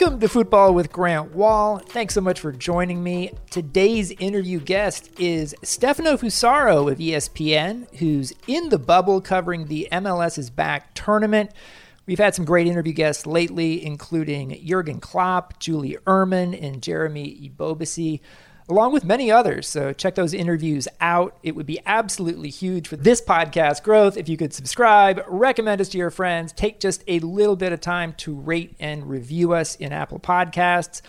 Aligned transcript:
Welcome 0.00 0.20
to 0.20 0.28
Football 0.30 0.72
with 0.72 0.90
Grant 0.90 1.34
Wahl. 1.34 1.76
Thanks 1.76 2.14
so 2.14 2.22
much 2.22 2.40
for 2.40 2.52
joining 2.52 3.02
me. 3.02 3.32
Today's 3.50 4.12
interview 4.12 4.58
guest 4.58 5.10
is 5.20 5.54
Stefano 5.62 6.16
Fusaro 6.16 6.90
of 6.90 6.96
ESPN, 6.96 7.94
who's 7.96 8.32
in 8.46 8.70
the 8.70 8.78
bubble 8.78 9.20
covering 9.20 9.66
the 9.66 9.88
MLS's 9.92 10.48
Back 10.48 10.94
tournament. 10.94 11.50
We've 12.06 12.18
had 12.18 12.34
some 12.34 12.46
great 12.46 12.66
interview 12.66 12.94
guests 12.94 13.26
lately, 13.26 13.84
including 13.84 14.58
Jurgen 14.64 15.00
Klopp, 15.00 15.58
Julie 15.58 15.98
Uhrman, 16.06 16.58
and 16.58 16.82
Jeremy 16.82 17.50
Ebobisse 17.50 18.20
along 18.70 18.92
with 18.92 19.04
many 19.04 19.30
others. 19.30 19.68
So 19.68 19.92
check 19.92 20.14
those 20.14 20.32
interviews 20.32 20.88
out. 21.00 21.36
It 21.42 21.54
would 21.56 21.66
be 21.66 21.80
absolutely 21.84 22.50
huge 22.50 22.88
for 22.88 22.96
this 22.96 23.20
podcast 23.20 23.82
growth 23.82 24.16
if 24.16 24.28
you 24.28 24.36
could 24.36 24.54
subscribe, 24.54 25.22
recommend 25.26 25.80
us 25.80 25.88
to 25.90 25.98
your 25.98 26.10
friends, 26.10 26.52
take 26.52 26.80
just 26.80 27.02
a 27.08 27.18
little 27.20 27.56
bit 27.56 27.72
of 27.72 27.80
time 27.80 28.14
to 28.18 28.34
rate 28.34 28.74
and 28.80 29.08
review 29.08 29.52
us 29.52 29.74
in 29.74 29.92
Apple 29.92 30.20
Podcasts. 30.20 31.02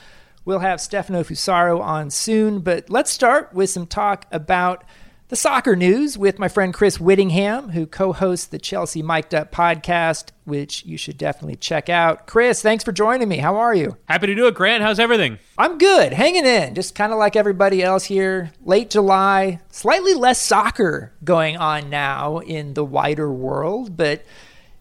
We'll 0.44 0.60
have 0.60 0.82
Stefano 0.82 1.24
Fusaro 1.24 1.80
on 1.80 2.10
soon, 2.10 2.60
but 2.60 2.90
let's 2.90 3.12
start 3.12 3.54
with 3.54 3.70
some 3.70 3.86
talk 3.86 4.26
about 4.32 4.84
the 5.32 5.38
soccer 5.38 5.78
news 5.78 6.18
with 6.18 6.40
my 6.40 6.50
friend 6.50 6.74
Chris 6.74 7.00
Whittingham, 7.00 7.70
who 7.70 7.86
co 7.86 8.12
hosts 8.12 8.48
the 8.48 8.60
Chelsea 8.60 9.02
Mic'd 9.02 9.34
Up 9.34 9.50
podcast, 9.50 10.32
which 10.44 10.86
you 10.86 10.98
should 10.98 11.18
definitely 11.18 11.56
check 11.56 11.88
out. 11.88 12.28
Chris, 12.28 12.62
thanks 12.62 12.84
for 12.84 12.92
joining 12.92 13.30
me. 13.30 13.38
How 13.38 13.56
are 13.56 13.74
you? 13.74 13.96
Happy 14.10 14.28
to 14.28 14.36
do 14.36 14.48
it, 14.48 14.56
Grant. 14.56 14.84
How's 14.84 15.00
everything? 15.00 15.40
I'm 15.58 15.78
good, 15.78 16.12
hanging 16.12 16.46
in, 16.46 16.76
just 16.76 16.96
kind 16.96 17.14
of 17.14 17.18
like 17.18 17.38
everybody 17.38 17.82
else 17.82 18.04
here. 18.04 18.52
Late 18.66 18.90
July, 18.90 19.62
slightly 19.70 20.16
less 20.16 20.42
soccer 20.42 21.14
going 21.24 21.56
on 21.56 21.90
now 21.90 22.40
in 22.40 22.74
the 22.74 22.84
wider 22.84 23.32
world, 23.32 23.96
but 23.96 24.26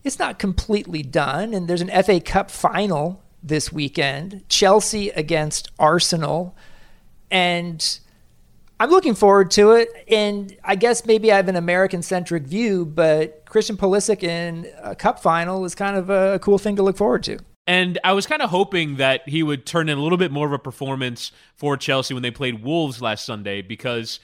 it's 0.02 0.18
not 0.18 0.40
completely 0.40 1.04
done. 1.04 1.54
And 1.54 1.68
there's 1.68 1.80
an 1.80 2.02
FA 2.02 2.20
Cup 2.20 2.51
final 2.51 3.23
this 3.40 3.73
weekend 3.73 4.42
Chelsea 4.48 5.10
against 5.10 5.70
Arsenal. 5.79 6.57
And 7.30 8.01
I'm 8.80 8.88
looking 8.88 9.14
forward 9.14 9.50
to 9.52 9.73
it, 9.73 9.90
and 10.09 10.56
I 10.64 10.74
guess 10.74 11.04
maybe 11.04 11.30
I 11.30 11.36
have 11.36 11.48
an 11.48 11.56
American 11.56 12.00
centric 12.00 12.45
view, 12.45 12.86
but 12.86 13.45
Christian 13.45 13.76
Pulisic 13.76 14.23
in 14.23 14.66
a 14.82 14.96
cup 14.96 15.20
final 15.20 15.66
is 15.66 15.74
kind 15.74 15.98
of 15.98 16.09
a 16.09 16.38
cool 16.38 16.56
thing 16.56 16.76
to 16.76 16.82
look 16.82 16.96
forward 16.96 17.23
to. 17.24 17.38
And 17.66 17.98
I 18.02 18.14
was 18.14 18.26
kind 18.26 18.40
of 18.40 18.48
hoping 18.48 18.96
that 18.96 19.28
he 19.28 19.42
would 19.42 19.66
turn 19.66 19.90
in 19.90 19.98
a 19.98 20.02
little 20.02 20.16
bit 20.16 20.32
more 20.32 20.46
of 20.46 20.54
a 20.54 20.58
performance 20.58 21.30
for 21.56 21.76
Chelsea 21.76 22.14
when 22.14 22.23
they 22.23 22.30
played 22.30 22.64
Wolves 22.64 23.02
last 23.02 23.26
Sunday 23.26 23.60
because 23.60 24.18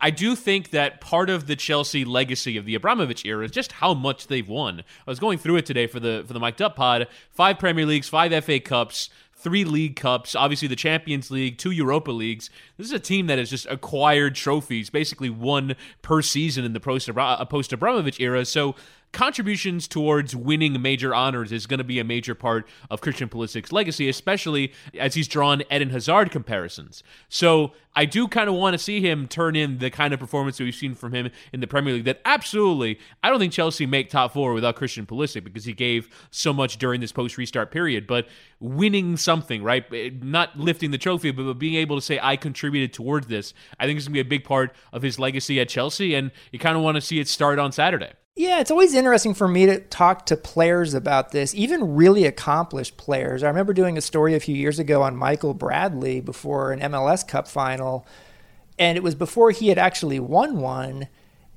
I 0.00 0.08
do 0.08 0.34
think 0.34 0.70
that 0.70 1.02
part 1.02 1.28
of 1.28 1.46
the 1.46 1.54
Chelsea 1.54 2.06
legacy 2.06 2.56
of 2.56 2.64
the 2.64 2.74
Abramovich 2.74 3.26
era 3.26 3.44
is 3.44 3.50
just 3.50 3.72
how 3.72 3.92
much 3.92 4.28
they've 4.28 4.48
won. 4.48 4.80
I 4.80 5.10
was 5.10 5.20
going 5.20 5.36
through 5.36 5.56
it 5.56 5.66
today 5.66 5.86
for 5.86 6.00
the 6.00 6.24
for 6.26 6.32
the 6.32 6.40
Mic'd 6.40 6.62
Up 6.62 6.74
pod. 6.74 7.06
Five 7.30 7.58
Premier 7.58 7.84
Leagues, 7.84 8.08
five 8.08 8.32
FA 8.44 8.58
Cups, 8.60 9.10
three 9.40 9.64
League 9.64 9.96
Cups, 9.96 10.34
obviously 10.34 10.68
the 10.68 10.76
Champions 10.76 11.30
League, 11.30 11.58
two 11.58 11.70
Europa 11.70 12.10
Leagues. 12.10 12.50
This 12.76 12.86
is 12.86 12.92
a 12.92 12.98
team 12.98 13.26
that 13.26 13.38
has 13.38 13.50
just 13.50 13.66
acquired 13.66 14.34
trophies, 14.34 14.90
basically 14.90 15.30
one 15.30 15.76
per 16.02 16.22
season 16.22 16.64
in 16.64 16.72
the 16.72 16.80
post 16.80 17.08
uh, 17.08 17.44
Abramovich 17.72 18.20
era. 18.20 18.44
So 18.44 18.74
contributions 19.12 19.88
towards 19.88 20.36
winning 20.36 20.80
major 20.80 21.14
honors 21.14 21.52
is 21.52 21.66
going 21.66 21.78
to 21.78 21.84
be 21.84 21.98
a 21.98 22.04
major 22.04 22.34
part 22.34 22.66
of 22.90 23.00
Christian 23.00 23.28
Pulisic's 23.28 23.72
legacy, 23.72 24.08
especially 24.08 24.72
as 24.98 25.14
he's 25.14 25.28
drawn 25.28 25.62
Eden 25.70 25.90
Hazard 25.90 26.30
comparisons. 26.30 27.02
So 27.28 27.72
I 27.96 28.04
do 28.04 28.28
kind 28.28 28.48
of 28.48 28.54
want 28.54 28.74
to 28.74 28.78
see 28.78 29.00
him 29.00 29.26
turn 29.26 29.56
in 29.56 29.78
the 29.78 29.90
kind 29.90 30.14
of 30.14 30.20
performance 30.20 30.58
that 30.58 30.64
we've 30.64 30.74
seen 30.74 30.94
from 30.94 31.12
him 31.12 31.30
in 31.52 31.60
the 31.60 31.66
Premier 31.66 31.94
League. 31.94 32.04
That 32.04 32.20
absolutely, 32.24 33.00
I 33.22 33.30
don't 33.30 33.40
think 33.40 33.52
Chelsea 33.52 33.84
make 33.84 34.10
top 34.10 34.32
four 34.32 34.52
without 34.52 34.76
Christian 34.76 35.06
Pulisic 35.06 35.42
because 35.42 35.64
he 35.64 35.72
gave 35.72 36.08
so 36.30 36.52
much 36.52 36.78
during 36.78 37.00
this 37.00 37.12
post 37.12 37.36
restart 37.36 37.72
period. 37.72 38.06
But 38.06 38.28
winning 38.60 39.16
something, 39.16 39.62
right? 39.62 39.84
Eh, 39.92 40.10
not 40.22 40.56
lifting 40.58 40.92
the 40.92 40.98
trophy, 40.98 41.32
but 41.32 41.54
being 41.54 41.74
able 41.74 41.96
to 41.96 42.02
say 42.02 42.20
I 42.22 42.36
contributed 42.36 42.92
towards 42.92 43.26
this, 43.26 43.54
I 43.78 43.86
think 43.86 43.98
is 43.98 44.06
going 44.06 44.12
to 44.12 44.14
be 44.14 44.20
a 44.20 44.24
big 44.24 44.44
part 44.44 44.74
of 44.92 45.02
his 45.02 45.18
legacy 45.18 45.58
at 45.60 45.68
Chelsea, 45.68 46.14
and 46.14 46.30
you 46.52 46.58
kind 46.58 46.76
of 46.76 46.82
want 46.82 46.94
to 46.94 47.00
see 47.00 47.18
it 47.18 47.26
start 47.26 47.58
on 47.58 47.72
Saturday. 47.72 48.12
Yeah, 48.36 48.60
it's 48.60 48.70
always 48.70 48.94
interesting 48.94 49.34
for 49.34 49.48
me 49.48 49.66
to 49.66 49.80
talk 49.80 50.24
to 50.26 50.36
players 50.36 50.94
about 50.94 51.30
this, 51.30 51.54
even 51.54 51.94
really 51.96 52.24
accomplished 52.24 52.96
players. 52.96 53.42
I 53.42 53.48
remember 53.48 53.74
doing 53.74 53.98
a 53.98 54.00
story 54.00 54.34
a 54.34 54.40
few 54.40 54.54
years 54.54 54.78
ago 54.78 55.02
on 55.02 55.16
Michael 55.16 55.52
Bradley 55.52 56.20
before 56.20 56.72
an 56.72 56.80
MLS 56.80 57.26
Cup 57.26 57.48
final, 57.48 58.06
and 58.78 58.96
it 58.96 59.02
was 59.02 59.14
before 59.14 59.50
he 59.50 59.68
had 59.68 59.78
actually 59.78 60.20
won 60.20 60.58
one, 60.58 61.08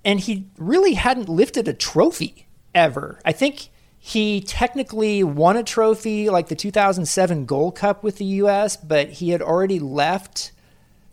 and 0.03 0.19
he 0.19 0.49
really 0.57 0.95
hadn't 0.95 1.29
lifted 1.29 1.67
a 1.67 1.73
trophy 1.73 2.47
ever. 2.75 3.19
I 3.23 3.31
think 3.31 3.69
he 3.97 4.41
technically 4.41 5.23
won 5.23 5.55
a 5.55 5.63
trophy 5.63 6.29
like 6.29 6.49
the 6.49 6.55
2007 6.55 7.45
Gold 7.45 7.75
Cup 7.75 8.03
with 8.03 8.17
the 8.17 8.25
US, 8.25 8.75
but 8.75 9.09
he 9.09 9.29
had 9.29 9.41
already 9.41 9.79
left 9.79 10.51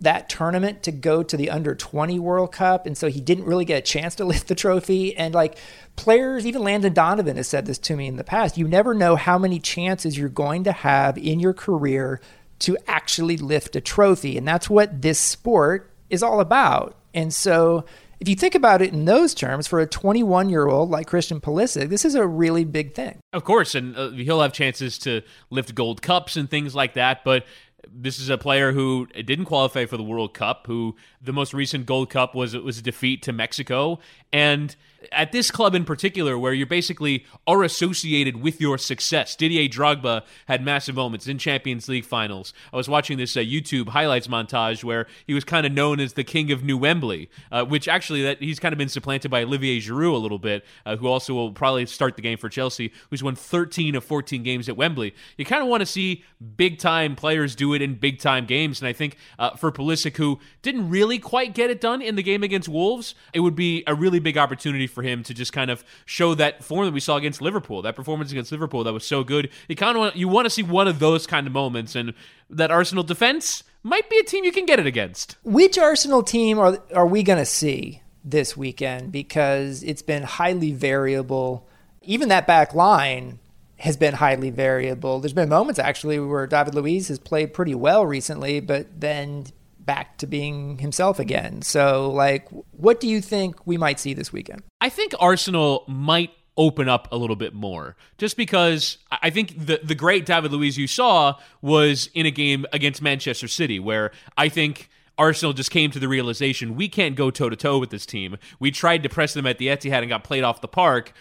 that 0.00 0.28
tournament 0.28 0.82
to 0.84 0.92
go 0.92 1.22
to 1.22 1.36
the 1.36 1.50
under 1.50 1.74
20 1.74 2.18
World 2.18 2.52
Cup. 2.52 2.86
And 2.86 2.96
so 2.96 3.08
he 3.08 3.20
didn't 3.20 3.44
really 3.44 3.64
get 3.64 3.78
a 3.78 3.82
chance 3.82 4.14
to 4.16 4.24
lift 4.30 4.48
the 4.48 4.54
trophy. 4.54 5.16
And 5.16 5.34
like 5.34 5.58
players, 5.96 6.46
even 6.46 6.62
Landon 6.62 6.92
Donovan 6.92 7.36
has 7.36 7.48
said 7.48 7.66
this 7.66 7.78
to 7.78 7.96
me 7.96 8.06
in 8.06 8.16
the 8.16 8.24
past 8.24 8.58
you 8.58 8.66
never 8.66 8.94
know 8.94 9.16
how 9.16 9.38
many 9.38 9.58
chances 9.58 10.16
you're 10.16 10.28
going 10.28 10.64
to 10.64 10.72
have 10.72 11.18
in 11.18 11.40
your 11.40 11.52
career 11.52 12.20
to 12.60 12.76
actually 12.86 13.36
lift 13.36 13.76
a 13.76 13.80
trophy. 13.80 14.36
And 14.36 14.46
that's 14.46 14.68
what 14.68 15.02
this 15.02 15.18
sport 15.18 15.90
is 16.08 16.22
all 16.22 16.40
about. 16.40 16.96
And 17.14 17.32
so 17.32 17.84
if 18.20 18.28
you 18.28 18.34
think 18.36 18.54
about 18.54 18.82
it 18.82 18.92
in 18.92 19.06
those 19.06 19.32
terms, 19.32 19.66
for 19.66 19.80
a 19.80 19.86
21 19.86 20.50
year 20.50 20.68
old 20.68 20.90
like 20.90 21.06
Christian 21.06 21.40
Pulisic, 21.40 21.88
this 21.88 22.04
is 22.04 22.14
a 22.14 22.26
really 22.26 22.64
big 22.64 22.94
thing. 22.94 23.18
Of 23.32 23.44
course, 23.44 23.74
and 23.74 23.96
uh, 23.96 24.10
he'll 24.10 24.42
have 24.42 24.52
chances 24.52 24.98
to 24.98 25.22
lift 25.48 25.74
gold 25.74 26.02
cups 26.02 26.36
and 26.36 26.48
things 26.48 26.74
like 26.74 26.94
that. 26.94 27.24
But 27.24 27.46
this 27.88 28.18
is 28.18 28.28
a 28.28 28.38
player 28.38 28.72
who 28.72 29.06
didn't 29.06 29.46
qualify 29.46 29.86
for 29.86 29.96
the 29.96 30.02
World 30.02 30.34
Cup, 30.34 30.66
who 30.66 30.96
the 31.20 31.32
most 31.32 31.54
recent 31.54 31.86
Gold 31.86 32.10
Cup 32.10 32.34
was 32.34 32.56
was 32.56 32.78
a 32.78 32.82
defeat 32.82 33.22
to 33.22 33.32
Mexico, 33.32 33.98
and 34.32 34.76
at 35.12 35.32
this 35.32 35.50
club 35.50 35.74
in 35.74 35.84
particular, 35.84 36.38
where 36.38 36.52
you 36.52 36.66
basically 36.66 37.24
are 37.46 37.62
associated 37.62 38.42
with 38.42 38.60
your 38.60 38.78
success. 38.78 39.34
Didier 39.36 39.68
Drogba 39.68 40.22
had 40.46 40.64
massive 40.64 40.94
moments 40.94 41.26
in 41.26 41.38
Champions 41.38 41.88
League 41.88 42.04
finals. 42.04 42.52
I 42.72 42.76
was 42.76 42.88
watching 42.88 43.18
this 43.18 43.36
uh, 43.36 43.40
YouTube 43.40 43.88
highlights 43.88 44.26
montage 44.26 44.84
where 44.84 45.06
he 45.26 45.34
was 45.34 45.44
kind 45.44 45.66
of 45.66 45.72
known 45.72 46.00
as 46.00 46.14
the 46.14 46.24
king 46.24 46.52
of 46.52 46.62
New 46.62 46.76
Wembley, 46.76 47.30
uh, 47.50 47.64
which 47.64 47.88
actually 47.88 48.22
that 48.22 48.42
he's 48.42 48.58
kind 48.58 48.72
of 48.72 48.78
been 48.78 48.88
supplanted 48.88 49.30
by 49.30 49.42
Olivier 49.42 49.80
Giroud 49.80 50.14
a 50.14 50.18
little 50.18 50.38
bit, 50.38 50.64
uh, 50.84 50.96
who 50.96 51.06
also 51.06 51.34
will 51.34 51.52
probably 51.52 51.86
start 51.86 52.16
the 52.16 52.22
game 52.22 52.38
for 52.38 52.48
Chelsea, 52.48 52.92
who's 53.10 53.22
won 53.22 53.34
13 53.34 53.94
of 53.94 54.04
14 54.04 54.42
games 54.42 54.68
at 54.68 54.76
Wembley. 54.76 55.14
You 55.36 55.44
kind 55.44 55.62
of 55.62 55.68
want 55.68 55.80
to 55.80 55.86
see 55.86 56.24
big 56.56 56.78
time 56.78 57.16
players 57.16 57.54
do 57.54 57.74
it 57.74 57.82
in 57.82 57.94
big 57.94 58.18
time 58.18 58.46
games, 58.46 58.80
and 58.80 58.88
I 58.88 58.92
think 58.92 59.16
uh, 59.38 59.56
for 59.56 59.72
Pulisic, 59.72 60.16
who 60.16 60.38
didn't 60.62 60.90
really 60.90 61.18
quite 61.18 61.54
get 61.54 61.70
it 61.70 61.80
done 61.80 62.02
in 62.02 62.16
the 62.16 62.22
game 62.22 62.42
against 62.42 62.68
Wolves, 62.68 63.14
it 63.32 63.40
would 63.40 63.54
be 63.54 63.82
a 63.86 63.94
really 63.94 64.18
big 64.18 64.36
opportunity 64.36 64.86
for 64.90 65.02
him 65.02 65.22
to 65.24 65.34
just 65.34 65.52
kind 65.52 65.70
of 65.70 65.84
show 66.04 66.34
that 66.34 66.62
form 66.62 66.86
that 66.86 66.92
we 66.92 67.00
saw 67.00 67.16
against 67.16 67.40
Liverpool, 67.40 67.82
that 67.82 67.96
performance 67.96 68.30
against 68.32 68.52
Liverpool 68.52 68.84
that 68.84 68.92
was 68.92 69.04
so 69.04 69.24
good. 69.24 69.50
You 69.68 69.76
kind 69.76 69.96
of 69.96 70.00
want, 70.00 70.16
you 70.16 70.28
want 70.28 70.46
to 70.46 70.50
see 70.50 70.62
one 70.62 70.88
of 70.88 70.98
those 70.98 71.26
kind 71.26 71.46
of 71.46 71.52
moments, 71.52 71.94
and 71.94 72.14
that 72.50 72.70
Arsenal 72.70 73.04
defense 73.04 73.62
might 73.82 74.08
be 74.10 74.18
a 74.18 74.24
team 74.24 74.44
you 74.44 74.52
can 74.52 74.66
get 74.66 74.78
it 74.78 74.86
against. 74.86 75.36
Which 75.44 75.78
Arsenal 75.78 76.22
team 76.22 76.58
are 76.58 76.82
are 76.94 77.06
we 77.06 77.22
going 77.22 77.38
to 77.38 77.46
see 77.46 78.02
this 78.24 78.56
weekend? 78.56 79.12
Because 79.12 79.82
it's 79.82 80.02
been 80.02 80.22
highly 80.22 80.72
variable. 80.72 81.68
Even 82.02 82.28
that 82.28 82.46
back 82.46 82.74
line 82.74 83.38
has 83.78 83.96
been 83.96 84.14
highly 84.14 84.50
variable. 84.50 85.20
There's 85.20 85.32
been 85.32 85.48
moments 85.48 85.78
actually 85.78 86.18
where 86.18 86.46
David 86.46 86.74
Luiz 86.74 87.08
has 87.08 87.18
played 87.18 87.54
pretty 87.54 87.74
well 87.74 88.04
recently, 88.04 88.60
but 88.60 89.00
then 89.00 89.46
back 89.90 90.18
to 90.18 90.26
being 90.28 90.78
himself 90.78 91.18
again. 91.18 91.62
So, 91.62 92.12
like, 92.12 92.48
what 92.70 93.00
do 93.00 93.08
you 93.08 93.20
think 93.20 93.66
we 93.66 93.76
might 93.76 93.98
see 93.98 94.14
this 94.14 94.32
weekend? 94.32 94.62
I 94.80 94.88
think 94.88 95.14
Arsenal 95.18 95.82
might 95.88 96.30
open 96.56 96.88
up 96.88 97.08
a 97.10 97.16
little 97.16 97.34
bit 97.34 97.54
more 97.54 97.96
just 98.16 98.36
because 98.36 98.98
I 99.10 99.30
think 99.30 99.66
the 99.66 99.80
the 99.82 99.96
great 99.96 100.26
David 100.26 100.52
Luiz 100.52 100.78
you 100.78 100.86
saw 100.86 101.34
was 101.60 102.08
in 102.14 102.24
a 102.24 102.30
game 102.30 102.66
against 102.72 103.02
Manchester 103.02 103.48
City 103.48 103.80
where 103.80 104.12
I 104.38 104.48
think 104.48 104.90
Arsenal 105.18 105.54
just 105.54 105.72
came 105.72 105.90
to 105.90 105.98
the 105.98 106.06
realization 106.06 106.76
we 106.76 106.88
can't 106.88 107.16
go 107.16 107.32
toe 107.32 107.48
to 107.48 107.56
toe 107.56 107.80
with 107.80 107.90
this 107.90 108.06
team. 108.06 108.36
We 108.60 108.70
tried 108.70 109.02
to 109.02 109.08
press 109.08 109.34
them 109.34 109.44
at 109.44 109.58
the 109.58 109.66
Etihad 109.66 110.02
and 110.02 110.08
got 110.08 110.22
played 110.22 110.44
off 110.44 110.60
the 110.60 110.68
park. 110.68 111.12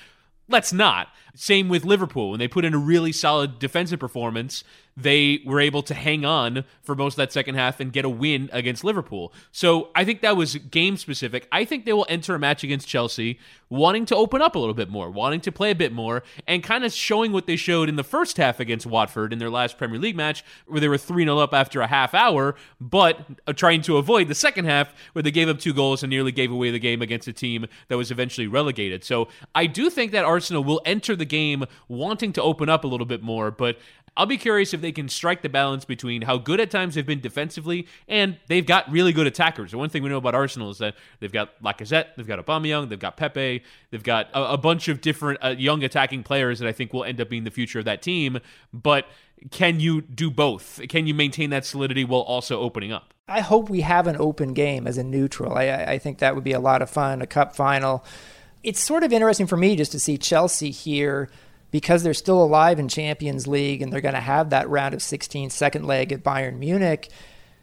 Let's 0.47 0.71
not. 0.71 1.07
Same 1.33 1.69
with 1.69 1.85
Liverpool. 1.85 2.29
When 2.29 2.39
they 2.39 2.47
put 2.47 2.65
in 2.65 2.75
a 2.75 2.77
really 2.77 3.13
solid 3.13 3.57
defensive 3.57 3.99
performance, 3.99 4.63
they 5.01 5.41
were 5.45 5.59
able 5.59 5.83
to 5.83 5.93
hang 5.93 6.25
on 6.25 6.63
for 6.81 6.95
most 6.95 7.13
of 7.13 7.17
that 7.17 7.31
second 7.31 7.55
half 7.55 7.79
and 7.79 7.93
get 7.93 8.05
a 8.05 8.09
win 8.09 8.49
against 8.51 8.83
Liverpool. 8.83 9.33
So 9.51 9.89
I 9.95 10.03
think 10.03 10.21
that 10.21 10.35
was 10.35 10.55
game 10.55 10.97
specific. 10.97 11.47
I 11.51 11.65
think 11.65 11.85
they 11.85 11.93
will 11.93 12.05
enter 12.09 12.35
a 12.35 12.39
match 12.39 12.63
against 12.63 12.87
Chelsea 12.87 13.39
wanting 13.69 14.03
to 14.03 14.15
open 14.15 14.41
up 14.41 14.55
a 14.55 14.59
little 14.59 14.73
bit 14.73 14.89
more, 14.89 15.09
wanting 15.09 15.39
to 15.41 15.51
play 15.51 15.71
a 15.71 15.75
bit 15.75 15.93
more, 15.93 16.23
and 16.47 16.63
kind 16.63 16.83
of 16.83 16.91
showing 16.91 17.31
what 17.31 17.45
they 17.45 17.55
showed 17.55 17.87
in 17.87 17.95
the 17.95 18.03
first 18.03 18.37
half 18.37 18.59
against 18.59 18.85
Watford 18.85 19.31
in 19.31 19.39
their 19.39 19.49
last 19.49 19.77
Premier 19.77 19.99
League 19.99 20.15
match, 20.15 20.43
where 20.65 20.81
they 20.81 20.87
were 20.87 20.97
3 20.97 21.23
0 21.23 21.37
up 21.37 21.53
after 21.53 21.81
a 21.81 21.87
half 21.87 22.13
hour, 22.13 22.55
but 22.81 23.19
uh, 23.47 23.53
trying 23.53 23.81
to 23.83 23.97
avoid 23.97 24.27
the 24.27 24.35
second 24.35 24.65
half 24.65 24.93
where 25.13 25.21
they 25.21 25.31
gave 25.31 25.47
up 25.47 25.59
two 25.59 25.73
goals 25.73 26.03
and 26.03 26.09
nearly 26.09 26.31
gave 26.31 26.51
away 26.51 26.71
the 26.71 26.79
game 26.79 27.01
against 27.01 27.27
a 27.27 27.33
team 27.33 27.67
that 27.87 27.97
was 27.97 28.11
eventually 28.11 28.47
relegated. 28.47 29.03
So 29.03 29.27
I 29.53 29.67
do 29.67 29.89
think 29.89 30.11
that 30.11 30.25
Arsenal 30.25 30.63
will 30.63 30.81
enter 30.85 31.15
the 31.15 31.25
game 31.25 31.65
wanting 31.87 32.33
to 32.33 32.41
open 32.41 32.69
up 32.69 32.83
a 32.83 32.87
little 32.87 33.05
bit 33.05 33.21
more, 33.21 33.51
but 33.51 33.77
I'll 34.17 34.25
be 34.25 34.37
curious 34.37 34.73
if 34.73 34.81
they 34.81 34.91
can 34.91 35.09
strike 35.09 35.41
the 35.41 35.49
balance 35.49 35.85
between 35.85 36.23
how 36.23 36.37
good 36.37 36.59
at 36.59 36.71
times 36.71 36.95
they've 36.95 37.05
been 37.05 37.21
defensively 37.21 37.87
and 38.07 38.37
they've 38.47 38.65
got 38.65 38.89
really 38.91 39.13
good 39.13 39.27
attackers. 39.27 39.71
The 39.71 39.77
one 39.77 39.89
thing 39.89 40.03
we 40.03 40.09
know 40.09 40.17
about 40.17 40.35
Arsenal 40.35 40.69
is 40.69 40.77
that 40.79 40.95
they've 41.19 41.31
got 41.31 41.61
Lacazette, 41.61 42.15
they've 42.15 42.27
got 42.27 42.43
Aubameyang, 42.45 42.89
they've 42.89 42.99
got 42.99 43.17
Pepe, 43.17 43.63
they've 43.91 44.03
got 44.03 44.27
a, 44.33 44.53
a 44.53 44.57
bunch 44.57 44.87
of 44.87 45.01
different 45.01 45.39
uh, 45.43 45.55
young 45.57 45.83
attacking 45.83 46.23
players 46.23 46.59
that 46.59 46.67
I 46.67 46.71
think 46.71 46.93
will 46.93 47.03
end 47.03 47.21
up 47.21 47.29
being 47.29 47.43
the 47.43 47.51
future 47.51 47.79
of 47.79 47.85
that 47.85 48.01
team. 48.01 48.39
But 48.73 49.05
can 49.51 49.79
you 49.79 50.01
do 50.01 50.29
both? 50.29 50.81
Can 50.89 51.07
you 51.07 51.13
maintain 51.13 51.49
that 51.51 51.65
solidity 51.65 52.03
while 52.03 52.21
also 52.21 52.59
opening 52.59 52.91
up? 52.91 53.13
I 53.27 53.41
hope 53.41 53.69
we 53.69 53.81
have 53.81 54.07
an 54.07 54.17
open 54.17 54.53
game 54.53 54.87
as 54.87 54.97
a 54.97 55.03
neutral. 55.03 55.53
I, 55.55 55.67
I 55.69 55.97
think 55.99 56.17
that 56.19 56.35
would 56.35 56.43
be 56.43 56.53
a 56.53 56.59
lot 56.59 56.81
of 56.81 56.89
fun, 56.89 57.21
a 57.21 57.27
cup 57.27 57.55
final. 57.55 58.03
It's 58.63 58.81
sort 58.81 59.03
of 59.03 59.13
interesting 59.13 59.47
for 59.47 59.55
me 59.55 59.75
just 59.75 59.91
to 59.93 59.99
see 59.99 60.17
Chelsea 60.17 60.71
here 60.71 61.29
because 61.71 62.03
they're 62.03 62.13
still 62.13 62.41
alive 62.41 62.79
in 62.79 62.87
Champions 62.87 63.47
League 63.47 63.81
and 63.81 63.91
they're 63.91 64.01
going 64.01 64.15
to 64.15 64.19
have 64.19 64.49
that 64.49 64.69
round 64.69 64.93
of 64.93 65.01
16 65.01 65.49
second 65.49 65.85
leg 65.85 66.11
at 66.11 66.23
Bayern 66.23 66.57
Munich. 66.57 67.09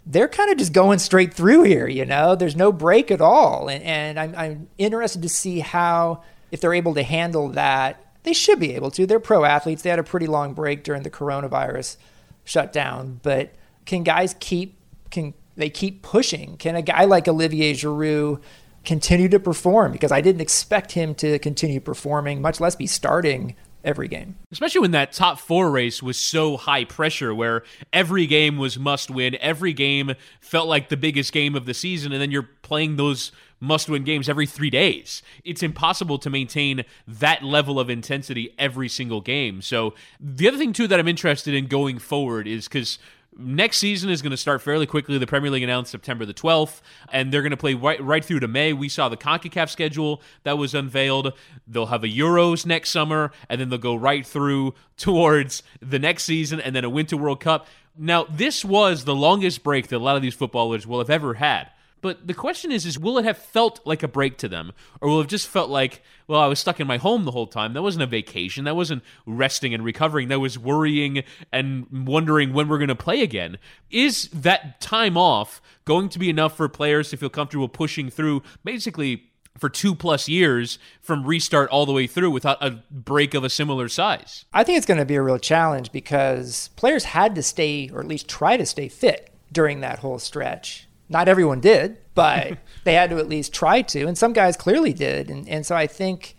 They're 0.04 0.28
kind 0.28 0.50
of 0.50 0.58
just 0.58 0.72
going 0.72 1.00
straight 1.00 1.34
through 1.34 1.64
here, 1.64 1.88
you 1.88 2.04
know. 2.04 2.36
There's 2.36 2.54
no 2.54 2.70
break 2.70 3.10
at 3.10 3.20
all, 3.20 3.68
and, 3.68 3.82
and 3.82 4.20
I'm, 4.20 4.34
I'm 4.36 4.68
interested 4.78 5.22
to 5.22 5.28
see 5.28 5.58
how 5.58 6.22
if 6.52 6.60
they're 6.60 6.74
able 6.74 6.94
to 6.94 7.02
handle 7.02 7.48
that. 7.50 8.02
They 8.22 8.32
should 8.32 8.60
be 8.60 8.74
able 8.74 8.90
to. 8.92 9.06
They're 9.06 9.20
pro 9.20 9.44
athletes. 9.44 9.82
They 9.82 9.90
had 9.90 9.98
a 9.98 10.04
pretty 10.04 10.26
long 10.26 10.54
break 10.54 10.84
during 10.84 11.02
the 11.02 11.10
coronavirus 11.10 11.96
shutdown, 12.44 13.20
but 13.22 13.54
can 13.84 14.04
guys 14.04 14.34
keep 14.38 14.76
can 15.10 15.34
they 15.56 15.70
keep 15.70 16.02
pushing? 16.02 16.56
Can 16.56 16.76
a 16.76 16.82
guy 16.82 17.04
like 17.04 17.26
Olivier 17.26 17.72
Giroud 17.72 18.40
continue 18.84 19.28
to 19.28 19.40
perform? 19.40 19.92
Because 19.92 20.12
I 20.12 20.20
didn't 20.20 20.40
expect 20.40 20.92
him 20.92 21.14
to 21.16 21.38
continue 21.40 21.80
performing, 21.80 22.40
much 22.40 22.60
less 22.60 22.76
be 22.76 22.86
starting 22.86 23.56
every 23.86 24.08
game. 24.08 24.36
Especially 24.52 24.80
when 24.80 24.90
that 24.90 25.12
top 25.12 25.38
four 25.38 25.70
race 25.70 26.02
was 26.02 26.18
so 26.18 26.58
high 26.58 26.84
pressure, 26.84 27.34
where 27.34 27.62
every 27.92 28.26
game 28.26 28.58
was 28.58 28.78
must 28.78 29.10
win, 29.10 29.38
every 29.40 29.72
game 29.72 30.14
felt 30.40 30.68
like 30.68 30.88
the 30.90 30.96
biggest 30.96 31.32
game 31.32 31.54
of 31.54 31.64
the 31.64 31.72
season, 31.72 32.12
and 32.12 32.20
then 32.20 32.30
you're 32.30 32.50
playing 32.62 32.96
those 32.96 33.32
must 33.60 33.88
win 33.88 34.04
games 34.04 34.28
every 34.28 34.46
three 34.46 34.68
days. 34.68 35.22
It's 35.44 35.62
impossible 35.62 36.18
to 36.18 36.28
maintain 36.28 36.84
that 37.06 37.42
level 37.42 37.80
of 37.80 37.88
intensity 37.88 38.54
every 38.58 38.88
single 38.88 39.20
game. 39.20 39.62
So, 39.62 39.94
the 40.20 40.48
other 40.48 40.58
thing, 40.58 40.72
too, 40.72 40.86
that 40.88 41.00
I'm 41.00 41.08
interested 41.08 41.54
in 41.54 41.66
going 41.66 41.98
forward 41.98 42.46
is 42.46 42.68
because 42.68 42.98
next 43.38 43.78
season 43.78 44.10
is 44.10 44.22
going 44.22 44.30
to 44.30 44.36
start 44.36 44.62
fairly 44.62 44.86
quickly. 44.86 45.18
The 45.18 45.26
Premier 45.26 45.50
League 45.50 45.62
announced 45.62 45.90
September 45.90 46.24
the 46.24 46.34
12th, 46.34 46.80
and 47.12 47.32
they're 47.32 47.42
going 47.42 47.50
to 47.50 47.56
play 47.56 47.74
right, 47.74 48.02
right 48.02 48.24
through 48.24 48.40
to 48.40 48.48
May. 48.48 48.72
We 48.72 48.88
saw 48.88 49.08
the 49.08 49.16
CONCACAF 49.16 49.68
schedule 49.68 50.22
that 50.44 50.58
was 50.58 50.74
unveiled. 50.74 51.32
They'll 51.66 51.86
have 51.86 52.04
a 52.04 52.08
Euros 52.08 52.66
next 52.66 52.90
summer, 52.90 53.32
and 53.48 53.60
then 53.60 53.68
they'll 53.68 53.78
go 53.78 53.94
right 53.94 54.26
through 54.26 54.74
towards 54.96 55.62
the 55.80 55.98
next 55.98 56.24
season, 56.24 56.60
and 56.60 56.74
then 56.74 56.84
a 56.84 56.90
Winter 56.90 57.16
World 57.16 57.40
Cup. 57.40 57.66
Now, 57.98 58.24
this 58.24 58.64
was 58.64 59.04
the 59.04 59.14
longest 59.14 59.62
break 59.62 59.88
that 59.88 59.96
a 59.96 59.98
lot 59.98 60.16
of 60.16 60.22
these 60.22 60.34
footballers 60.34 60.86
will 60.86 60.98
have 60.98 61.10
ever 61.10 61.34
had. 61.34 61.70
But 62.02 62.26
the 62.26 62.34
question 62.34 62.70
is, 62.70 62.84
is 62.84 62.98
will 62.98 63.18
it 63.18 63.24
have 63.24 63.38
felt 63.38 63.80
like 63.84 64.02
a 64.02 64.08
break 64.08 64.36
to 64.38 64.48
them, 64.48 64.72
or 65.00 65.08
will 65.08 65.20
it 65.22 65.28
just 65.28 65.48
felt 65.48 65.70
like, 65.70 66.02
well, 66.28 66.40
I 66.40 66.46
was 66.46 66.58
stuck 66.58 66.78
in 66.78 66.86
my 66.86 66.98
home 66.98 67.24
the 67.24 67.30
whole 67.30 67.46
time? 67.46 67.72
That 67.72 67.82
wasn't 67.82 68.02
a 68.02 68.06
vacation. 68.06 68.64
That 68.64 68.76
wasn't 68.76 69.02
resting 69.24 69.72
and 69.72 69.84
recovering. 69.84 70.28
That 70.28 70.40
was 70.40 70.58
worrying 70.58 71.24
and 71.52 72.06
wondering 72.06 72.52
when 72.52 72.68
we're 72.68 72.78
going 72.78 72.88
to 72.88 72.94
play 72.94 73.22
again. 73.22 73.58
Is 73.90 74.28
that 74.28 74.80
time 74.80 75.16
off 75.16 75.62
going 75.84 76.08
to 76.10 76.18
be 76.18 76.28
enough 76.28 76.56
for 76.56 76.68
players 76.68 77.10
to 77.10 77.16
feel 77.16 77.30
comfortable 77.30 77.68
pushing 77.68 78.10
through, 78.10 78.42
basically? 78.64 79.30
For 79.58 79.70
two 79.70 79.94
plus 79.94 80.28
years 80.28 80.78
from 81.00 81.24
restart 81.24 81.70
all 81.70 81.86
the 81.86 81.92
way 81.92 82.06
through 82.06 82.30
without 82.30 82.62
a 82.62 82.82
break 82.90 83.32
of 83.32 83.42
a 83.42 83.48
similar 83.48 83.88
size. 83.88 84.44
I 84.52 84.64
think 84.64 84.76
it's 84.76 84.84
going 84.84 85.00
to 85.00 85.06
be 85.06 85.14
a 85.14 85.22
real 85.22 85.38
challenge 85.38 85.92
because 85.92 86.68
players 86.76 87.04
had 87.04 87.34
to 87.36 87.42
stay, 87.42 87.88
or 87.90 88.00
at 88.00 88.06
least 88.06 88.28
try 88.28 88.58
to 88.58 88.66
stay 88.66 88.88
fit 88.88 89.32
during 89.50 89.80
that 89.80 90.00
whole 90.00 90.18
stretch 90.18 90.85
not 91.08 91.28
everyone 91.28 91.60
did, 91.60 91.98
but 92.14 92.58
they 92.84 92.94
had 92.94 93.10
to 93.10 93.18
at 93.18 93.28
least 93.28 93.52
try 93.52 93.82
to. 93.82 94.06
And 94.06 94.16
some 94.16 94.32
guys 94.32 94.56
clearly 94.56 94.92
did. 94.92 95.30
And, 95.30 95.48
and 95.48 95.64
so 95.64 95.74
I 95.76 95.86
think 95.86 96.36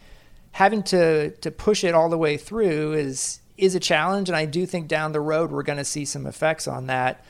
having 0.51 0.83
to, 0.83 1.31
to 1.31 1.51
push 1.51 1.83
it 1.83 1.93
all 1.93 2.09
the 2.09 2.17
way 2.17 2.37
through 2.37 2.93
is, 2.93 3.39
is 3.57 3.75
a 3.75 3.79
challenge. 3.79 4.29
And 4.29 4.35
I 4.35 4.45
do 4.45 4.65
think 4.65 4.87
down 4.87 5.11
the 5.11 5.21
road 5.21 5.51
we're 5.51 5.63
going 5.63 5.77
to 5.77 5.85
see 5.85 6.05
some 6.05 6.25
effects 6.25 6.67
on 6.67 6.87
that. 6.87 7.23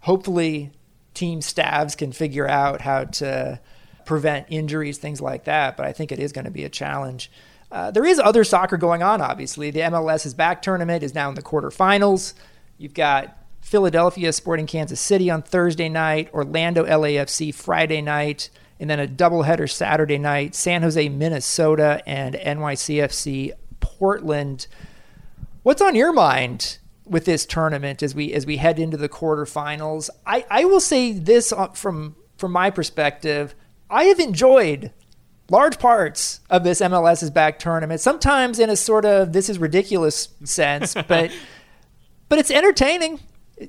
Hopefully, 0.00 0.70
team 1.14 1.42
staffs 1.42 1.94
can 1.94 2.12
figure 2.12 2.48
out 2.48 2.80
how 2.80 3.04
to 3.04 3.60
prevent 4.04 4.46
injuries, 4.48 4.98
things 4.98 5.20
like 5.20 5.44
that. 5.44 5.76
But 5.76 5.86
I 5.86 5.92
think 5.92 6.10
it 6.10 6.18
is 6.18 6.32
going 6.32 6.46
to 6.46 6.50
be 6.50 6.64
a 6.64 6.68
challenge. 6.68 7.30
Uh, 7.70 7.90
there 7.90 8.04
is 8.04 8.18
other 8.18 8.42
soccer 8.42 8.76
going 8.76 9.02
on, 9.02 9.20
obviously. 9.20 9.70
The 9.70 9.80
MLS's 9.80 10.34
back 10.34 10.62
tournament 10.62 11.04
is 11.04 11.14
now 11.14 11.28
in 11.28 11.34
the 11.34 11.42
quarterfinals. 11.42 12.34
You've 12.78 12.94
got 12.94 13.36
Philadelphia 13.60 14.32
Sporting 14.32 14.66
Kansas 14.66 15.00
City 15.00 15.30
on 15.30 15.42
Thursday 15.42 15.88
night, 15.88 16.28
Orlando 16.32 16.84
LAFC 16.84 17.54
Friday 17.54 18.00
night, 18.00 18.50
and 18.80 18.88
then 18.88 18.98
a 18.98 19.06
doubleheader 19.06 19.70
Saturday 19.70 20.18
night, 20.18 20.54
San 20.54 20.82
Jose, 20.82 21.08
Minnesota, 21.08 22.02
and 22.06 22.34
NYCFC 22.34 23.52
Portland. 23.80 24.66
What's 25.62 25.82
on 25.82 25.94
your 25.94 26.12
mind 26.12 26.78
with 27.04 27.26
this 27.26 27.44
tournament 27.44 28.02
as 28.02 28.14
we 28.14 28.32
as 28.32 28.46
we 28.46 28.56
head 28.56 28.78
into 28.78 28.96
the 28.96 29.08
quarterfinals? 29.08 30.08
I, 30.26 30.46
I 30.50 30.64
will 30.64 30.80
say 30.80 31.12
this 31.12 31.52
uh, 31.52 31.68
from 31.68 32.16
from 32.38 32.52
my 32.52 32.70
perspective, 32.70 33.54
I 33.90 34.04
have 34.04 34.18
enjoyed 34.18 34.92
large 35.50 35.78
parts 35.78 36.40
of 36.48 36.64
this 36.64 36.80
MLS's 36.80 37.30
back 37.30 37.58
tournament. 37.58 38.00
Sometimes 38.00 38.58
in 38.58 38.70
a 38.70 38.76
sort 38.76 39.04
of 39.04 39.34
this 39.34 39.50
is 39.50 39.58
ridiculous 39.58 40.28
sense, 40.44 40.94
but 41.08 41.30
but 42.30 42.38
it's 42.38 42.50
entertaining 42.50 43.20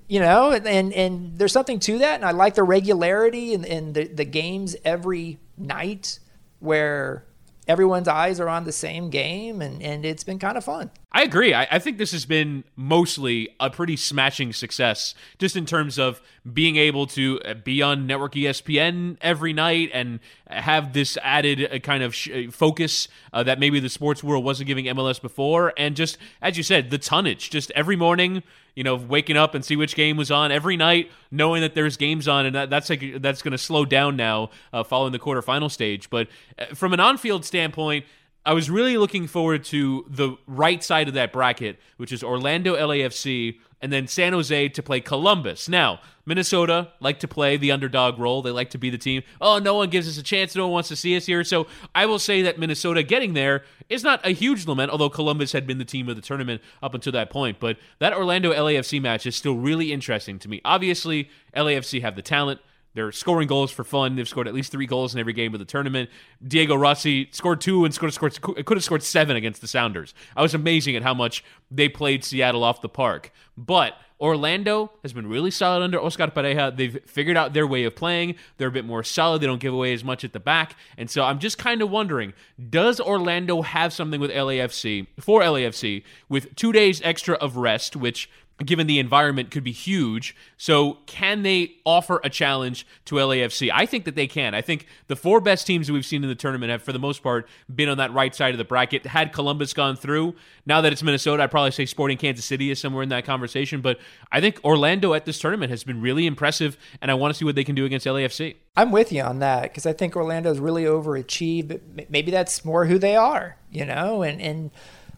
you 0.07 0.19
know, 0.19 0.51
and 0.51 0.93
and 0.93 1.37
there's 1.37 1.51
something 1.51 1.79
to 1.81 1.99
that, 1.99 2.15
and 2.15 2.25
I 2.25 2.31
like 2.31 2.55
the 2.55 2.63
regularity 2.63 3.53
and, 3.53 3.65
and 3.65 3.93
the, 3.93 4.07
the 4.07 4.25
games 4.25 4.75
every 4.85 5.39
night 5.57 6.19
where 6.59 7.25
everyone's 7.67 8.07
eyes 8.07 8.39
are 8.39 8.49
on 8.49 8.63
the 8.65 8.71
same 8.71 9.09
game, 9.09 9.61
and, 9.61 9.81
and 9.81 10.05
it's 10.05 10.23
been 10.23 10.39
kind 10.39 10.57
of 10.57 10.63
fun. 10.63 10.91
I 11.11 11.23
agree. 11.23 11.53
I, 11.53 11.67
I, 11.71 11.79
think 11.79 11.97
this 11.97 12.11
has 12.11 12.25
been 12.25 12.63
mostly 12.75 13.49
a 13.59 13.69
pretty 13.69 13.97
smashing 13.97 14.53
success, 14.53 15.13
just 15.39 15.55
in 15.55 15.65
terms 15.65 15.99
of 15.99 16.21
being 16.51 16.75
able 16.75 17.05
to 17.07 17.39
uh, 17.45 17.53
be 17.53 17.81
on 17.81 18.07
network 18.07 18.33
ESPN 18.33 19.17
every 19.21 19.53
night 19.53 19.89
and 19.93 20.19
have 20.47 20.93
this 20.93 21.17
added 21.21 21.71
uh, 21.71 21.79
kind 21.79 22.03
of 22.03 22.15
sh- 22.15 22.29
uh, 22.29 22.51
focus 22.51 23.07
uh, 23.33 23.43
that 23.43 23.59
maybe 23.59 23.79
the 23.79 23.89
sports 23.89 24.23
world 24.23 24.43
wasn't 24.43 24.67
giving 24.67 24.85
MLS 24.85 25.21
before. 25.21 25.73
And 25.77 25.95
just, 25.95 26.17
as 26.41 26.57
you 26.57 26.63
said, 26.63 26.89
the 26.89 26.97
tonnage, 26.97 27.49
just 27.49 27.71
every 27.71 27.95
morning, 27.95 28.43
you 28.75 28.83
know, 28.83 28.95
waking 28.95 29.37
up 29.37 29.55
and 29.55 29.63
see 29.63 29.75
which 29.75 29.95
game 29.95 30.17
was 30.17 30.31
on 30.31 30.51
every 30.51 30.77
night, 30.77 31.11
knowing 31.29 31.61
that 31.61 31.75
there's 31.75 31.97
games 31.97 32.27
on, 32.27 32.45
and 32.45 32.55
that, 32.55 32.69
that's 32.69 32.89
like 32.89 33.21
that's 33.21 33.41
going 33.41 33.51
to 33.51 33.57
slow 33.57 33.85
down 33.85 34.15
now 34.15 34.49
uh, 34.73 34.83
following 34.83 35.11
the 35.11 35.19
quarterfinal 35.19 35.69
stage. 35.69 36.09
But 36.09 36.27
from 36.73 36.93
an 36.93 36.99
on-field 36.99 37.45
standpoint, 37.45 38.05
I 38.45 38.53
was 38.53 38.69
really 38.69 38.97
looking 38.97 39.27
forward 39.27 39.63
to 39.65 40.05
the 40.09 40.35
right 40.47 40.83
side 40.83 41.07
of 41.07 41.13
that 41.13 41.31
bracket, 41.31 41.79
which 41.97 42.11
is 42.11 42.23
Orlando 42.23 42.75
LAFC 42.75 43.59
and 43.81 43.91
then 43.91 44.07
San 44.07 44.33
Jose 44.33 44.69
to 44.69 44.83
play 44.83 45.01
Columbus. 45.01 45.67
Now, 45.67 45.99
Minnesota 46.25 46.89
like 46.99 47.19
to 47.19 47.27
play 47.27 47.57
the 47.57 47.71
underdog 47.71 48.19
role. 48.19 48.41
They 48.41 48.51
like 48.51 48.69
to 48.71 48.77
be 48.77 48.89
the 48.89 48.97
team. 48.97 49.23
Oh, 49.39 49.59
no 49.59 49.75
one 49.75 49.89
gives 49.89 50.07
us 50.07 50.17
a 50.17 50.23
chance. 50.23 50.55
No 50.55 50.65
one 50.67 50.73
wants 50.73 50.89
to 50.89 50.95
see 50.95 51.17
us 51.17 51.25
here. 51.25 51.43
So 51.43 51.67
I 51.95 52.05
will 52.05 52.19
say 52.19 52.43
that 52.43 52.59
Minnesota 52.59 53.03
getting 53.03 53.33
there 53.33 53.63
is 53.89 54.03
not 54.03 54.25
a 54.25 54.29
huge 54.29 54.67
lament, 54.67 54.91
although 54.91 55.09
Columbus 55.09 55.51
had 55.51 55.65
been 55.65 55.79
the 55.79 55.85
team 55.85 56.09
of 56.09 56.15
the 56.15 56.21
tournament 56.21 56.61
up 56.83 56.93
until 56.93 57.11
that 57.13 57.29
point. 57.29 57.59
But 57.59 57.77
that 57.99 58.13
Orlando 58.13 58.53
LAFC 58.53 59.01
match 59.01 59.25
is 59.25 59.35
still 59.35 59.55
really 59.55 59.91
interesting 59.91 60.37
to 60.39 60.49
me. 60.49 60.61
Obviously, 60.63 61.29
LAFC 61.55 62.01
have 62.01 62.15
the 62.15 62.21
talent. 62.21 62.61
They're 62.93 63.11
scoring 63.11 63.47
goals 63.47 63.71
for 63.71 63.83
fun. 63.83 64.15
They've 64.15 64.27
scored 64.27 64.47
at 64.47 64.53
least 64.53 64.71
three 64.71 64.85
goals 64.85 65.13
in 65.13 65.19
every 65.19 65.33
game 65.33 65.53
of 65.53 65.59
the 65.59 65.65
tournament. 65.65 66.09
Diego 66.45 66.75
Rossi 66.75 67.29
scored 67.31 67.61
two 67.61 67.85
and 67.85 67.93
scored, 67.93 68.13
scored 68.13 68.41
could 68.41 68.77
have 68.77 68.83
scored 68.83 69.03
seven 69.03 69.35
against 69.35 69.61
the 69.61 69.67
Sounders. 69.67 70.13
I 70.35 70.41
was 70.41 70.53
amazing 70.53 70.95
at 70.95 71.03
how 71.03 71.13
much 71.13 71.43
they 71.69 71.87
played 71.87 72.23
Seattle 72.23 72.63
off 72.63 72.81
the 72.81 72.89
park. 72.89 73.31
But 73.57 73.93
Orlando 74.21 74.91
has 75.01 75.13
been 75.13 75.27
really 75.27 75.49
solid 75.49 75.81
under 75.81 75.99
Oscar 75.99 76.27
Pareja. 76.27 76.75
They've 76.75 76.99
figured 77.07 77.37
out 77.37 77.53
their 77.53 77.65
way 77.65 77.85
of 77.85 77.95
playing. 77.95 78.35
They're 78.57 78.67
a 78.67 78.71
bit 78.71 78.85
more 78.85 79.03
solid. 79.03 79.41
They 79.41 79.47
don't 79.47 79.59
give 79.59 79.73
away 79.73 79.93
as 79.93 80.03
much 80.03 80.23
at 80.23 80.31
the 80.31 80.39
back. 80.39 80.75
And 80.95 81.09
so 81.09 81.23
I'm 81.23 81.39
just 81.39 81.57
kind 81.57 81.81
of 81.81 81.89
wondering 81.89 82.33
does 82.69 82.99
Orlando 82.99 83.63
have 83.63 83.93
something 83.93 84.21
with 84.21 84.29
LAFC, 84.29 85.07
for 85.19 85.41
LAFC, 85.41 86.03
with 86.29 86.55
two 86.55 86.71
days 86.71 87.01
extra 87.03 87.35
of 87.35 87.57
rest, 87.57 87.95
which 87.95 88.29
given 88.65 88.87
the 88.87 88.99
environment, 88.99 89.51
could 89.51 89.63
be 89.63 89.71
huge. 89.71 90.35
So, 90.57 90.99
can 91.05 91.43
they 91.43 91.75
offer 91.85 92.19
a 92.23 92.29
challenge 92.29 92.85
to 93.05 93.15
LAFC? 93.15 93.71
I 93.73 93.85
think 93.85 94.05
that 94.05 94.15
they 94.15 94.27
can. 94.27 94.53
I 94.53 94.61
think 94.61 94.87
the 95.07 95.15
four 95.15 95.41
best 95.41 95.65
teams 95.67 95.87
that 95.87 95.93
we've 95.93 96.05
seen 96.05 96.23
in 96.23 96.29
the 96.29 96.35
tournament 96.35 96.71
have, 96.71 96.83
for 96.83 96.93
the 96.93 96.99
most 96.99 97.23
part, 97.23 97.47
been 97.73 97.89
on 97.89 97.97
that 97.97 98.13
right 98.13 98.33
side 98.33 98.53
of 98.53 98.57
the 98.57 98.63
bracket. 98.63 99.05
Had 99.05 99.33
Columbus 99.33 99.73
gone 99.73 99.95
through, 99.95 100.35
now 100.65 100.81
that 100.81 100.91
it's 100.91 101.03
Minnesota, 101.03 101.43
I'd 101.43 101.51
probably 101.51 101.71
say 101.71 101.85
Sporting 101.85 102.17
Kansas 102.17 102.45
City 102.45 102.71
is 102.71 102.79
somewhere 102.79 103.03
in 103.03 103.09
that 103.09 103.25
conversation. 103.25 103.81
But 103.81 103.99
I 104.31 104.41
think 104.41 104.59
Orlando 104.63 105.13
at 105.13 105.25
this 105.25 105.39
tournament 105.39 105.71
has 105.71 105.83
been 105.83 106.01
really 106.01 106.25
impressive, 106.25 106.77
and 107.01 107.09
I 107.09 107.13
want 107.15 107.33
to 107.33 107.37
see 107.37 107.45
what 107.45 107.55
they 107.55 107.63
can 107.63 107.75
do 107.75 107.85
against 107.85 108.05
LAFC. 108.05 108.55
I'm 108.75 108.91
with 108.91 109.11
you 109.11 109.21
on 109.21 109.39
that 109.39 109.63
because 109.63 109.85
I 109.85 109.93
think 109.93 110.15
Orlando's 110.15 110.59
really 110.59 110.83
overachieved. 110.83 112.07
Maybe 112.09 112.31
that's 112.31 112.63
more 112.63 112.85
who 112.85 112.97
they 112.97 113.15
are, 113.15 113.57
you 113.69 113.85
know, 113.85 114.23
and 114.23 114.41
and 114.41 114.71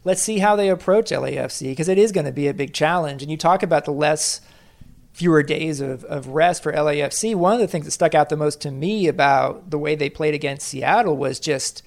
let's 0.03 0.21
see 0.21 0.39
how 0.39 0.55
they 0.55 0.69
approach 0.69 1.11
LAFC 1.11 1.71
because 1.71 1.87
it 1.87 1.97
is 1.97 2.11
going 2.11 2.25
to 2.25 2.31
be 2.31 2.47
a 2.47 2.53
big 2.53 2.73
challenge. 2.73 3.21
And 3.21 3.31
you 3.31 3.37
talk 3.37 3.63
about 3.63 3.85
the 3.85 3.91
less 3.91 4.41
fewer 5.13 5.43
days 5.43 5.79
of, 5.79 6.03
of 6.05 6.27
rest 6.27 6.63
for 6.63 6.73
LAFC. 6.73 7.35
One 7.35 7.53
of 7.53 7.59
the 7.59 7.67
things 7.67 7.85
that 7.85 7.91
stuck 7.91 8.15
out 8.15 8.29
the 8.29 8.37
most 8.37 8.61
to 8.61 8.71
me 8.71 9.07
about 9.07 9.69
the 9.69 9.77
way 9.77 9.95
they 9.95 10.09
played 10.09 10.33
against 10.33 10.67
Seattle 10.67 11.15
was 11.15 11.39
just 11.39 11.83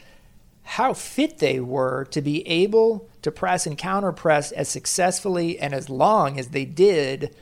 how 0.62 0.92
fit 0.92 1.38
they 1.38 1.60
were 1.60 2.04
to 2.06 2.20
be 2.20 2.46
able 2.46 3.08
to 3.22 3.30
press 3.30 3.66
and 3.66 3.76
counter 3.76 4.12
press 4.12 4.52
as 4.52 4.68
successfully 4.68 5.58
and 5.58 5.74
as 5.74 5.90
long 5.90 6.38
as 6.38 6.48
they 6.48 6.64
did 6.64 7.34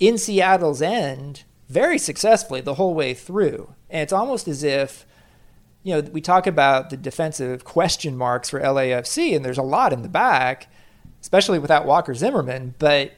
in 0.00 0.18
Seattle's 0.18 0.82
end 0.82 1.44
very 1.68 1.98
successfully 1.98 2.60
the 2.60 2.74
whole 2.74 2.94
way 2.94 3.14
through. 3.14 3.74
And 3.90 4.02
it's 4.02 4.12
almost 4.12 4.48
as 4.48 4.62
if 4.62 5.04
you 5.88 5.94
know, 5.94 6.10
we 6.10 6.20
talk 6.20 6.46
about 6.46 6.90
the 6.90 6.98
defensive 6.98 7.64
question 7.64 8.14
marks 8.14 8.50
for 8.50 8.60
LAFC, 8.60 9.34
and 9.34 9.42
there's 9.42 9.56
a 9.56 9.62
lot 9.62 9.94
in 9.94 10.02
the 10.02 10.08
back, 10.10 10.70
especially 11.22 11.58
without 11.58 11.86
Walker 11.86 12.12
Zimmerman. 12.14 12.74
But 12.78 13.12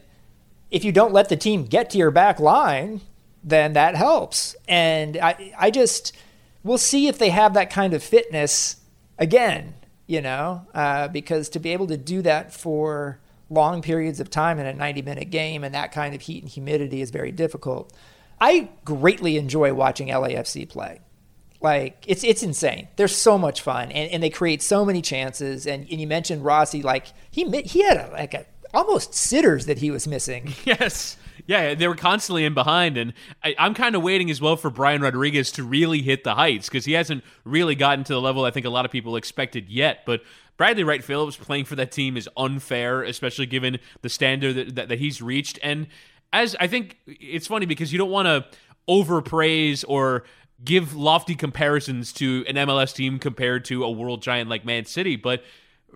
if 0.71 0.85
you 0.85 0.93
don't 0.93 1.13
let 1.13 1.29
the 1.29 1.37
team 1.37 1.65
get 1.65 1.91
to 1.91 1.99
your 1.99 2.13
back 2.13 2.39
line, 2.39 3.01
then 3.43 3.73
that 3.73 3.97
helps. 3.97 4.55
And 4.69 5.17
I, 5.17 5.53
I 5.59 5.73
just, 5.73 6.17
we'll 6.63 6.79
see 6.79 7.09
if 7.09 7.19
they 7.19 7.31
have 7.31 7.55
that 7.55 7.71
kind 7.71 7.93
of 7.93 8.05
fitness 8.05 8.77
again, 9.19 9.75
you 10.07 10.21
know, 10.21 10.65
uh, 10.73 11.09
because 11.09 11.49
to 11.49 11.59
be 11.59 11.73
able 11.73 11.89
to 11.89 11.97
do 11.97 12.23
that 12.23 12.55
for 12.55 13.19
long 13.49 13.83
periods 13.83 14.21
of 14.21 14.31
time 14.31 14.61
in 14.61 14.67
a 14.67 14.73
90 14.73 15.03
minute 15.03 15.31
game 15.31 15.65
and 15.65 15.75
that 15.75 15.91
kind 15.91 16.15
of 16.15 16.21
heat 16.21 16.45
and 16.45 16.53
humidity 16.53 17.01
is 17.01 17.11
very 17.11 17.33
difficult. 17.33 17.93
I 18.41 18.69
greatly 18.85 19.39
enjoy 19.39 19.75
watching 19.75 20.07
LAFC 20.07 20.69
play. 20.69 21.01
Like 21.61 22.05
it's 22.07 22.25
it's 22.25 22.43
insane. 22.43 22.89
They're 22.97 23.09
so 23.09 23.37
much 23.37 23.61
fun, 23.61 23.93
and, 23.93 24.11
and 24.11 24.23
they 24.23 24.31
create 24.31 24.63
so 24.63 24.85
many 24.85 25.03
chances. 25.03 25.67
And, 25.67 25.87
and 25.91 26.01
you 26.01 26.07
mentioned 26.07 26.45
Rossi, 26.45 26.83
like 26.83 27.09
he 27.31 27.45
he 27.63 27.83
had 27.83 27.99
a, 27.99 28.11
like 28.13 28.35
a 28.35 28.47
almost 28.73 29.15
sitters 29.15 29.67
that 29.67 29.79
he 29.79 29.91
was 29.91 30.07
missing. 30.07 30.55
Yes. 30.65 31.17
Yeah, 31.47 31.75
they 31.75 31.89
were 31.89 31.97
constantly 31.97 32.45
in 32.45 32.55
behind, 32.55 32.97
and 32.97 33.13
I, 33.43 33.55
am 33.59 33.75
kind 33.75 33.97
of 33.97 34.03
waiting 34.03 34.31
as 34.31 34.41
well 34.41 34.57
for 34.57 34.71
Brian 34.71 35.01
Rodriguez 35.01 35.51
to 35.53 35.65
really 35.65 36.01
hit 36.01 36.23
the 36.23 36.35
heights 36.35 36.69
because 36.69 36.85
he 36.85 36.93
hasn't 36.93 37.25
really 37.45 37.75
gotten 37.75 38.05
to 38.05 38.13
the 38.13 38.21
level 38.21 38.45
I 38.45 38.51
think 38.51 38.67
a 38.67 38.71
lot 38.71 38.85
of 38.85 38.93
people 38.93 39.17
expected 39.17 39.69
yet. 39.69 40.01
But 40.07 40.21
Bradley 40.59 40.85
Wright 40.85 41.03
Phillips 41.03 41.37
playing 41.37 41.65
for 41.65 41.75
that 41.77 41.91
team 41.91 42.17
is 42.17 42.29
unfair, 42.37 43.03
especially 43.03 43.47
given 43.47 43.79
the 44.03 44.11
standard 44.11 44.55
that, 44.55 44.75
that, 44.77 44.89
that 44.91 44.99
he's 44.99 45.23
reached. 45.23 45.59
And 45.63 45.89
as 46.33 46.55
I 46.61 46.67
think 46.67 46.99
it's 47.07 47.47
funny 47.47 47.67
because 47.67 47.91
you 47.91 47.99
don't 47.99 48.11
want 48.11 48.27
to 48.27 48.45
overpraise 48.87 49.85
or 49.89 50.25
give 50.65 50.95
lofty 50.95 51.35
comparisons 51.35 52.13
to 52.15 52.45
an 52.49 52.57
MLS 52.57 52.95
team 52.95 53.19
compared 53.19 53.65
to 53.67 53.85
a 53.85 53.91
world 53.91 54.23
giant 54.23 54.51
like 54.51 54.65
Man 54.65 54.85
City, 54.85 55.17
but 55.17 55.43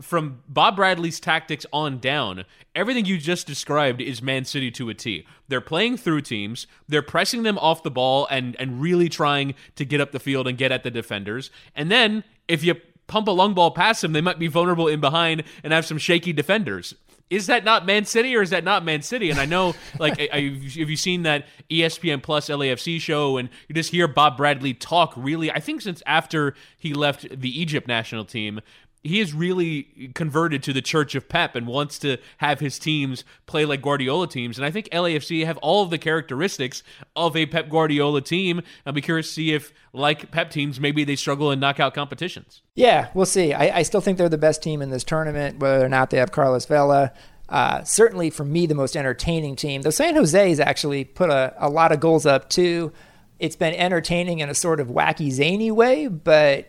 from 0.01 0.43
Bob 0.49 0.77
Bradley's 0.77 1.21
tactics 1.21 1.65
on 1.73 1.99
down, 1.99 2.45
everything 2.75 3.05
you 3.05 3.19
just 3.19 3.47
described 3.47 4.01
is 4.01 4.23
Man 4.23 4.45
City 4.45 4.71
to 4.73 4.89
a 4.89 4.95
T. 4.95 5.27
They're 5.49 5.61
playing 5.61 5.99
through 5.99 6.23
teams, 6.23 6.67
they're 6.89 7.03
pressing 7.03 7.43
them 7.43 7.59
off 7.59 7.83
the 7.83 7.91
ball 7.91 8.27
and 8.31 8.57
and 8.59 8.81
really 8.81 9.09
trying 9.09 9.55
to 9.77 9.85
get 9.85 10.01
up 10.01 10.13
the 10.13 10.21
field 10.21 10.49
and 10.49 10.59
get 10.59 10.73
at 10.73 10.83
the 10.83 10.91
defenders. 10.91 11.51
And 11.75 11.91
then 11.91 12.25
if 12.49 12.65
you 12.65 12.77
pump 13.07 13.29
a 13.29 13.33
long 13.33 13.55
ball 13.55 13.71
past 13.71 14.03
them, 14.03 14.13
they 14.13 14.21
might 14.21 14.39
be 14.39 14.49
vulnerable 14.49 14.89
in 14.89 15.01
behind 15.01 15.45
and 15.63 15.73
have 15.73 15.87
some 15.87 15.99
shaky 15.99 16.33
defenders 16.33 16.95
is 17.31 17.47
that 17.47 17.65
not 17.65 17.87
Man 17.87 18.05
City 18.05 18.37
or 18.37 18.43
is 18.43 18.51
that 18.51 18.65
not 18.65 18.85
Man 18.85 19.03
City? 19.03 19.31
And 19.31 19.41
I 19.41 19.47
know, 19.47 19.75
like, 19.99 20.21
I, 20.21 20.29
I, 20.33 20.41
have 20.51 20.91
you 20.91 20.97
seen 20.97 21.23
that 21.23 21.47
ESPN 21.71 22.23
Plus 22.23 22.49
LAFC 22.49 23.01
show 23.01 23.39
and 23.39 23.49
you 23.69 23.75
just 23.75 23.91
hear 23.91 24.07
Bob 24.07 24.37
Bradley 24.37 24.75
talk 24.75 25.15
really, 25.17 25.51
I 25.51 25.61
think 25.61 25.81
since 25.81 26.03
after 26.07 26.55
he 26.79 26.93
left 26.93 27.27
the 27.31 27.61
Egypt 27.61 27.89
national 27.89 28.25
team, 28.25 28.61
he 29.05 29.21
is 29.21 29.35
really 29.35 30.11
converted 30.15 30.63
to 30.63 30.73
the 30.73 30.81
Church 30.81 31.15
of 31.15 31.29
Pep 31.29 31.55
and 31.55 31.67
wants 31.67 31.99
to 31.99 32.17
have 32.39 32.59
his 32.59 32.79
teams 32.79 33.23
play 33.45 33.67
like 33.67 33.83
Guardiola 33.83 34.27
teams. 34.27 34.57
And 34.57 34.65
I 34.65 34.71
think 34.71 34.89
LAFC 34.89 35.45
have 35.45 35.59
all 35.59 35.85
of 35.85 35.91
the 35.91 35.99
characteristics 35.99 36.83
of 37.15 37.37
a 37.37 37.45
Pep 37.45 37.69
Guardiola 37.69 38.23
team. 38.23 38.63
I'll 38.87 38.95
be 38.95 39.03
curious 39.03 39.29
to 39.29 39.33
see 39.35 39.53
if, 39.53 39.75
like 39.93 40.31
Pep 40.31 40.51
teams, 40.51 40.81
maybe 40.81 41.05
they 41.05 41.17
struggle 41.17 41.53
in 41.53 41.61
knockout 41.61 41.93
competitions. 41.93 42.63
Yeah, 42.75 43.09
we'll 43.13 43.27
see. 43.27 43.53
I, 43.53 43.81
I 43.81 43.83
still 43.83 44.01
think 44.01 44.17
they're 44.17 44.31
the 44.31 44.39
best 44.39 44.63
team 44.63 44.81
in 44.81 44.89
this 44.89 45.05
tournament, 45.05 45.59
whether 45.59 45.85
or 45.85 45.91
not 45.91 46.09
they 46.09 46.17
have 46.17 46.33
Carlos 46.33 46.65
Vela. 46.65 47.13
Uh, 47.51 47.85
certainly, 47.85 48.31
for 48.31 48.47
me, 48.47 48.65
the 48.65 48.75
most 48.75 48.97
entertaining 48.97 49.55
team. 49.55 49.83
Though 49.83 49.91
San 49.91 50.15
Jose's 50.15 50.59
actually 50.59 51.05
put 51.05 51.29
a, 51.29 51.55
a 51.59 51.69
lot 51.69 51.93
of 51.93 52.01
goals 52.01 52.25
up 52.25 52.49
too. 52.49 52.91
It's 53.39 53.57
been 53.57 53.75
entertaining 53.75 54.39
in 54.39 54.49
a 54.49 54.55
sort 54.55 54.81
of 54.81 54.89
wacky, 54.89 55.31
zany 55.31 55.71
way, 55.71 56.07
but 56.07 56.69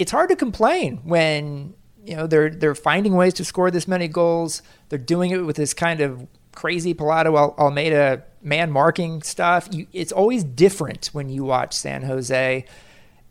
it's 0.00 0.10
hard 0.10 0.30
to 0.30 0.36
complain 0.36 0.96
when 1.04 1.74
you 2.04 2.16
know 2.16 2.26
they're 2.26 2.48
they're 2.48 2.74
finding 2.74 3.14
ways 3.14 3.34
to 3.34 3.44
score 3.44 3.70
this 3.70 3.86
many 3.86 4.08
goals. 4.08 4.62
They're 4.88 4.98
doing 4.98 5.30
it 5.30 5.44
with 5.44 5.56
this 5.56 5.74
kind 5.74 6.00
of 6.00 6.26
crazy 6.52 6.94
Pelado 6.94 7.38
Al- 7.38 7.54
Almeyda 7.58 8.24
man 8.42 8.70
marking 8.70 9.22
stuff. 9.22 9.68
You, 9.70 9.86
it's 9.92 10.10
always 10.10 10.42
different 10.42 11.10
when 11.12 11.28
you 11.28 11.44
watch 11.44 11.74
San 11.74 12.02
Jose, 12.02 12.64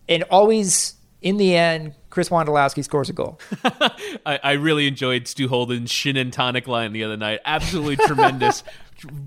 and 0.08 0.22
always 0.30 0.94
in 1.20 1.38
the 1.38 1.56
end, 1.56 1.94
Chris 2.08 2.28
Wondolowski 2.28 2.84
scores 2.84 3.10
a 3.10 3.12
goal. 3.12 3.40
I, 4.24 4.38
I, 4.42 4.52
really 4.52 4.86
enjoyed 4.86 5.28
Stu 5.28 5.48
Holden's 5.48 5.90
Shin 5.90 6.16
and 6.16 6.32
Tonic 6.32 6.66
line 6.66 6.92
the 6.92 7.04
other 7.04 7.16
night. 7.16 7.40
Absolutely 7.44 7.96
tremendous. 7.96 8.64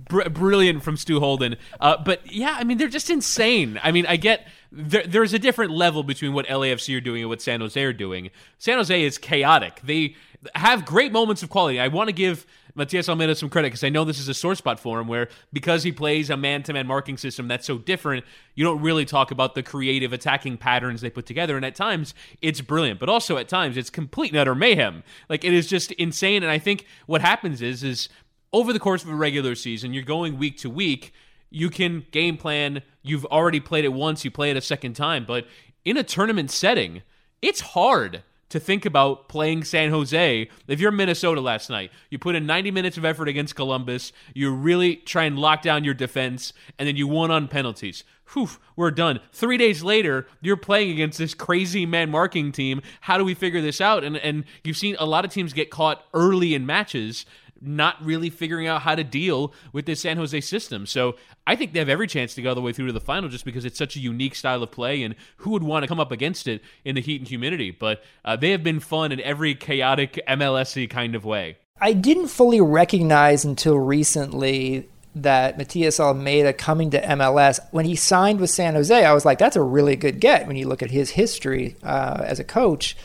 Br- 0.10 0.30
brilliant 0.30 0.82
from 0.82 0.98
Stu 0.98 1.20
Holden. 1.20 1.58
Uh, 1.80 1.98
but 2.04 2.32
yeah, 2.32 2.56
I 2.58 2.64
mean, 2.64 2.78
they're 2.78 2.88
just 2.88 3.10
insane. 3.10 3.80
I 3.84 3.92
mean, 3.92 4.06
I 4.08 4.18
get 4.18 4.48
there, 4.74 5.04
there's 5.06 5.34
a 5.34 5.40
different 5.40 5.72
level 5.72 6.04
between 6.04 6.34
what 6.34 6.48
LAFC 6.48 6.98
are 6.98 7.02
doing 7.02 7.22
and 7.22 7.30
what 7.30 7.42
San 7.42 7.62
Jose 7.62 7.82
are 7.82 7.94
doing. 7.94 8.32
San 8.58 8.78
Jose 8.78 9.04
is 9.04 9.18
chaotic. 9.18 9.80
They 9.84 10.16
have 10.56 10.84
great 10.84 11.12
moments 11.12 11.44
of 11.44 11.50
quality. 11.50 11.80
I 11.80 11.88
want 11.90 12.08
to 12.08 12.14
give 12.14 12.46
Matias 12.76 13.08
Almeyda 13.08 13.36
some 13.36 13.50
credit 13.50 13.68
because 13.68 13.84
I 13.84 13.90
know 13.90 14.04
this 14.04 14.20
is 14.20 14.28
a 14.28 14.34
sore 14.34 14.56
spot 14.56 14.80
for 14.80 15.00
him 15.00 15.08
where 15.08 15.30
because 15.54 15.84
he 15.84 15.92
plays 15.92 16.32
a 16.32 16.38
man 16.38 16.64
to 16.64 16.74
man 16.74 16.88
marking 16.88 17.18
system 17.18 17.48
that's 17.48 17.68
so 17.68 17.78
different, 17.78 18.26
you 18.56 18.64
don't 18.64 18.82
really 18.82 19.06
talk 19.06 19.30
about 19.30 19.54
the 19.54 19.62
creative 19.62 20.12
attacking 20.12 20.58
patterns 20.58 21.02
they 21.02 21.12
put 21.12 21.28
together. 21.28 21.56
And 21.56 21.64
at 21.64 21.76
times 21.76 22.16
it's 22.42 22.62
brilliant, 22.62 23.00
but 23.00 23.10
also 23.10 23.38
at 23.38 23.48
times 23.48 23.78
it's 23.78 23.92
complete 23.92 24.32
and 24.32 24.40
utter 24.40 24.56
mayhem. 24.56 25.04
Like 25.30 25.46
it 25.46 25.54
is 25.54 25.68
just 25.68 25.92
insane. 25.94 26.42
And 26.42 26.52
I 26.52 26.58
think 26.58 26.88
what 27.06 27.22
happens 27.22 27.62
is, 27.62 27.84
is 27.84 28.10
over 28.52 28.74
the 28.74 28.80
course 28.80 29.04
of 29.04 29.10
a 29.10 29.16
regular 29.16 29.54
season, 29.54 29.94
you're 29.94 30.04
going 30.04 30.40
week 30.40 30.58
to 30.60 30.70
week, 30.70 31.14
you 31.54 31.70
can 31.70 32.06
game 32.12 32.36
plan. 32.36 32.82
You've 33.04 33.26
already 33.26 33.60
played 33.60 33.86
it 33.86 33.94
once, 33.94 34.26
you 34.26 34.32
play 34.32 34.50
it 34.50 34.58
a 34.58 34.62
second 34.62 34.94
time. 34.96 35.24
But 35.26 35.46
in 35.86 35.98
a 35.98 36.04
tournament 36.04 36.50
setting, 36.52 37.04
it's 37.42 37.62
hard 37.62 38.24
to 38.50 38.60
think 38.60 38.86
about 38.86 39.30
playing 39.30 39.64
San 39.64 39.92
Jose. 39.92 40.50
If 40.68 40.80
you're 40.80 40.92
Minnesota 40.92 41.42
last 41.42 41.70
night, 41.70 41.92
you 42.10 42.20
put 42.20 42.36
in 42.36 42.46
90 42.46 42.72
minutes 42.72 42.98
of 42.98 43.06
effort 43.06 43.28
against 43.28 43.56
Columbus, 43.56 44.12
you 44.34 44.52
really 44.52 44.96
try 44.98 45.24
and 45.24 45.38
lock 45.38 45.62
down 45.62 45.84
your 45.84 45.94
defense, 45.94 46.54
and 46.78 46.88
then 46.88 46.96
you 46.96 47.08
won 47.08 47.32
on 47.32 47.48
penalties. 47.48 48.04
Whew, 48.34 48.50
we're 48.76 48.92
done. 48.92 49.20
Three 49.32 49.58
days 49.58 49.84
later, 49.84 50.28
you're 50.42 50.58
playing 50.58 50.92
against 50.92 51.18
this 51.18 51.34
crazy 51.34 51.86
man 51.86 52.10
marking 52.10 52.52
team. 52.52 52.82
How 53.02 53.18
do 53.18 53.24
we 53.24 53.34
figure 53.34 53.62
this 53.62 53.82
out? 53.82 54.04
And 54.04 54.18
and 54.18 54.46
you've 54.64 54.78
seen 54.78 54.96
a 55.00 55.06
lot 55.06 55.26
of 55.26 55.32
teams 55.32 55.54
get 55.54 55.70
caught 55.70 56.04
early 56.14 56.56
in 56.56 56.66
matches 56.66 57.26
not 57.66 58.04
really 58.04 58.30
figuring 58.30 58.68
out 58.68 58.82
how 58.82 58.96
to 58.96 59.04
deal 59.04 59.54
with 59.72 59.86
this 59.86 60.02
San 60.02 60.18
Jose 60.18 60.40
system. 60.42 60.86
So 60.86 61.16
I 61.48 61.56
think 61.56 61.74
they 61.74 61.80
have 61.80 61.90
every 61.90 62.08
chance 62.08 62.34
to 62.36 62.42
go 62.42 62.50
all 62.50 62.56
the 62.56 62.62
way 62.62 62.74
through 62.74 62.88
to 62.88 62.94
the 62.94 63.00
final 63.02 63.30
just 63.30 63.46
because 63.46 63.66
it's 63.66 63.78
such 63.78 63.96
a 63.96 64.00
unique 64.00 64.36
style 64.36 64.64
of 64.64 64.72
play 64.72 65.04
and 65.04 65.16
who 65.38 65.52
would 65.52 65.64
want 65.64 65.84
to 65.84 65.88
come 65.88 66.00
up 66.00 66.12
against 66.12 66.48
it 66.48 66.62
in 66.86 66.96
the 66.96 67.02
heat 67.02 67.22
and 67.22 67.28
humidity. 67.28 67.72
But 67.72 68.04
uh, 68.26 68.36
they 68.36 68.52
have 68.52 68.64
been 68.64 68.80
fun 68.80 69.12
in 69.12 69.20
every 69.22 69.56
chaotic 69.56 70.20
MLSy 70.28 70.90
kind 70.90 71.16
of 71.16 71.26
way. 71.26 71.58
I 71.82 71.94
didn't 71.94 72.28
fully 72.28 72.62
recognize 72.62 73.44
until 73.44 73.78
recently 73.78 74.88
that 75.16 75.58
Matias 75.58 76.00
Almeyda 76.00 76.54
coming 76.54 76.90
to 76.92 77.02
MLS, 77.02 77.60
when 77.72 77.86
he 77.86 77.96
signed 77.96 78.40
with 78.40 78.50
San 78.50 78.74
Jose, 78.74 79.06
I 79.06 79.14
was 79.14 79.26
like, 79.26 79.38
that's 79.38 79.56
a 79.56 79.62
really 79.62 79.96
good 79.96 80.20
get 80.20 80.48
when 80.48 80.56
you 80.56 80.68
look 80.68 80.82
at 80.82 80.92
his 80.92 81.12
history 81.12 81.76
uh, 81.84 82.24
as 82.26 82.40
a 82.40 82.44
coach. 82.44 82.98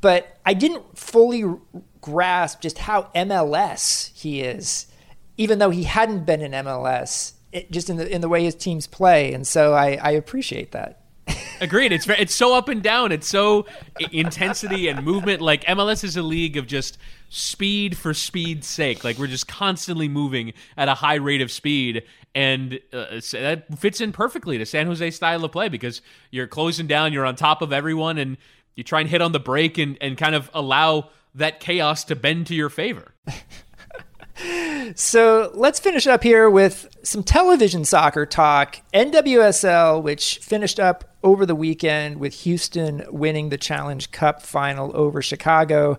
But 0.00 0.38
I 0.46 0.54
didn't 0.54 0.98
fully 0.98 1.44
grasp 2.00 2.60
just 2.60 2.78
how 2.78 3.10
MLS 3.14 4.12
he 4.18 4.40
is, 4.40 4.86
even 5.36 5.58
though 5.58 5.70
he 5.70 5.84
hadn't 5.84 6.24
been 6.24 6.40
in 6.40 6.52
MLS, 6.52 7.32
it, 7.52 7.70
just 7.70 7.90
in 7.90 7.96
the 7.96 8.08
in 8.08 8.20
the 8.20 8.28
way 8.28 8.44
his 8.44 8.54
teams 8.54 8.86
play, 8.86 9.32
and 9.32 9.46
so 9.46 9.74
I, 9.74 9.96
I 9.96 10.10
appreciate 10.12 10.72
that. 10.72 11.00
Agreed. 11.60 11.92
It's 11.92 12.08
it's 12.08 12.34
so 12.34 12.54
up 12.54 12.68
and 12.68 12.82
down. 12.82 13.12
It's 13.12 13.28
so 13.28 13.66
intensity 14.12 14.88
and 14.88 15.04
movement. 15.04 15.40
Like 15.40 15.64
MLS 15.64 16.04
is 16.04 16.16
a 16.16 16.22
league 16.22 16.56
of 16.56 16.66
just 16.66 16.98
speed 17.28 17.96
for 17.96 18.14
speed's 18.14 18.66
sake. 18.66 19.04
Like 19.04 19.18
we're 19.18 19.26
just 19.26 19.48
constantly 19.48 20.08
moving 20.08 20.52
at 20.76 20.88
a 20.88 20.94
high 20.94 21.16
rate 21.16 21.40
of 21.40 21.50
speed, 21.50 22.04
and 22.34 22.80
uh, 22.92 23.20
that 23.32 23.64
fits 23.78 24.00
in 24.00 24.12
perfectly 24.12 24.58
to 24.58 24.66
San 24.66 24.86
Jose 24.86 25.10
style 25.10 25.44
of 25.44 25.52
play 25.52 25.68
because 25.68 26.02
you're 26.30 26.46
closing 26.46 26.86
down, 26.86 27.12
you're 27.12 27.26
on 27.26 27.36
top 27.36 27.62
of 27.62 27.72
everyone, 27.72 28.18
and 28.18 28.36
you 28.76 28.84
try 28.84 29.00
and 29.00 29.08
hit 29.08 29.20
on 29.20 29.32
the 29.32 29.40
break 29.40 29.78
and 29.78 29.98
and 30.00 30.16
kind 30.16 30.34
of 30.34 30.50
allow 30.54 31.10
that 31.34 31.60
chaos 31.60 32.04
to 32.04 32.16
bend 32.16 32.46
to 32.48 32.54
your 32.54 32.68
favor. 32.68 33.14
so 34.94 35.50
let's 35.54 35.78
finish 35.78 36.06
up 36.06 36.22
here 36.22 36.48
with 36.48 36.88
some 37.02 37.22
television 37.22 37.84
soccer 37.84 38.24
talk. 38.26 38.80
NWSL, 38.92 40.02
which 40.02 40.38
finished 40.38 40.80
up 40.80 41.16
over 41.22 41.44
the 41.44 41.54
weekend 41.54 42.18
with 42.18 42.32
Houston 42.42 43.04
winning 43.10 43.50
the 43.50 43.58
Challenge 43.58 44.10
Cup 44.10 44.42
final 44.42 44.90
over 44.96 45.22
Chicago. 45.22 45.98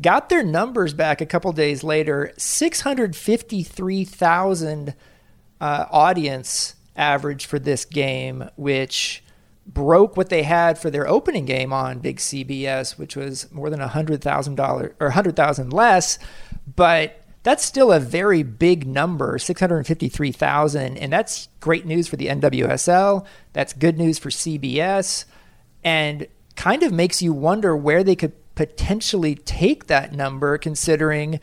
got 0.00 0.28
their 0.28 0.42
numbers 0.42 0.94
back 0.94 1.20
a 1.20 1.26
couple 1.26 1.52
days 1.52 1.84
later 1.84 2.32
653,000 2.36 4.94
uh, 5.60 5.86
audience 5.90 6.74
average 6.96 7.46
for 7.46 7.58
this 7.58 7.84
game, 7.84 8.48
which 8.56 9.22
broke 9.74 10.16
what 10.16 10.28
they 10.28 10.42
had 10.42 10.78
for 10.78 10.90
their 10.90 11.08
opening 11.08 11.44
game 11.44 11.72
on 11.72 11.98
big 11.98 12.18
CBS, 12.18 12.98
which 12.98 13.16
was 13.16 13.50
more 13.52 13.70
than 13.70 13.80
$100,000 13.80 14.94
or 15.00 15.06
100,000 15.06 15.72
less. 15.72 16.18
But 16.76 17.24
that's 17.42 17.64
still 17.64 17.92
a 17.92 18.00
very 18.00 18.42
big 18.42 18.86
number 18.86 19.38
653,000. 19.38 20.96
And 20.96 21.12
that's 21.12 21.48
great 21.60 21.86
news 21.86 22.08
for 22.08 22.16
the 22.16 22.26
NWSL. 22.26 23.24
That's 23.52 23.72
good 23.72 23.98
news 23.98 24.18
for 24.18 24.28
CBS. 24.28 25.24
And 25.82 26.26
kind 26.56 26.82
of 26.82 26.92
makes 26.92 27.22
you 27.22 27.32
wonder 27.32 27.76
where 27.76 28.04
they 28.04 28.16
could 28.16 28.32
potentially 28.54 29.34
take 29.34 29.86
that 29.86 30.12
number, 30.12 30.58
considering 30.58 31.40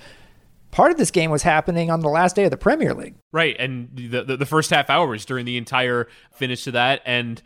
part 0.69 0.91
of 0.91 0.97
this 0.97 1.09
game 1.09 1.31
was 1.31 1.41
happening 1.41 1.89
on 1.89 2.01
the 2.01 2.09
last 2.09 2.35
day 2.35 2.43
of 2.43 2.51
the 2.51 2.57
Premier 2.57 2.93
League. 2.93 3.15
Right. 3.31 3.55
And 3.57 3.89
the, 3.95 4.23
the, 4.23 4.37
the 4.37 4.45
first 4.45 4.69
half 4.69 4.91
hours 4.91 5.25
during 5.25 5.45
the 5.45 5.57
entire 5.57 6.07
finish 6.33 6.65
to 6.65 6.71
that. 6.71 7.01
And 7.05 7.41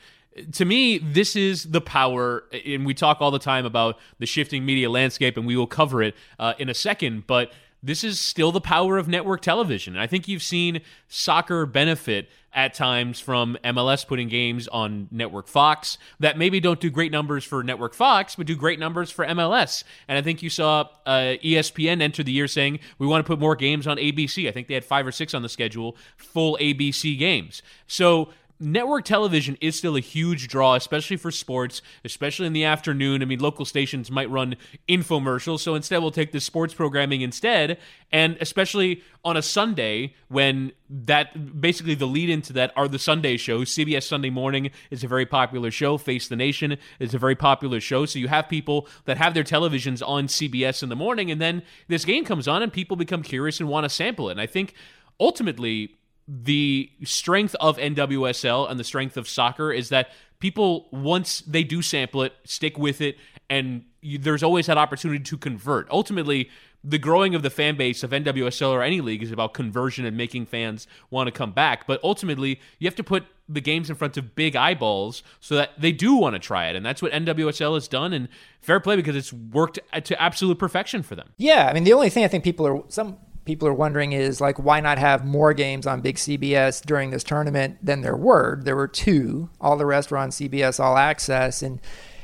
to 0.53 0.65
me, 0.65 0.97
this 0.97 1.35
is 1.35 1.65
the 1.65 1.81
power, 1.81 2.43
and 2.65 2.85
we 2.85 2.93
talk 2.93 3.17
all 3.21 3.31
the 3.31 3.39
time 3.39 3.65
about 3.65 3.97
the 4.19 4.25
shifting 4.25 4.65
media 4.65 4.89
landscape, 4.89 5.37
and 5.37 5.45
we 5.45 5.55
will 5.55 5.67
cover 5.67 6.01
it 6.01 6.15
uh, 6.39 6.53
in 6.57 6.69
a 6.69 6.73
second. 6.73 7.27
But 7.27 7.51
this 7.83 8.03
is 8.03 8.19
still 8.19 8.51
the 8.51 8.61
power 8.61 8.97
of 8.97 9.07
network 9.07 9.41
television. 9.41 9.97
I 9.97 10.07
think 10.07 10.27
you've 10.27 10.43
seen 10.43 10.81
soccer 11.07 11.65
benefit 11.65 12.29
at 12.53 12.73
times 12.73 13.19
from 13.19 13.57
MLS 13.63 14.05
putting 14.05 14.27
games 14.27 14.67
on 14.67 15.07
Network 15.09 15.47
Fox 15.47 15.97
that 16.19 16.37
maybe 16.37 16.59
don't 16.59 16.79
do 16.79 16.89
great 16.89 17.11
numbers 17.11 17.45
for 17.45 17.63
Network 17.63 17.93
Fox, 17.93 18.35
but 18.35 18.45
do 18.45 18.55
great 18.55 18.77
numbers 18.77 19.09
for 19.09 19.25
MLS. 19.25 19.83
And 20.07 20.17
I 20.17 20.21
think 20.21 20.43
you 20.43 20.49
saw 20.49 20.89
uh, 21.05 21.35
ESPN 21.43 22.01
enter 22.01 22.23
the 22.23 22.31
year 22.31 22.47
saying, 22.47 22.79
we 22.99 23.07
want 23.07 23.25
to 23.25 23.27
put 23.27 23.39
more 23.39 23.55
games 23.55 23.87
on 23.87 23.97
ABC. 23.97 24.49
I 24.49 24.51
think 24.51 24.67
they 24.67 24.73
had 24.73 24.83
five 24.83 25.07
or 25.07 25.11
six 25.11 25.33
on 25.33 25.43
the 25.43 25.49
schedule, 25.49 25.95
full 26.17 26.57
ABC 26.59 27.17
games. 27.17 27.61
So 27.87 28.29
network 28.61 29.05
television 29.05 29.57
is 29.59 29.77
still 29.77 29.95
a 29.95 29.99
huge 29.99 30.47
draw, 30.47 30.75
especially 30.75 31.17
for 31.17 31.31
sports, 31.31 31.81
especially 32.05 32.47
in 32.47 32.53
the 32.53 32.63
afternoon. 32.63 33.21
I 33.21 33.25
mean, 33.25 33.39
local 33.39 33.65
stations 33.65 34.11
might 34.11 34.29
run 34.29 34.55
infomercials, 34.87 35.59
so 35.59 35.75
instead 35.75 35.99
we'll 35.99 36.11
take 36.11 36.31
the 36.31 36.39
sports 36.39 36.73
programming 36.73 37.21
instead. 37.21 37.77
And 38.11 38.37
especially 38.39 39.01
on 39.25 39.37
a 39.37 39.41
Sunday, 39.41 40.15
when 40.27 40.71
that 40.91 41.61
basically 41.61 41.95
the 41.95 42.05
lead 42.05 42.29
into 42.29 42.51
that 42.53 42.73
are 42.75 42.87
the 42.87 42.99
Sunday 42.99 43.37
shows. 43.37 43.73
CBS 43.73 44.03
Sunday 44.03 44.29
Morning 44.29 44.71
is 44.89 45.03
a 45.03 45.07
very 45.07 45.25
popular 45.25 45.71
show. 45.71 45.97
Face 45.97 46.27
the 46.27 46.35
Nation 46.35 46.77
is 46.99 47.13
a 47.13 47.17
very 47.17 47.35
popular 47.35 47.79
show. 47.79 48.05
So 48.05 48.19
you 48.19 48.27
have 48.27 48.49
people 48.49 48.87
that 49.05 49.17
have 49.17 49.33
their 49.33 49.43
televisions 49.43 50.05
on 50.05 50.27
CBS 50.27 50.83
in 50.83 50.89
the 50.89 50.95
morning, 50.95 51.31
and 51.31 51.39
then 51.39 51.63
this 51.87 52.03
game 52.03 52.25
comes 52.25 52.47
on, 52.47 52.61
and 52.61 52.73
people 52.73 52.97
become 52.97 53.23
curious 53.23 53.59
and 53.59 53.69
want 53.69 53.85
to 53.85 53.89
sample 53.89 54.27
it. 54.29 54.33
And 54.33 54.41
I 54.41 54.47
think 54.47 54.73
ultimately 55.19 55.95
the 56.33 56.89
strength 57.03 57.55
of 57.59 57.77
NWSL 57.77 58.71
and 58.71 58.79
the 58.79 58.85
strength 58.85 59.17
of 59.17 59.27
soccer 59.27 59.73
is 59.73 59.89
that 59.89 60.11
people 60.39 60.87
once 60.91 61.41
they 61.41 61.63
do 61.63 61.81
sample 61.81 62.23
it 62.23 62.33
stick 62.45 62.77
with 62.77 63.01
it 63.01 63.17
and 63.49 63.83
you, 63.99 64.17
there's 64.17 64.41
always 64.41 64.67
that 64.67 64.77
opportunity 64.77 65.21
to 65.21 65.37
convert. 65.37 65.89
Ultimately 65.91 66.49
the 66.83 66.97
growing 66.97 67.35
of 67.35 67.43
the 67.43 67.49
fan 67.49 67.75
base 67.75 68.01
of 68.01 68.11
NWSL 68.11 68.71
or 68.71 68.81
any 68.81 69.01
league 69.01 69.21
is 69.21 69.31
about 69.31 69.53
conversion 69.53 70.05
and 70.05 70.15
making 70.15 70.45
fans 70.45 70.87
want 71.09 71.27
to 71.27 71.31
come 71.31 71.51
back. 71.51 71.85
But 71.85 72.01
ultimately 72.01 72.61
you 72.79 72.87
have 72.87 72.95
to 72.95 73.03
put 73.03 73.25
the 73.49 73.61
games 73.61 73.89
in 73.89 73.97
front 73.97 74.15
of 74.15 74.33
big 74.33 74.55
eyeballs 74.55 75.23
so 75.41 75.55
that 75.55 75.71
they 75.77 75.91
do 75.91 76.15
want 76.15 76.35
to 76.35 76.39
try 76.39 76.69
it. 76.69 76.77
And 76.77 76.85
that's 76.85 77.01
what 77.01 77.11
NWSL 77.11 77.73
has 77.73 77.89
done. 77.89 78.13
And 78.13 78.29
fair 78.61 78.79
play 78.79 78.95
because 78.95 79.17
it's 79.17 79.33
worked 79.33 79.79
to 80.01 80.21
absolute 80.21 80.57
perfection 80.57 81.03
for 81.03 81.15
them. 81.15 81.33
Yeah 81.35 81.67
i 81.67 81.73
mean 81.73 81.83
the 81.83 81.93
only 81.93 82.09
thing 82.09 82.23
i 82.23 82.29
think 82.29 82.45
people 82.45 82.65
are 82.65 82.81
some 82.87 83.17
people 83.51 83.67
are 83.67 83.73
wondering 83.73 84.13
is 84.13 84.39
like 84.39 84.57
why 84.57 84.79
not 84.79 84.97
have 84.97 85.25
more 85.25 85.53
games 85.53 85.85
on 85.85 85.99
big 85.99 86.15
CBS 86.15 86.81
during 86.85 87.09
this 87.09 87.21
tournament 87.21 87.77
than 87.83 87.99
there 87.99 88.15
were. 88.15 88.61
There 88.63 88.77
were 88.77 88.87
two. 88.87 89.49
All 89.59 89.75
the 89.75 89.85
rest 89.85 90.09
were 90.09 90.17
on 90.17 90.29
CBS 90.29 90.79
All 90.79 90.95
Access 90.95 91.61
and 91.61 91.81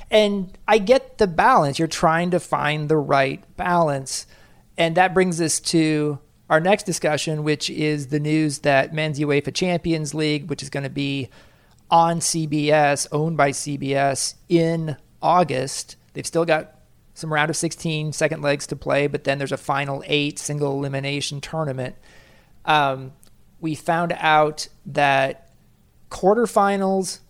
and 0.10 0.58
I 0.70 0.78
get 0.78 1.18
the 1.18 1.28
balance. 1.28 1.80
You're 1.80 1.90
trying 1.90 2.32
to 2.32 2.40
find 2.40 2.88
the 2.88 2.96
right 2.96 3.44
balance. 3.58 4.26
And 4.78 4.96
that 4.96 5.14
brings 5.14 5.42
us 5.42 5.60
to 5.60 6.20
our 6.50 6.62
next 6.62 6.84
discussion, 6.84 7.44
which 7.44 7.70
is 7.70 8.08
the 8.08 8.22
news 8.22 8.60
that 8.60 8.94
Men's 8.94 9.20
UEFA 9.20 9.54
Champions 9.54 10.14
League, 10.14 10.50
which 10.50 10.64
is 10.64 10.70
going 10.70 10.86
to 10.86 10.90
be 10.90 11.28
on 11.92 12.22
CBS, 12.22 13.06
owned 13.12 13.36
by 13.36 13.52
CBS 13.52 14.36
in 14.48 14.96
August. 15.22 15.98
They've 16.14 16.26
still 16.26 16.46
got 16.46 16.77
some 17.18 17.34
round 17.34 17.50
of 17.50 17.56
16 17.56 18.14
second 18.14 18.44
legs 18.44 18.68
to 18.68 18.76
play, 18.76 19.08
but 19.08 19.24
then 19.24 19.40
there's 19.40 19.52
a 19.52 19.58
final 19.58 20.04
eight 20.06 20.38
single 20.38 20.74
elimination 20.74 21.42
tournament. 21.42 21.96
Um, 22.64 23.14
we 23.60 23.74
found 23.74 24.14
out 24.20 24.68
that 24.86 25.50
quarterfinals 26.12 27.22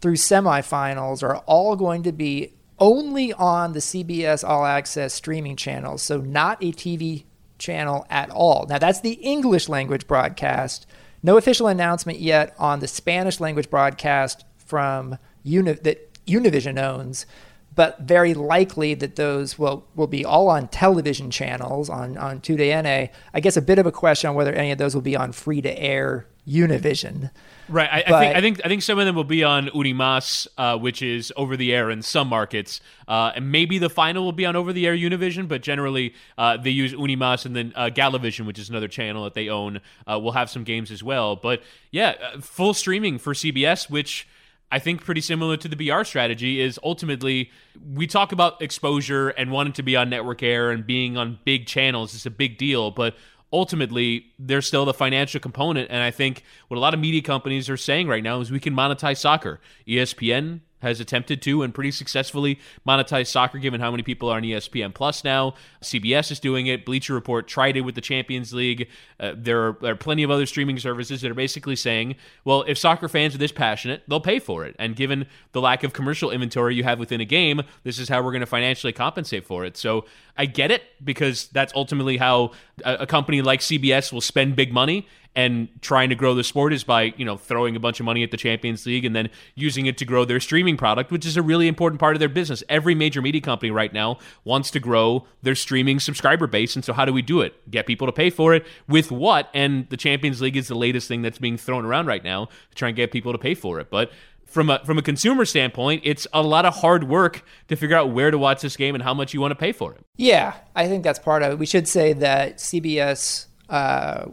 through 0.00 0.14
semifinals 0.14 1.22
are 1.22 1.36
all 1.40 1.76
going 1.76 2.02
to 2.04 2.12
be 2.12 2.54
only 2.78 3.34
on 3.34 3.74
the 3.74 3.80
CBS 3.80 4.48
All 4.48 4.64
Access 4.64 5.12
streaming 5.12 5.56
channel, 5.56 5.98
so 5.98 6.16
not 6.16 6.62
a 6.62 6.72
TV 6.72 7.24
channel 7.58 8.06
at 8.08 8.30
all. 8.30 8.64
Now, 8.66 8.78
that's 8.78 9.02
the 9.02 9.12
English 9.12 9.68
language 9.68 10.06
broadcast. 10.06 10.86
No 11.22 11.36
official 11.36 11.66
announcement 11.68 12.18
yet 12.18 12.54
on 12.58 12.80
the 12.80 12.88
Spanish 12.88 13.40
language 13.40 13.68
broadcast 13.68 14.46
from 14.56 15.18
Uni- 15.42 15.74
that 15.74 16.24
Univision 16.24 16.82
owns 16.82 17.26
but 17.74 18.00
very 18.00 18.34
likely 18.34 18.94
that 18.94 19.16
those 19.16 19.58
will, 19.58 19.86
will 19.94 20.06
be 20.06 20.24
all 20.24 20.48
on 20.48 20.68
television 20.68 21.30
channels 21.30 21.88
on, 21.88 22.16
on 22.18 22.40
TUDN. 22.40 23.10
I 23.32 23.40
guess 23.40 23.56
a 23.56 23.62
bit 23.62 23.78
of 23.78 23.86
a 23.86 23.92
question 23.92 24.30
on 24.30 24.36
whether 24.36 24.52
any 24.52 24.70
of 24.72 24.78
those 24.78 24.94
will 24.94 25.02
be 25.02 25.16
on 25.16 25.32
free 25.32 25.62
to 25.62 25.78
air 25.78 26.26
Univision. 26.46 27.30
Right. 27.68 27.88
I, 27.88 28.02
but, 28.08 28.14
I, 28.14 28.20
think 28.20 28.36
I 28.36 28.40
think 28.40 28.60
I 28.64 28.68
think 28.68 28.82
some 28.82 28.98
of 28.98 29.06
them 29.06 29.14
will 29.14 29.22
be 29.22 29.44
on 29.44 29.68
Unimas, 29.68 30.48
uh, 30.58 30.76
which 30.76 31.00
is 31.00 31.32
over 31.36 31.56
the 31.56 31.72
air 31.72 31.88
in 31.88 32.02
some 32.02 32.28
markets, 32.28 32.80
uh, 33.06 33.30
and 33.36 33.52
maybe 33.52 33.78
the 33.78 33.88
final 33.88 34.24
will 34.24 34.32
be 34.32 34.44
on 34.44 34.56
over 34.56 34.72
the 34.72 34.86
air 34.86 34.96
Univision. 34.96 35.46
But 35.46 35.62
generally, 35.62 36.14
uh, 36.36 36.56
they 36.56 36.70
use 36.70 36.92
Unimas, 36.92 37.46
and 37.46 37.54
then 37.54 37.72
uh, 37.76 37.90
Galavision, 37.94 38.44
which 38.44 38.58
is 38.58 38.68
another 38.68 38.88
channel 38.88 39.22
that 39.24 39.34
they 39.34 39.48
own, 39.48 39.80
uh, 40.10 40.18
will 40.18 40.32
have 40.32 40.50
some 40.50 40.64
games 40.64 40.90
as 40.90 41.04
well. 41.04 41.36
But 41.36 41.62
yeah, 41.92 42.14
uh, 42.20 42.40
full 42.40 42.74
streaming 42.74 43.18
for 43.18 43.34
CBS, 43.34 43.88
which 43.88 44.26
I 44.72 44.78
think 44.78 45.04
pretty 45.04 45.20
similar 45.20 45.58
to 45.58 45.68
the 45.68 45.76
BR 45.76 46.02
strategy 46.02 46.58
is 46.58 46.80
ultimately 46.82 47.50
we 47.92 48.06
talk 48.06 48.32
about 48.32 48.62
exposure 48.62 49.28
and 49.28 49.52
wanting 49.52 49.74
to 49.74 49.82
be 49.82 49.96
on 49.96 50.08
network 50.08 50.42
air 50.42 50.70
and 50.70 50.86
being 50.86 51.18
on 51.18 51.38
big 51.44 51.66
channels 51.66 52.14
is 52.14 52.24
a 52.24 52.30
big 52.30 52.56
deal, 52.56 52.90
but 52.90 53.14
ultimately 53.52 54.32
there's 54.38 54.66
still 54.66 54.86
the 54.86 54.94
financial 54.94 55.40
component 55.40 55.90
and 55.90 56.02
I 56.02 56.10
think 56.10 56.42
what 56.68 56.78
a 56.78 56.80
lot 56.80 56.94
of 56.94 57.00
media 57.00 57.20
companies 57.20 57.68
are 57.68 57.76
saying 57.76 58.08
right 58.08 58.22
now 58.22 58.40
is 58.40 58.50
we 58.50 58.60
can 58.60 58.74
monetize 58.74 59.18
soccer. 59.18 59.60
ESPN 59.86 60.60
has 60.82 61.00
attempted 61.00 61.40
to 61.42 61.62
and 61.62 61.74
pretty 61.74 61.90
successfully 61.90 62.58
monetize 62.86 63.28
soccer 63.28 63.58
given 63.58 63.80
how 63.80 63.90
many 63.90 64.02
people 64.02 64.28
are 64.28 64.36
on 64.36 64.42
ESPN 64.42 64.92
Plus 64.92 65.24
now. 65.24 65.54
CBS 65.80 66.30
is 66.30 66.40
doing 66.40 66.66
it. 66.66 66.84
Bleacher 66.84 67.14
Report 67.14 67.48
tried 67.48 67.76
it 67.76 67.82
with 67.82 67.94
the 67.94 68.00
Champions 68.00 68.52
League. 68.52 68.88
Uh, 69.18 69.32
there, 69.36 69.68
are, 69.68 69.78
there, 69.80 69.92
are, 69.92 69.96
plenty 69.96 70.22
of 70.22 70.30
other 70.30 70.46
streaming 70.46 70.78
services 70.78 71.22
that 71.22 71.30
are 71.30 71.34
basically 71.34 71.76
saying, 71.76 72.16
well, 72.44 72.64
if 72.66 72.76
soccer 72.76 73.08
fans 73.08 73.34
are 73.34 73.38
this 73.38 73.52
passionate, 73.52 74.02
they'll 74.08 74.20
pay 74.20 74.38
for 74.38 74.64
it. 74.64 74.76
And 74.78 74.96
given 74.96 75.26
the 75.52 75.60
lack 75.60 75.84
of 75.84 75.92
commercial 75.92 76.30
inventory 76.30 76.74
you 76.74 76.84
have 76.84 76.98
within 76.98 77.20
a 77.20 77.24
game, 77.24 77.62
this 77.84 77.98
is 77.98 78.08
how 78.08 78.22
we're 78.22 78.32
going 78.32 78.40
to 78.40 78.46
financially 78.46 78.92
compensate 78.92 79.46
for 79.46 79.64
it. 79.64 79.76
So 79.76 80.04
I 80.36 80.46
get 80.46 80.70
it 80.70 80.82
because 81.02 81.48
that's 81.48 81.72
ultimately 81.74 82.16
how 82.16 82.52
a, 82.84 82.98
a 83.00 83.06
company 83.06 83.42
like 83.42 83.60
CBS 83.60 84.12
will 84.12 84.20
spend 84.20 84.56
big 84.56 84.72
money 84.72 85.06
and 85.34 85.68
trying 85.80 86.10
to 86.10 86.14
grow 86.14 86.34
the 86.34 86.44
sport 86.44 86.72
is 86.72 86.84
by 86.84 87.14
you 87.16 87.24
know 87.24 87.36
throwing 87.36 87.74
a 87.74 87.80
bunch 87.80 88.00
of 88.00 88.04
money 88.04 88.22
at 88.22 88.30
the 88.30 88.36
Champions 88.36 88.84
League 88.84 89.04
and 89.04 89.16
then 89.16 89.30
using 89.54 89.86
it 89.86 89.96
to 89.98 90.04
grow 90.04 90.24
their 90.24 90.40
streaming 90.40 90.76
product, 90.76 91.10
which 91.10 91.24
is 91.24 91.36
a 91.36 91.42
really 91.42 91.68
important 91.68 91.98
part 91.98 92.14
of 92.14 92.20
their 92.20 92.28
business. 92.28 92.62
Every 92.68 92.94
major 92.94 93.22
media 93.22 93.40
company 93.40 93.70
right 93.70 93.92
now 93.92 94.18
wants 94.44 94.70
to 94.72 94.80
grow 94.80 95.26
their 95.42 95.54
streaming 95.54 96.00
subscriber 96.00 96.46
base, 96.46 96.76
and 96.76 96.84
so 96.84 96.92
how 96.92 97.04
do 97.04 97.12
we 97.12 97.22
do 97.22 97.40
it? 97.40 97.70
Get 97.70 97.86
people 97.86 98.06
to 98.06 98.12
pay 98.12 98.30
for 98.30 98.54
it 98.54 98.66
with 98.88 99.10
what? 99.10 99.48
And 99.54 99.88
the 99.88 99.96
Champions 99.96 100.40
League 100.40 100.56
is 100.56 100.68
the 100.68 100.74
latest 100.74 101.08
thing 101.08 101.22
that's 101.22 101.38
being 101.38 101.56
thrown 101.56 101.84
around 101.84 102.06
right 102.06 102.22
now 102.22 102.46
to 102.46 102.74
try 102.74 102.88
and 102.88 102.96
get 102.96 103.10
people 103.10 103.32
to 103.32 103.38
pay 103.38 103.54
for 103.54 103.80
it, 103.80 103.90
but 103.90 104.10
from 104.52 104.68
a 104.70 104.84
from 104.84 104.98
a 104.98 105.02
consumer 105.02 105.44
standpoint, 105.44 106.02
it's 106.04 106.26
a 106.32 106.42
lot 106.42 106.66
of 106.66 106.74
hard 106.76 107.04
work 107.04 107.42
to 107.68 107.76
figure 107.76 107.96
out 107.96 108.10
where 108.10 108.30
to 108.30 108.38
watch 108.38 108.60
this 108.60 108.76
game 108.76 108.94
and 108.94 109.02
how 109.02 109.14
much 109.14 109.32
you 109.32 109.40
want 109.40 109.50
to 109.50 109.56
pay 109.56 109.72
for 109.72 109.92
it. 109.92 110.04
Yeah, 110.16 110.54
I 110.76 110.88
think 110.88 111.02
that's 111.02 111.18
part 111.18 111.42
of 111.42 111.52
it. 111.52 111.58
We 111.58 111.66
should 111.66 111.88
say 111.88 112.12
that 112.12 112.58
CBS 112.58 113.46
uh, 113.68 114.26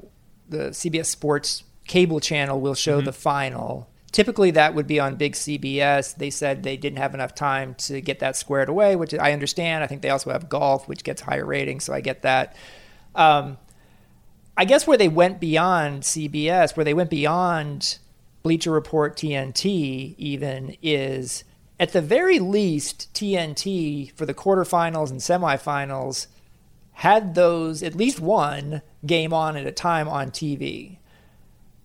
the 0.49 0.69
CBS 0.69 1.05
Sports 1.05 1.63
cable 1.87 2.19
channel 2.19 2.59
will 2.59 2.75
show 2.75 2.97
mm-hmm. 2.97 3.05
the 3.05 3.13
final. 3.13 3.89
Typically, 4.11 4.51
that 4.51 4.73
would 4.73 4.87
be 4.87 4.99
on 4.99 5.15
big 5.15 5.33
CBS. 5.33 6.15
They 6.15 6.31
said 6.31 6.63
they 6.63 6.75
didn't 6.75 6.97
have 6.97 7.13
enough 7.13 7.35
time 7.35 7.75
to 7.75 8.01
get 8.01 8.19
that 8.19 8.35
squared 8.35 8.67
away, 8.67 8.95
which 8.95 9.13
I 9.13 9.33
understand. 9.33 9.83
I 9.83 9.87
think 9.87 10.01
they 10.01 10.09
also 10.09 10.31
have 10.31 10.49
golf, 10.49 10.87
which 10.87 11.03
gets 11.03 11.21
higher 11.21 11.45
ratings, 11.45 11.83
so 11.83 11.93
I 11.93 12.01
get 12.01 12.23
that. 12.23 12.55
Um, 13.15 13.57
I 14.57 14.65
guess 14.65 14.85
where 14.85 14.97
they 14.97 15.07
went 15.07 15.39
beyond 15.39 16.03
CBS, 16.03 16.75
where 16.75 16.83
they 16.83 16.93
went 16.93 17.09
beyond 17.09 17.99
Bleacher 18.43 18.71
Report, 18.71 19.15
TNT, 19.15 20.15
even 20.17 20.77
is 20.81 21.43
at 21.79 21.93
the 21.93 22.01
very 22.01 22.39
least 22.39 23.13
TNT 23.13 24.11
for 24.15 24.25
the 24.25 24.33
quarterfinals 24.33 25.11
and 25.11 25.19
semifinals 25.19 26.27
had 26.93 27.35
those 27.35 27.81
at 27.81 27.95
least 27.95 28.19
one 28.19 28.81
game 29.05 29.33
on 29.33 29.55
at 29.55 29.65
a 29.65 29.71
time 29.71 30.07
on 30.09 30.31
TV. 30.31 30.97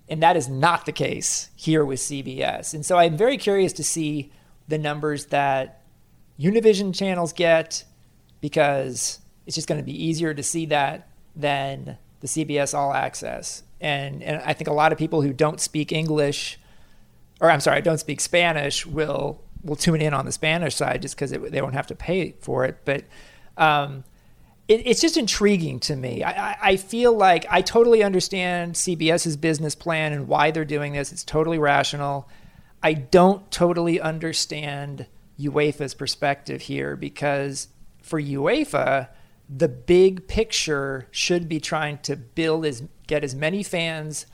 And 0.08 0.22
that 0.22 0.36
is 0.36 0.48
not 0.48 0.86
the 0.86 0.92
case 0.92 1.50
here 1.54 1.84
with 1.84 2.00
CBS. 2.00 2.74
And 2.74 2.84
so 2.84 2.98
I'm 2.98 3.16
very 3.16 3.38
curious 3.38 3.72
to 3.74 3.84
see 3.84 4.32
the 4.66 4.78
numbers 4.78 5.26
that 5.26 5.82
Univision 6.38 6.94
channels 6.94 7.32
get 7.32 7.84
because 8.40 9.20
it's 9.46 9.54
just 9.54 9.68
going 9.68 9.80
to 9.80 9.84
be 9.84 10.04
easier 10.04 10.34
to 10.34 10.42
see 10.42 10.66
that 10.66 11.08
than 11.36 11.96
the 12.20 12.26
CBS 12.26 12.76
All 12.76 12.92
Access. 12.92 13.62
And, 13.84 14.22
and 14.22 14.40
I 14.40 14.54
think 14.54 14.68
a 14.68 14.72
lot 14.72 14.92
of 14.92 14.98
people 14.98 15.20
who 15.20 15.34
don't 15.34 15.60
speak 15.60 15.92
English, 15.92 16.58
or 17.38 17.50
I'm 17.50 17.60
sorry, 17.60 17.82
don't 17.82 17.98
speak 17.98 18.18
Spanish, 18.20 18.86
will 18.86 19.42
will 19.62 19.76
tune 19.76 20.00
in 20.00 20.12
on 20.12 20.24
the 20.24 20.32
Spanish 20.32 20.74
side 20.74 21.02
just 21.02 21.16
because 21.16 21.30
they 21.30 21.60
won't 21.62 21.74
have 21.74 21.86
to 21.86 21.94
pay 21.94 22.34
for 22.40 22.64
it. 22.64 22.78
But 22.84 23.04
um, 23.56 24.04
it, 24.68 24.86
it's 24.86 25.00
just 25.00 25.16
intriguing 25.16 25.80
to 25.80 25.96
me. 25.96 26.22
I, 26.22 26.50
I, 26.50 26.56
I 26.62 26.76
feel 26.76 27.14
like 27.14 27.46
I 27.50 27.60
totally 27.60 28.02
understand 28.02 28.74
CBS's 28.74 29.36
business 29.36 29.74
plan 29.74 30.12
and 30.12 30.28
why 30.28 30.50
they're 30.50 30.64
doing 30.64 30.94
this. 30.94 31.12
It's 31.12 31.24
totally 31.24 31.58
rational. 31.58 32.28
I 32.82 32.94
don't 32.94 33.50
totally 33.50 34.00
understand 34.00 35.06
UEFA's 35.38 35.94
perspective 35.94 36.62
here 36.62 36.96
because 36.96 37.68
for 38.02 38.20
UEFA, 38.20 39.08
the 39.48 39.68
big 39.68 40.26
picture 40.26 41.08
should 41.10 41.48
be 41.48 41.60
trying 41.60 41.98
to 41.98 42.16
build 42.16 42.64
as 42.64 42.82
get 43.06 43.24
as 43.24 43.34
many 43.34 43.62
fans 43.62 44.26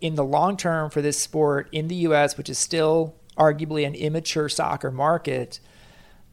in 0.00 0.14
the 0.14 0.24
long 0.24 0.56
term 0.56 0.90
for 0.90 1.00
this 1.00 1.18
sport 1.18 1.68
in 1.72 1.88
the 1.88 1.94
US, 1.96 2.36
which 2.36 2.50
is 2.50 2.58
still 2.58 3.14
arguably 3.36 3.86
an 3.86 3.94
immature 3.94 4.48
soccer 4.48 4.90
market. 4.90 5.60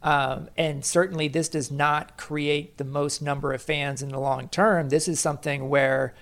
Um, 0.01 0.49
and 0.57 0.83
certainly, 0.83 1.29
this 1.29 1.47
does 1.47 1.71
not 1.71 2.17
create 2.17 2.77
the 2.77 2.83
most 2.83 3.21
number 3.21 3.53
of 3.53 3.61
fans 3.61 4.01
in 4.01 4.09
the 4.09 4.19
long 4.19 4.49
term. 4.49 4.89
This 4.89 5.07
is 5.07 5.19
something 5.19 5.69
where 5.69 6.13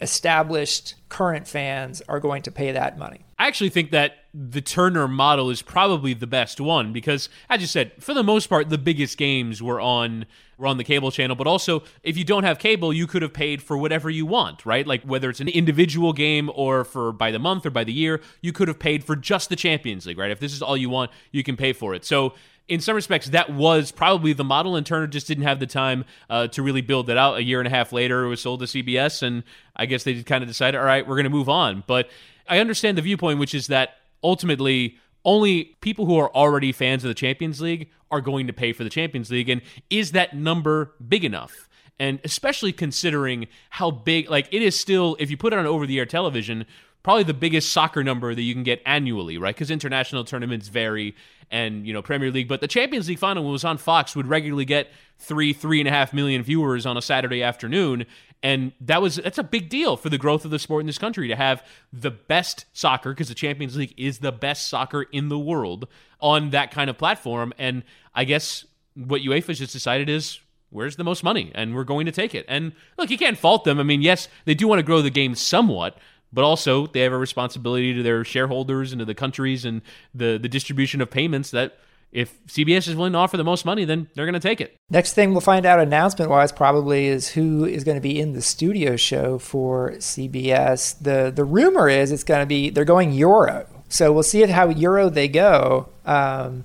established 0.00 0.94
current 1.08 1.48
fans 1.48 2.02
are 2.08 2.20
going 2.20 2.42
to 2.42 2.50
pay 2.50 2.72
that 2.72 2.98
money. 2.98 3.20
I 3.38 3.46
actually 3.46 3.70
think 3.70 3.90
that 3.92 4.24
the 4.34 4.60
Turner 4.60 5.08
model 5.08 5.50
is 5.50 5.62
probably 5.62 6.12
the 6.12 6.26
best 6.26 6.60
one 6.60 6.92
because, 6.92 7.28
as 7.48 7.60
you 7.60 7.66
said, 7.66 7.92
for 7.98 8.14
the 8.14 8.22
most 8.22 8.48
part, 8.48 8.68
the 8.68 8.78
biggest 8.78 9.16
games 9.16 9.62
were 9.62 9.80
on 9.80 10.26
were 10.58 10.66
on 10.66 10.76
the 10.76 10.84
cable 10.84 11.10
channel. 11.10 11.36
But 11.36 11.46
also, 11.46 11.82
if 12.02 12.18
you 12.18 12.24
don't 12.24 12.44
have 12.44 12.58
cable, 12.58 12.92
you 12.92 13.06
could 13.06 13.22
have 13.22 13.32
paid 13.32 13.62
for 13.62 13.78
whatever 13.78 14.10
you 14.10 14.26
want, 14.26 14.66
right? 14.66 14.86
Like 14.86 15.02
whether 15.04 15.30
it's 15.30 15.40
an 15.40 15.48
individual 15.48 16.12
game 16.12 16.50
or 16.54 16.84
for 16.84 17.12
by 17.12 17.30
the 17.30 17.38
month 17.38 17.64
or 17.64 17.70
by 17.70 17.84
the 17.84 17.92
year, 17.92 18.20
you 18.42 18.52
could 18.52 18.68
have 18.68 18.78
paid 18.78 19.04
for 19.04 19.16
just 19.16 19.48
the 19.48 19.56
Champions 19.56 20.04
League, 20.04 20.18
right? 20.18 20.30
If 20.30 20.40
this 20.40 20.52
is 20.52 20.60
all 20.60 20.76
you 20.76 20.90
want, 20.90 21.10
you 21.30 21.42
can 21.42 21.56
pay 21.56 21.72
for 21.72 21.94
it. 21.94 22.04
So 22.04 22.34
in 22.68 22.80
some 22.80 22.94
respects, 22.94 23.30
that 23.30 23.50
was 23.50 23.90
probably 23.90 24.34
the 24.34 24.44
model, 24.44 24.76
and 24.76 24.84
Turner 24.84 25.06
just 25.06 25.26
didn't 25.26 25.44
have 25.44 25.58
the 25.58 25.66
time 25.66 26.04
uh, 26.28 26.48
to 26.48 26.62
really 26.62 26.82
build 26.82 27.08
it 27.08 27.16
out. 27.16 27.38
A 27.38 27.42
year 27.42 27.60
and 27.60 27.66
a 27.66 27.70
half 27.70 27.92
later, 27.92 28.24
it 28.24 28.28
was 28.28 28.42
sold 28.42 28.60
to 28.60 28.66
CBS, 28.66 29.22
and 29.22 29.42
I 29.74 29.86
guess 29.86 30.04
they 30.04 30.22
kind 30.22 30.42
of 30.42 30.48
decided, 30.48 30.78
all 30.78 30.84
right, 30.84 31.06
we're 31.06 31.16
going 31.16 31.24
to 31.24 31.30
move 31.30 31.48
on. 31.48 31.82
But 31.86 32.10
I 32.46 32.58
understand 32.58 32.98
the 32.98 33.02
viewpoint, 33.02 33.38
which 33.38 33.54
is 33.54 33.68
that 33.68 33.96
ultimately 34.22 34.98
only 35.24 35.76
people 35.80 36.06
who 36.06 36.16
are 36.18 36.34
already 36.34 36.72
fans 36.72 37.04
of 37.04 37.08
the 37.08 37.14
Champions 37.14 37.60
League 37.60 37.90
are 38.10 38.20
going 38.20 38.46
to 38.46 38.52
pay 38.52 38.72
for 38.72 38.84
the 38.84 38.90
Champions 38.90 39.30
League. 39.30 39.48
And 39.48 39.60
is 39.90 40.12
that 40.12 40.34
number 40.34 40.94
big 41.06 41.24
enough? 41.24 41.68
And 42.00 42.20
especially 42.24 42.72
considering 42.72 43.48
how 43.70 43.90
big, 43.90 44.30
like, 44.30 44.48
it 44.52 44.62
is 44.62 44.78
still, 44.78 45.16
if 45.18 45.30
you 45.30 45.36
put 45.36 45.52
it 45.52 45.58
on 45.58 45.66
over 45.66 45.86
the 45.86 45.98
air 45.98 46.06
television, 46.06 46.64
probably 47.02 47.24
the 47.24 47.34
biggest 47.34 47.72
soccer 47.72 48.04
number 48.04 48.34
that 48.34 48.42
you 48.42 48.54
can 48.54 48.62
get 48.62 48.80
annually, 48.86 49.36
right? 49.36 49.54
Because 49.54 49.70
international 49.70 50.24
tournaments 50.24 50.68
vary 50.68 51.16
and, 51.50 51.86
you 51.86 51.92
know, 51.92 52.02
Premier 52.02 52.30
League. 52.30 52.48
But 52.48 52.60
the 52.60 52.68
Champions 52.68 53.08
League 53.08 53.18
final, 53.18 53.42
when 53.42 53.50
it 53.50 53.52
was 53.52 53.64
on 53.64 53.78
Fox, 53.78 54.14
would 54.14 54.26
regularly 54.26 54.64
get 54.64 54.88
three, 55.18 55.52
three 55.52 55.80
and 55.80 55.88
a 55.88 55.90
half 55.90 56.12
million 56.12 56.42
viewers 56.42 56.86
on 56.86 56.96
a 56.96 57.02
Saturday 57.02 57.42
afternoon. 57.42 58.06
And 58.42 58.72
that 58.80 59.02
was 59.02 59.16
that's 59.16 59.38
a 59.38 59.42
big 59.42 59.68
deal 59.68 59.96
for 59.96 60.10
the 60.10 60.18
growth 60.18 60.44
of 60.44 60.50
the 60.50 60.58
sport 60.58 60.80
in 60.80 60.86
this 60.86 60.98
country 60.98 61.26
to 61.28 61.36
have 61.36 61.64
the 61.92 62.10
best 62.10 62.66
soccer, 62.72 63.10
because 63.10 63.28
the 63.28 63.34
Champions 63.34 63.76
League 63.76 63.94
is 63.96 64.18
the 64.18 64.30
best 64.30 64.68
soccer 64.68 65.02
in 65.02 65.28
the 65.28 65.38
world 65.38 65.88
on 66.20 66.50
that 66.50 66.70
kind 66.70 66.88
of 66.88 66.96
platform. 66.96 67.52
And 67.58 67.82
I 68.14 68.24
guess 68.24 68.64
what 68.94 69.22
UEFA 69.22 69.56
just 69.56 69.72
decided 69.72 70.08
is 70.08 70.40
where's 70.70 70.96
the 70.96 71.04
most 71.04 71.24
money 71.24 71.50
and 71.54 71.74
we're 71.74 71.84
going 71.84 72.06
to 72.06 72.12
take 72.12 72.34
it 72.34 72.44
and 72.48 72.72
look 72.98 73.10
you 73.10 73.18
can't 73.18 73.38
fault 73.38 73.64
them 73.64 73.78
i 73.78 73.82
mean 73.82 74.02
yes 74.02 74.28
they 74.44 74.54
do 74.54 74.68
want 74.68 74.78
to 74.78 74.82
grow 74.82 75.00
the 75.00 75.10
game 75.10 75.34
somewhat 75.34 75.96
but 76.32 76.44
also 76.44 76.86
they 76.86 77.00
have 77.00 77.12
a 77.12 77.18
responsibility 77.18 77.94
to 77.94 78.02
their 78.02 78.24
shareholders 78.24 78.92
and 78.92 78.98
to 79.00 79.04
the 79.04 79.14
countries 79.14 79.64
and 79.64 79.82
the 80.14 80.38
the 80.38 80.48
distribution 80.48 81.00
of 81.00 81.10
payments 81.10 81.50
that 81.50 81.78
if 82.10 82.42
CBS 82.46 82.88
is 82.88 82.96
willing 82.96 83.12
to 83.12 83.18
offer 83.18 83.36
the 83.36 83.44
most 83.44 83.66
money, 83.66 83.84
then 83.84 84.08
they're 84.14 84.24
going 84.24 84.32
to 84.32 84.40
take 84.40 84.60
it. 84.60 84.74
Next 84.88 85.12
thing 85.12 85.32
we'll 85.32 85.42
find 85.42 85.66
out 85.66 85.78
announcement 85.78 86.30
wise 86.30 86.52
probably 86.52 87.06
is 87.06 87.28
who 87.30 87.66
is 87.66 87.84
going 87.84 87.96
to 87.96 88.02
be 88.02 88.18
in 88.18 88.32
the 88.32 88.40
studio 88.40 88.96
show 88.96 89.38
for 89.38 89.92
CBS. 89.92 90.98
The 91.00 91.30
the 91.34 91.44
rumor 91.44 91.88
is 91.88 92.10
it's 92.10 92.24
going 92.24 92.40
to 92.40 92.46
be 92.46 92.70
they're 92.70 92.84
going 92.84 93.12
Euro, 93.12 93.66
so 93.88 94.12
we'll 94.12 94.22
see 94.22 94.40
how 94.46 94.68
Euro 94.68 95.10
they 95.10 95.28
go 95.28 95.88
um, 96.06 96.64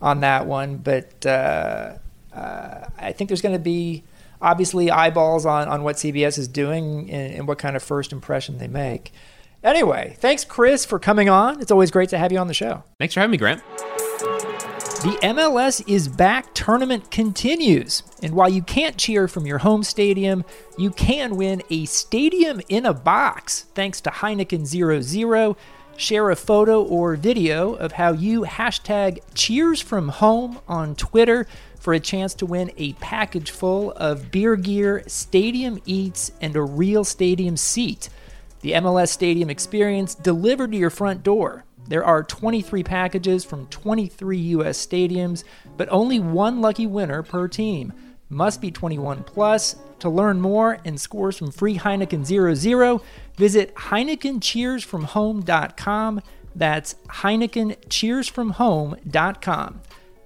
on 0.00 0.20
that 0.20 0.46
one. 0.46 0.78
But 0.78 1.26
uh, 1.26 1.96
uh, 2.32 2.88
I 2.98 3.12
think 3.12 3.28
there's 3.28 3.42
going 3.42 3.54
to 3.56 3.58
be 3.58 4.04
obviously 4.40 4.90
eyeballs 4.90 5.46
on, 5.46 5.68
on 5.68 5.82
what 5.82 5.96
CBS 5.96 6.38
is 6.38 6.48
doing 6.48 7.10
and, 7.10 7.34
and, 7.34 7.48
what 7.48 7.58
kind 7.58 7.76
of 7.76 7.82
first 7.82 8.12
impression 8.12 8.58
they 8.58 8.68
make. 8.68 9.12
Anyway, 9.62 10.16
thanks, 10.20 10.44
Chris, 10.44 10.84
for 10.84 10.98
coming 10.98 11.28
on. 11.28 11.60
It's 11.60 11.70
always 11.70 11.90
great 11.90 12.08
to 12.10 12.18
have 12.18 12.30
you 12.30 12.38
on 12.38 12.46
the 12.46 12.54
show. 12.54 12.84
Thanks 12.98 13.14
for 13.14 13.20
having 13.20 13.32
me, 13.32 13.38
Grant. 13.38 13.62
The 14.98 15.16
MLS 15.22 15.88
is 15.88 16.08
back 16.08 16.52
tournament 16.54 17.12
continues. 17.12 18.02
And 18.20 18.34
while 18.34 18.48
you 18.48 18.62
can't 18.62 18.96
cheer 18.96 19.28
from 19.28 19.46
your 19.46 19.58
home 19.58 19.84
stadium, 19.84 20.44
you 20.76 20.90
can 20.90 21.36
win 21.36 21.62
a 21.70 21.84
stadium 21.84 22.60
in 22.68 22.84
a 22.84 22.92
box 22.92 23.66
thanks 23.74 24.00
to 24.00 24.10
Heineken 24.10 24.66
00. 24.66 25.56
Share 25.96 26.30
a 26.30 26.36
photo 26.36 26.82
or 26.82 27.14
video 27.14 27.74
of 27.74 27.92
how 27.92 28.12
you 28.12 28.42
hashtag 28.42 29.20
cheers 29.34 29.80
from 29.80 30.08
home 30.08 30.58
on 30.66 30.96
Twitter 30.96 31.46
for 31.88 31.94
a 31.94 32.00
chance 32.00 32.34
to 32.34 32.44
win 32.44 32.70
a 32.76 32.92
package 32.92 33.50
full 33.50 33.92
of 33.92 34.30
beer 34.30 34.56
gear, 34.56 35.02
stadium 35.06 35.80
eats, 35.86 36.30
and 36.42 36.54
a 36.54 36.60
real 36.60 37.02
stadium 37.02 37.56
seat. 37.56 38.10
The 38.60 38.72
MLS 38.72 39.08
Stadium 39.08 39.48
experience 39.48 40.14
delivered 40.14 40.72
to 40.72 40.76
your 40.76 40.90
front 40.90 41.22
door. 41.22 41.64
There 41.86 42.04
are 42.04 42.22
23 42.22 42.84
packages 42.84 43.42
from 43.42 43.68
23 43.68 44.36
U.S. 44.36 44.86
stadiums, 44.86 45.44
but 45.78 45.88
only 45.90 46.20
one 46.20 46.60
lucky 46.60 46.86
winner 46.86 47.22
per 47.22 47.48
team. 47.48 47.94
Must 48.28 48.60
be 48.60 48.70
21 48.70 49.24
plus. 49.24 49.76
To 50.00 50.10
learn 50.10 50.42
more 50.42 50.76
and 50.84 51.00
score 51.00 51.32
some 51.32 51.50
free 51.50 51.78
Heineken 51.78 52.26
00, 52.26 53.02
visit 53.36 53.74
HeinekenCheersFromHome.com. 53.74 56.20
That's 56.54 56.96
HeinekenCheersFromHome.com. 57.08 59.80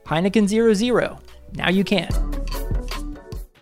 Heineken 0.07 0.49
00 0.49 1.21
now 1.55 1.71
you 1.71 1.85
can. 1.85 2.11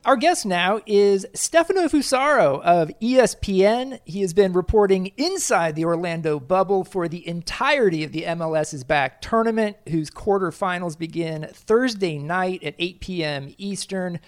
Our 0.07 0.16
guest 0.16 0.46
now 0.46 0.81
is 0.87 1.26
Stefano 1.35 1.83
Fusaro 1.83 2.62
of 2.62 2.90
ESPN. 3.03 4.00
He 4.07 4.22
has 4.22 4.33
been 4.33 4.55
reporting 4.55 5.12
inside 5.18 5.76
the 5.76 5.85
Orlando 5.85 6.40
bubble 6.40 6.85
for 6.85 7.07
the 7.07 7.29
entirety 7.29 8.03
of 8.03 8.11
the 8.11 8.22
MLS's 8.22 8.83
Back 8.83 9.20
tournament, 9.20 9.76
whose 9.90 10.11
quarterfinals 10.11 10.98
begin 10.98 11.48
Thursday 11.53 12.18
night 12.18 12.64
at 12.64 12.74
8 12.79 13.00
p.m. 13.00 13.55
Eastern 13.59 14.20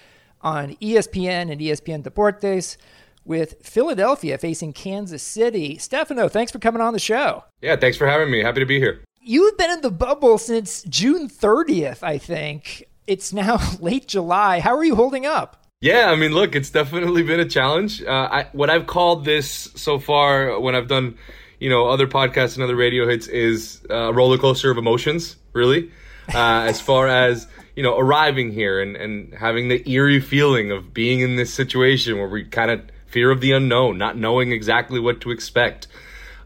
on 0.42 0.76
ESPN 0.76 1.50
and 1.50 1.60
ESPN 1.60 2.02
Deportes 2.02 2.76
with 3.24 3.54
Philadelphia 3.62 4.36
facing 4.36 4.74
Kansas 4.74 5.22
City. 5.22 5.78
Stefano, 5.78 6.28
thanks 6.28 6.52
for 6.52 6.58
coming 6.58 6.82
on 6.82 6.92
the 6.92 6.98
show. 6.98 7.44
Yeah, 7.62 7.76
thanks 7.76 7.96
for 7.96 8.06
having 8.06 8.30
me. 8.30 8.40
Happy 8.40 8.60
to 8.60 8.66
be 8.66 8.78
here. 8.78 9.02
You've 9.22 9.56
been 9.56 9.70
in 9.70 9.80
the 9.80 9.90
bubble 9.90 10.36
since 10.36 10.82
June 10.82 11.28
30th, 11.28 12.02
I 12.02 12.18
think. 12.18 12.84
It's 13.06 13.32
now 13.32 13.58
late 13.80 14.08
July. 14.08 14.60
How 14.60 14.76
are 14.76 14.84
you 14.84 14.94
holding 14.94 15.26
up? 15.26 15.58
Yeah, 15.80 16.10
I 16.10 16.16
mean, 16.16 16.32
look, 16.32 16.54
it's 16.54 16.70
definitely 16.70 17.24
been 17.24 17.40
a 17.40 17.48
challenge. 17.48 18.02
Uh, 18.02 18.28
I, 18.30 18.46
what 18.52 18.70
I've 18.70 18.86
called 18.86 19.24
this 19.24 19.68
so 19.74 19.98
far, 19.98 20.60
when 20.60 20.76
I've 20.76 20.86
done, 20.86 21.18
you 21.58 21.68
know, 21.68 21.88
other 21.88 22.06
podcasts 22.06 22.54
and 22.54 22.62
other 22.62 22.76
radio 22.76 23.08
hits, 23.08 23.26
is 23.26 23.84
a 23.90 24.12
roller 24.12 24.38
coaster 24.38 24.70
of 24.70 24.78
emotions. 24.78 25.36
Really, 25.52 25.90
uh, 26.32 26.38
as 26.68 26.80
far 26.80 27.08
as 27.08 27.48
you 27.74 27.82
know, 27.82 27.98
arriving 27.98 28.52
here 28.52 28.80
and 28.80 28.96
and 28.96 29.34
having 29.34 29.68
the 29.68 29.88
eerie 29.90 30.20
feeling 30.20 30.70
of 30.70 30.94
being 30.94 31.20
in 31.20 31.36
this 31.36 31.52
situation 31.52 32.18
where 32.18 32.28
we 32.28 32.44
kind 32.44 32.70
of 32.70 32.82
fear 33.06 33.30
of 33.30 33.40
the 33.40 33.52
unknown, 33.52 33.98
not 33.98 34.16
knowing 34.16 34.52
exactly 34.52 35.00
what 35.00 35.20
to 35.22 35.30
expect, 35.30 35.88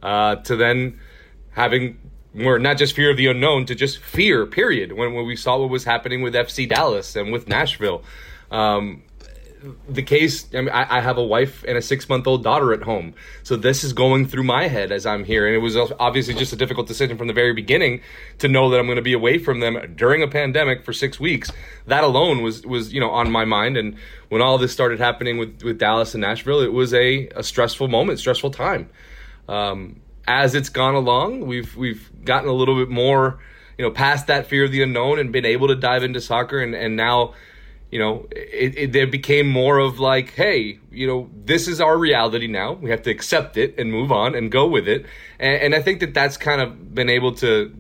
uh, 0.03 0.37
to 0.37 0.57
then 0.57 0.99
having 1.51 1.99
we're 2.37 2.59
not 2.59 2.77
just 2.77 2.95
fear 2.95 3.11
of 3.11 3.17
the 3.17 3.27
unknown 3.29 3.67
to 3.67 3.75
just 3.75 3.99
fear 3.99 4.47
period 4.47 4.93
when, 4.93 5.15
when 5.15 5.27
we 5.27 5.37
saw 5.37 5.59
what 5.59 5.71
was 5.71 5.85
happening 5.85 6.23
with 6.23 6.35
fc 6.35 6.69
dallas 6.69 7.17
and 7.17 7.33
with 7.33 7.49
nashville. 7.49 8.03
Um, 8.51 9.03
the 9.89 10.03
case 10.03 10.47
I, 10.55 10.61
mean, 10.61 10.69
I, 10.69 10.99
I 10.99 11.01
have 11.01 11.19
a 11.19 11.25
wife 11.25 11.65
and 11.67 11.77
a 11.77 11.83
six 11.83 12.09
month 12.09 12.27
old 12.27 12.45
daughter 12.45 12.73
at 12.73 12.83
home. 12.83 13.15
So 13.43 13.57
this 13.57 13.85
is 13.85 13.93
going 13.93 14.27
through 14.29 14.45
my 14.45 14.69
head 14.69 14.93
as 14.93 15.07
i'm 15.07 15.25
here. 15.25 15.47
And 15.47 15.57
it 15.57 15.61
was 15.61 15.77
obviously 15.99 16.35
just 16.35 16.53
a 16.53 16.57
difficult 16.57 16.87
decision 16.87 17.17
from 17.17 17.27
the 17.27 17.33
very 17.33 17.53
beginning 17.53 18.03
to 18.39 18.49
know 18.49 18.71
that 18.71 18.79
i'm 18.79 18.87
going 18.87 18.97
to 18.97 19.03
be 19.03 19.15
away 19.15 19.39
from 19.39 19.61
them 19.61 19.95
during 19.97 20.23
a 20.23 20.29
pandemic 20.29 20.85
for 20.85 20.93
six 20.93 21.19
weeks. 21.19 21.51
That 21.87 22.05
alone 22.05 22.43
was 22.43 22.67
was 22.67 22.93
you 22.93 23.01
know 23.01 23.11
on 23.11 23.31
my 23.31 23.45
mind. 23.45 23.77
And 23.77 23.97
when 24.29 24.43
all 24.43 24.59
this 24.59 24.73
started 24.73 25.01
happening 25.01 25.39
with 25.39 25.63
with 25.63 25.79
dallas 25.79 26.15
and 26.15 26.21
nashville 26.21 26.61
it 26.61 26.73
was 26.73 26.93
a, 26.93 27.29
a 27.29 27.43
stressful 27.43 27.89
moment 27.89 28.19
stressful 28.19 28.51
time. 28.51 28.91
Um, 29.49 30.01
as 30.29 30.55
it's 30.55 30.69
gone 30.69 30.95
along 30.95 31.47
we've 31.47 31.77
we've 31.77 32.11
gotten 32.25 32.49
a 32.49 32.53
little 32.53 32.77
bit 32.77 32.89
more 32.89 33.39
you 33.79 33.85
know 33.85 33.91
past 33.91 34.27
that 34.27 34.47
fear 34.47 34.65
of 34.65 34.73
the 34.73 34.83
unknown 34.83 35.19
and 35.19 35.33
been 35.33 35.45
able 35.45 35.69
to 35.69 35.75
dive 35.75 36.03
into 36.03 36.21
soccer 36.21 36.61
and 36.61 36.75
and 36.75 36.97
now 36.97 37.35
you 37.91 38.01
know, 38.01 38.27
it, 38.33 38.77
it, 38.77 38.97
it, 38.97 39.11
became 39.11 39.49
more 39.49 39.79
of 39.79 39.99
like, 40.01 40.35
hey, 40.35 40.79
you 40.91 41.07
know, 41.07 41.31
this 41.45 41.69
is 41.69 41.81
our 41.81 41.97
reality 41.97 42.49
now. 42.49 42.73
We 42.73 42.91
have 42.91 43.03
to 43.03 43.11
accept 43.11 43.57
it 43.57 43.79
and 43.79 43.93
move 43.93 44.11
on 44.11 44.35
and 44.35 44.51
go 44.51 44.67
with 44.67 44.89
it. 44.89 45.07
And, 45.39 45.63
and 45.63 45.75
I 45.75 45.83
think 45.83 46.01
that 46.01 46.13
that's 46.13 46.37
kind 46.37 46.61
of 46.61 46.95
been 46.95 47.09
able 47.09 47.35
to 47.37 47.75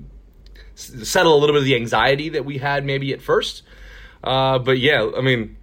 settle 0.74 1.34
a 1.34 1.38
little 1.38 1.54
bit 1.54 1.60
of 1.60 1.64
the 1.64 1.74
anxiety 1.74 2.28
that 2.30 2.44
we 2.44 2.58
had 2.58 2.84
maybe 2.84 3.12
at 3.12 3.20
first. 3.20 3.62
Uh, 4.22 4.58
but 4.58 4.78
yeah, 4.78 5.10
I 5.16 5.22
mean, 5.22 5.56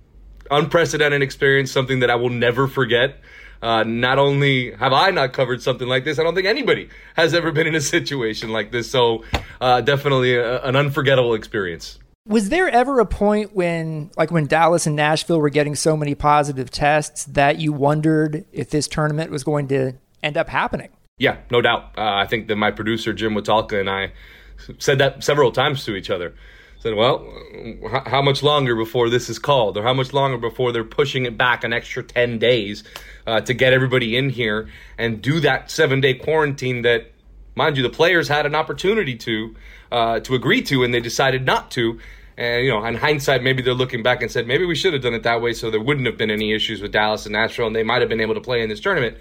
unprecedented 0.52 1.22
experience, 1.22 1.72
something 1.72 2.00
that 2.00 2.10
I 2.10 2.16
will 2.16 2.30
never 2.30 2.68
forget. 2.68 3.22
Uh, 3.64 3.84
not 3.84 4.20
only 4.20 4.72
have 4.74 4.92
I 4.92 5.10
not 5.12 5.32
covered 5.32 5.62
something 5.62 5.88
like 5.88 6.04
this, 6.04 6.20
I 6.20 6.24
don't 6.24 6.36
think 6.36 6.48
anybody 6.48 6.90
has 7.16 7.34
ever 7.34 7.54
been 7.54 7.66
in 7.66 7.76
a 7.76 7.82
situation 7.82 8.50
like 8.50 8.74
this. 8.74 8.92
So, 8.92 9.24
uh, 9.62 9.80
definitely 9.80 10.36
a, 10.36 10.62
an 10.64 10.76
unforgettable 10.76 11.34
experience. 11.34 11.98
Was 12.28 12.50
there 12.50 12.68
ever 12.68 13.00
a 13.00 13.06
point 13.06 13.56
when, 13.56 14.12
like 14.18 14.32
when 14.32 14.48
Dallas 14.48 14.86
and 14.86 14.98
Nashville 14.98 15.40
were 15.40 15.50
getting 15.50 15.76
so 15.76 15.96
many 15.96 16.14
positive 16.14 16.72
tests, 16.72 17.24
that 17.26 17.58
you 17.58 17.72
wondered 17.72 18.46
if 18.52 18.70
this 18.70 18.88
tournament 18.88 19.32
was 19.32 19.46
going 19.46 19.70
to 19.70 19.94
end 20.22 20.36
up 20.36 20.50
happening? 20.50 20.90
Yeah, 21.18 21.38
no 21.50 21.62
doubt. 21.62 21.98
Uh, 21.98 22.02
I 22.02 22.28
think 22.28 22.50
that 22.50 22.58
my 22.58 22.72
producer 22.72 23.14
Jim 23.14 23.34
Watalka 23.34 23.80
and 23.80 23.90
I 23.90 24.12
said 24.78 25.00
that 25.00 25.24
several 25.24 25.54
times 25.54 25.86
to 25.86 25.96
each 25.96 26.10
other. 26.10 26.34
Said, 26.84 26.96
"Well, 26.96 27.26
how 28.06 28.22
much 28.22 28.44
longer 28.44 28.76
before 28.76 29.10
this 29.10 29.30
is 29.30 29.40
called, 29.40 29.78
or 29.78 29.84
how 29.84 29.94
much 29.94 30.14
longer 30.14 30.38
before 30.38 30.72
they're 30.72 30.84
pushing 30.84 31.26
it 31.26 31.38
back 31.38 31.64
an 31.64 31.74
extra 31.74 32.04
ten 32.04 32.38
days 32.38 32.84
uh, 33.26 33.42
to 33.42 33.54
get 33.54 33.74
everybody 33.74 34.16
in 34.16 34.30
here 34.30 34.70
and 34.98 35.22
do 35.22 35.40
that 35.40 35.72
seven 35.72 36.02
day 36.02 36.14
quarantine 36.14 36.84
that, 36.84 37.12
mind 37.56 37.78
you, 37.78 37.84
the 37.84 37.90
players 37.90 38.28
had 38.28 38.46
an 38.46 38.54
opportunity 38.54 39.16
to." 39.16 39.56
uh, 39.94 40.20
to 40.22 40.34
agree 40.34 40.62
to, 40.64 40.84
and 40.84 40.94
they 40.94 41.00
decided 41.00 41.46
not 41.46 41.72
to. 41.72 42.00
And 42.36 42.66
you 42.66 42.72
know, 42.72 42.84
in 42.84 42.96
hindsight, 42.96 43.44
maybe 43.44 43.62
they're 43.62 43.76
looking 43.76 44.02
back 44.02 44.24
and 44.24 44.32
said 44.32 44.48
maybe 44.48 44.66
we 44.66 44.74
should 44.74 44.94
have 44.94 45.04
done 45.04 45.14
it 45.14 45.22
that 45.24 45.40
way, 45.40 45.54
so 45.54 45.70
there 45.70 45.80
wouldn't 45.80 46.08
have 46.08 46.18
been 46.18 46.32
any 46.32 46.52
issues 46.52 46.82
with 46.82 46.92
Dallas 46.92 47.28
and 47.28 47.34
Nashville, 47.34 47.68
and 47.68 47.76
they 47.76 47.84
might 47.84 48.02
have 48.02 48.10
been 48.10 48.20
able 48.20 48.34
to 48.34 48.42
play 48.42 48.64
in 48.64 48.70
this 48.70 48.80
tournament. 48.80 49.18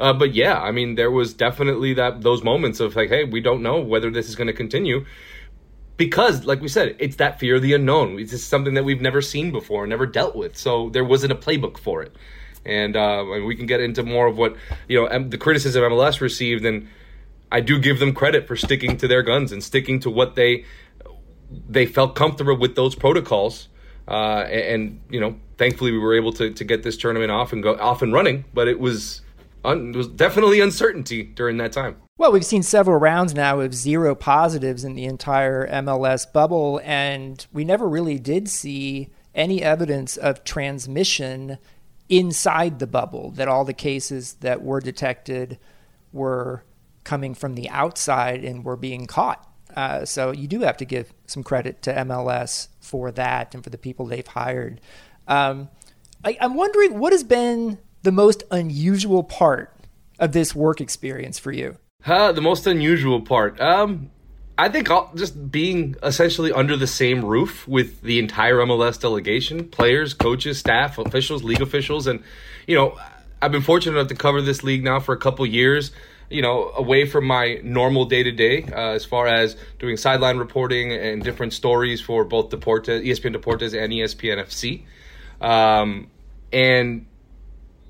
Uh, 0.00 0.12
but 0.12 0.34
yeah, 0.34 0.60
I 0.60 0.72
mean, 0.72 0.96
there 0.96 1.10
was 1.10 1.32
definitely 1.32 1.94
that 1.94 2.22
those 2.22 2.42
moments 2.42 2.80
of 2.80 2.96
like, 2.96 3.08
hey, 3.08 3.22
we 3.22 3.40
don't 3.40 3.62
know 3.62 3.80
whether 3.80 4.10
this 4.10 4.28
is 4.28 4.34
going 4.34 4.48
to 4.48 4.52
continue 4.52 5.06
because, 5.96 6.44
like 6.44 6.60
we 6.60 6.68
said, 6.68 6.96
it's 6.98 7.16
that 7.16 7.38
fear 7.38 7.56
of 7.56 7.62
the 7.62 7.72
unknown. 7.74 8.18
It's 8.18 8.30
just 8.30 8.48
something 8.48 8.74
that 8.74 8.84
we've 8.84 9.00
never 9.00 9.22
seen 9.22 9.50
before, 9.50 9.86
never 9.86 10.06
dealt 10.06 10.36
with. 10.36 10.56
So 10.56 10.90
there 10.90 11.04
wasn't 11.04 11.32
a 11.32 11.36
playbook 11.36 11.78
for 11.78 12.02
it, 12.02 12.14
and, 12.64 12.96
uh, 12.96 13.24
we 13.46 13.56
can 13.56 13.66
get 13.66 13.80
into 13.80 14.02
more 14.02 14.26
of 14.26 14.36
what 14.36 14.56
you 14.88 15.00
know 15.00 15.28
the 15.28 15.38
criticism 15.38 15.82
MLS 15.82 16.20
received 16.20 16.64
and 16.64 16.88
I 17.50 17.60
do 17.60 17.78
give 17.78 17.98
them 17.98 18.12
credit 18.12 18.46
for 18.46 18.56
sticking 18.56 18.96
to 18.98 19.08
their 19.08 19.22
guns 19.22 19.52
and 19.52 19.62
sticking 19.62 20.00
to 20.00 20.10
what 20.10 20.34
they 20.34 20.64
they 21.68 21.86
felt 21.86 22.16
comfortable 22.16 22.56
with 22.56 22.74
those 22.74 22.94
protocols. 22.94 23.68
Uh, 24.08 24.44
and, 24.48 24.62
and, 24.62 25.00
you 25.10 25.20
know, 25.20 25.36
thankfully 25.58 25.92
we 25.92 25.98
were 25.98 26.14
able 26.14 26.32
to, 26.32 26.52
to 26.52 26.64
get 26.64 26.82
this 26.82 26.96
tournament 26.96 27.30
off 27.30 27.52
and 27.52 27.62
go 27.62 27.76
off 27.76 28.02
and 28.02 28.12
running. 28.12 28.44
But 28.52 28.68
it 28.68 28.80
was 28.80 29.22
un, 29.64 29.90
it 29.90 29.96
was 29.96 30.08
definitely 30.08 30.60
uncertainty 30.60 31.22
during 31.22 31.56
that 31.58 31.72
time. 31.72 31.96
Well, 32.18 32.32
we've 32.32 32.46
seen 32.46 32.62
several 32.62 32.98
rounds 32.98 33.34
now 33.34 33.60
of 33.60 33.74
zero 33.74 34.14
positives 34.14 34.84
in 34.84 34.94
the 34.94 35.04
entire 35.04 35.68
MLS 35.68 36.32
bubble, 36.32 36.80
and 36.82 37.46
we 37.52 37.62
never 37.62 37.86
really 37.86 38.18
did 38.18 38.48
see 38.48 39.10
any 39.34 39.62
evidence 39.62 40.16
of 40.16 40.42
transmission 40.42 41.58
inside 42.08 42.78
the 42.78 42.86
bubble. 42.86 43.32
That 43.32 43.48
all 43.48 43.66
the 43.66 43.74
cases 43.74 44.34
that 44.40 44.62
were 44.62 44.80
detected 44.80 45.58
were 46.10 46.64
coming 47.04 47.34
from 47.34 47.54
the 47.54 47.68
outside 47.68 48.44
and 48.44 48.64
were 48.64 48.78
being 48.78 49.04
caught. 49.06 49.46
Uh, 49.76 50.06
so 50.06 50.30
you 50.30 50.48
do 50.48 50.60
have 50.60 50.78
to 50.78 50.86
give 50.86 51.12
some 51.26 51.42
credit 51.42 51.82
to 51.82 51.92
MLS 51.92 52.68
for 52.80 53.10
that 53.10 53.54
and 53.54 53.62
for 53.62 53.68
the 53.68 53.76
people 53.76 54.06
they've 54.06 54.26
hired. 54.26 54.80
Um, 55.28 55.68
I, 56.24 56.38
I'm 56.40 56.54
wondering 56.54 56.98
what 56.98 57.12
has 57.12 57.24
been 57.24 57.76
the 58.04 58.12
most 58.12 58.42
unusual 58.50 59.22
part 59.22 59.76
of 60.18 60.32
this 60.32 60.54
work 60.54 60.80
experience 60.80 61.38
for 61.38 61.52
you? 61.52 61.76
Uh, 62.06 62.32
the 62.32 62.40
most 62.40 62.66
unusual 62.66 63.20
part. 63.20 63.60
Um, 63.60 64.10
I 64.56 64.68
think 64.68 64.90
I'll, 64.90 65.10
just 65.14 65.50
being 65.50 65.96
essentially 66.02 66.52
under 66.52 66.76
the 66.76 66.86
same 66.86 67.24
roof 67.24 67.66
with 67.68 68.00
the 68.00 68.18
entire 68.18 68.56
MLS 68.58 68.98
delegation, 68.98 69.68
players, 69.68 70.14
coaches, 70.14 70.58
staff, 70.58 70.98
officials, 70.98 71.42
league 71.42 71.60
officials, 71.60 72.06
and 72.06 72.22
you 72.66 72.76
know, 72.76 72.98
I've 73.42 73.52
been 73.52 73.62
fortunate 73.62 73.98
enough 73.98 74.08
to 74.08 74.14
cover 74.14 74.40
this 74.40 74.62
league 74.62 74.82
now 74.82 75.00
for 75.00 75.12
a 75.12 75.18
couple 75.18 75.44
years 75.44 75.92
you 76.30 76.42
know, 76.42 76.70
away 76.76 77.06
from 77.06 77.26
my 77.26 77.60
normal 77.62 78.04
day 78.04 78.22
to 78.22 78.32
day 78.32 78.62
as 78.74 79.04
far 79.04 79.26
as 79.26 79.56
doing 79.78 79.96
sideline 79.96 80.38
reporting 80.38 80.92
and 80.92 81.22
different 81.22 81.52
stories 81.52 82.00
for 82.00 82.24
both 82.24 82.50
Deportes, 82.50 83.04
ESPN 83.04 83.36
Deportes 83.36 83.80
and 83.80 83.92
ESPN 83.92 84.42
FC. 84.44 84.82
Um, 85.44 86.08
and 86.52 87.06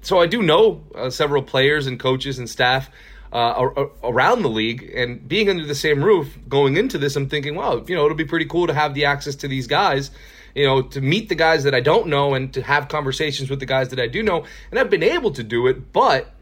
so 0.02 0.20
I 0.20 0.26
do 0.26 0.42
know 0.42 0.84
uh, 0.94 1.10
several 1.10 1.42
players 1.42 1.86
and 1.86 1.98
coaches 1.98 2.38
and 2.38 2.48
staff 2.48 2.90
uh, 3.36 3.88
around 4.02 4.40
the 4.40 4.48
league, 4.48 4.90
and 4.94 5.28
being 5.28 5.50
under 5.50 5.66
the 5.66 5.74
same 5.74 6.02
roof 6.02 6.38
going 6.48 6.78
into 6.78 6.96
this, 6.96 7.16
I'm 7.16 7.28
thinking, 7.28 7.54
wow, 7.54 7.84
you 7.86 7.94
know, 7.94 8.06
it'll 8.06 8.16
be 8.16 8.24
pretty 8.24 8.46
cool 8.46 8.66
to 8.66 8.72
have 8.72 8.94
the 8.94 9.04
access 9.04 9.34
to 9.36 9.48
these 9.48 9.66
guys. 9.66 10.10
You 10.54 10.64
know, 10.64 10.80
to 10.80 11.02
meet 11.02 11.28
the 11.28 11.34
guys 11.34 11.64
that 11.64 11.74
I 11.74 11.80
don't 11.80 12.06
know 12.06 12.32
and 12.32 12.50
to 12.54 12.62
have 12.62 12.88
conversations 12.88 13.50
with 13.50 13.60
the 13.60 13.66
guys 13.66 13.90
that 13.90 14.00
I 14.00 14.06
do 14.06 14.22
know. 14.22 14.46
And 14.70 14.80
I've 14.80 14.88
been 14.88 15.02
able 15.02 15.30
to 15.32 15.42
do 15.42 15.66
it, 15.66 15.92
but 15.92 16.32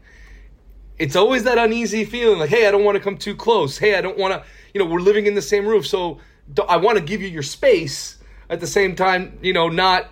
it's 0.97 1.17
always 1.17 1.43
that 1.43 1.57
uneasy 1.57 2.05
feeling 2.05 2.39
like, 2.39 2.49
hey, 2.49 2.65
I 2.65 2.71
don't 2.71 2.85
want 2.85 2.95
to 2.95 3.03
come 3.03 3.17
too 3.17 3.35
close. 3.35 3.77
Hey, 3.77 3.97
I 3.97 4.01
don't 4.01 4.17
want 4.17 4.33
to, 4.33 4.49
you 4.73 4.79
know, 4.79 4.89
we're 4.89 5.01
living 5.01 5.25
in 5.25 5.35
the 5.35 5.41
same 5.41 5.67
roof, 5.67 5.85
so 5.85 6.19
I 6.69 6.77
want 6.77 6.97
to 6.97 7.03
give 7.03 7.21
you 7.21 7.27
your 7.27 7.43
space 7.43 8.17
at 8.49 8.61
the 8.61 8.67
same 8.67 8.95
time, 8.95 9.37
you 9.41 9.51
know, 9.51 9.67
not 9.67 10.07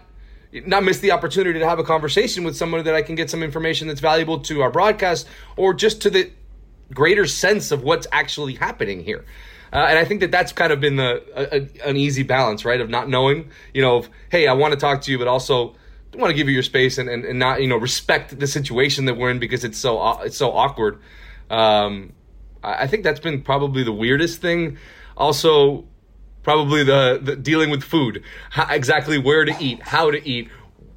not 0.65 0.83
miss 0.83 0.99
the 0.99 1.11
opportunity 1.11 1.59
to 1.59 1.67
have 1.67 1.79
a 1.79 1.83
conversation 1.83 2.43
with 2.43 2.57
someone 2.57 2.83
that 2.83 2.93
I 2.93 3.01
can 3.01 3.15
get 3.15 3.29
some 3.29 3.41
information 3.41 3.87
that's 3.87 4.01
valuable 4.01 4.39
to 4.41 4.61
our 4.61 4.69
broadcast 4.69 5.27
or 5.55 5.73
just 5.73 6.01
to 6.03 6.09
the 6.09 6.29
greater 6.93 7.25
sense 7.25 7.71
of 7.71 7.83
what's 7.83 8.07
actually 8.11 8.55
happening 8.55 9.03
here. 9.03 9.25
Uh, 9.71 9.87
and 9.89 9.97
I 9.97 10.05
think 10.05 10.19
that 10.19 10.29
that's 10.29 10.51
kind 10.51 10.71
of 10.71 10.79
been 10.79 10.97
the 10.97 11.23
a, 11.35 11.57
a, 11.57 11.89
an 11.89 11.97
easy 11.97 12.21
balance, 12.23 12.63
right? 12.63 12.79
Of 12.79 12.89
not 12.89 13.09
knowing, 13.09 13.49
you 13.73 13.81
know, 13.81 13.97
of, 13.97 14.09
hey, 14.29 14.47
I 14.47 14.53
want 14.53 14.73
to 14.73 14.79
talk 14.79 15.01
to 15.01 15.11
you, 15.11 15.17
but 15.17 15.27
also 15.27 15.75
want 16.17 16.29
to 16.29 16.35
give 16.35 16.47
you 16.47 16.53
your 16.53 16.63
space 16.63 16.97
and, 16.97 17.09
and, 17.09 17.25
and 17.25 17.39
not 17.39 17.61
you 17.61 17.67
know 17.67 17.77
respect 17.77 18.37
the 18.39 18.47
situation 18.47 19.05
that 19.05 19.15
we're 19.15 19.31
in 19.31 19.39
because 19.39 19.63
it's 19.63 19.77
so 19.77 20.21
it's 20.21 20.37
so 20.37 20.51
awkward. 20.51 20.99
Um, 21.49 22.13
I 22.63 22.87
think 22.87 23.03
that's 23.03 23.19
been 23.19 23.41
probably 23.41 23.83
the 23.83 23.91
weirdest 23.91 24.41
thing. 24.41 24.77
Also, 25.17 25.85
probably 26.43 26.83
the, 26.83 27.19
the 27.21 27.35
dealing 27.35 27.69
with 27.69 27.83
food, 27.83 28.23
how, 28.49 28.73
exactly 28.73 29.17
where 29.17 29.43
to 29.43 29.53
eat, 29.59 29.81
how 29.81 30.11
to 30.11 30.27
eat. 30.27 30.49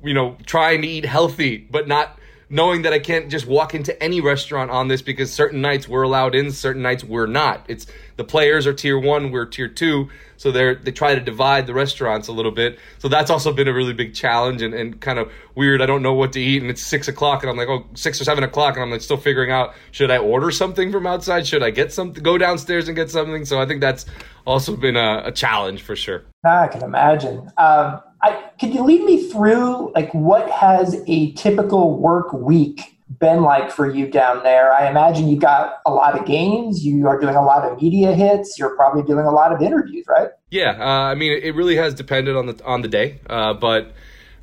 You 0.05 0.15
know, 0.15 0.37
trying 0.47 0.83
to 0.83 0.89
eat 0.89 1.05
healthy, 1.05 1.57
but 1.57 1.89
not 1.89 2.19
knowing 2.49 2.83
that 2.83 2.93
I 2.93 2.99
can't 2.99 3.29
just 3.29 3.47
walk 3.47 3.75
into 3.75 4.01
any 4.03 4.21
restaurant 4.21 4.71
on 4.71 4.89
this 4.89 5.03
because 5.03 5.33
certain 5.33 5.61
nights 5.61 5.89
we're 5.89 6.03
allowed 6.03 6.35
in, 6.35 6.53
certain 6.53 6.83
nights 6.83 7.03
we're 7.03 7.27
not. 7.27 7.65
It's 7.69 7.87
the 8.17 8.25
players 8.25 8.67
are 8.67 8.73
tier 8.73 8.99
one, 8.99 9.33
we're 9.33 9.47
tier 9.47 9.69
two, 9.69 10.09
so 10.37 10.53
they're 10.53 10.77
they 10.77 10.93
try 10.93 11.15
to 11.15 11.21
divide 11.21 11.67
the 11.67 11.75
restaurants 11.75 12.29
a 12.29 12.33
little 12.33 12.53
bit. 12.53 12.79
So 12.99 13.09
that's 13.09 13.31
also 13.31 13.53
been 13.53 13.67
a 13.67 13.73
really 13.73 13.93
big 13.93 14.15
challenge 14.15 14.63
and, 14.63 14.75
and 14.75 15.01
kind 15.01 15.19
of 15.19 15.31
weird. 15.57 15.83
I 15.83 15.87
don't 15.87 16.03
know 16.03 16.15
what 16.15 16.33
to 16.35 16.41
eat, 16.41 16.63
and 16.63 16.71
it's 16.71 16.83
six 16.83 17.09
o'clock, 17.09 17.43
and 17.43 17.51
I'm 17.51 17.57
like, 17.57 17.69
oh, 17.69 17.85
six 17.95 18.21
or 18.21 18.25
seven 18.25 18.45
o'clock, 18.45 18.75
and 18.75 18.83
I'm 18.85 18.91
like 18.91 19.03
still 19.03 19.17
figuring 19.17 19.51
out 19.51 19.75
should 19.91 20.11
I 20.11 20.19
order 20.19 20.51
something 20.51 20.93
from 20.93 21.07
outside? 21.07 21.47
Should 21.47 21.63
I 21.63 21.71
get 21.71 21.93
something? 21.93 22.23
Go 22.23 22.39
downstairs 22.39 22.87
and 22.89 22.97
get 22.97 23.11
something? 23.11 23.45
So 23.45 23.61
I 23.61 23.67
think 23.67 23.81
that's 23.81 24.07
also 24.47 24.77
been 24.77 24.97
a, 24.97 25.23
a 25.27 25.33
challenge 25.33 25.83
for 25.83 25.97
sure. 25.97 26.23
I 26.45 26.69
can 26.69 26.83
imagine. 26.83 27.51
Um, 27.59 28.01
I, 28.23 28.51
could 28.59 28.75
you 28.75 28.83
lead 28.83 29.05
me 29.05 29.29
through 29.31 29.93
like 29.95 30.13
what 30.13 30.51
has 30.51 31.03
a 31.07 31.33
typical 31.33 31.99
work 31.99 32.33
week 32.33 32.97
been 33.19 33.43
like 33.43 33.71
for 33.71 33.91
you 33.91 34.07
down 34.11 34.43
there? 34.43 34.73
I 34.73 34.89
imagine 34.89 35.29
you've 35.29 35.41
got 35.41 35.81
a 35.87 35.93
lot 35.93 36.19
of 36.19 36.27
games. 36.27 36.85
You 36.85 37.07
are 37.07 37.21
doing 37.21 37.37
a 37.37 37.45
lot 37.45 37.71
of 37.71 37.81
media 37.81 38.15
hits. 38.15 38.59
You're 38.59 38.75
probably 38.75 39.03
doing 39.03 39.27
a 39.27 39.31
lot 39.31 39.53
of 39.53 39.61
interviews, 39.63 40.07
right? 40.09 40.31
Yeah, 40.51 40.77
uh, 40.79 41.11
I 41.11 41.15
mean, 41.15 41.39
it 41.43 41.55
really 41.55 41.77
has 41.77 41.95
depended 41.95 42.37
on 42.37 42.47
the 42.47 42.65
on 42.65 42.83
the 42.83 42.89
day, 42.89 43.21
uh, 43.29 43.55
but. 43.55 43.93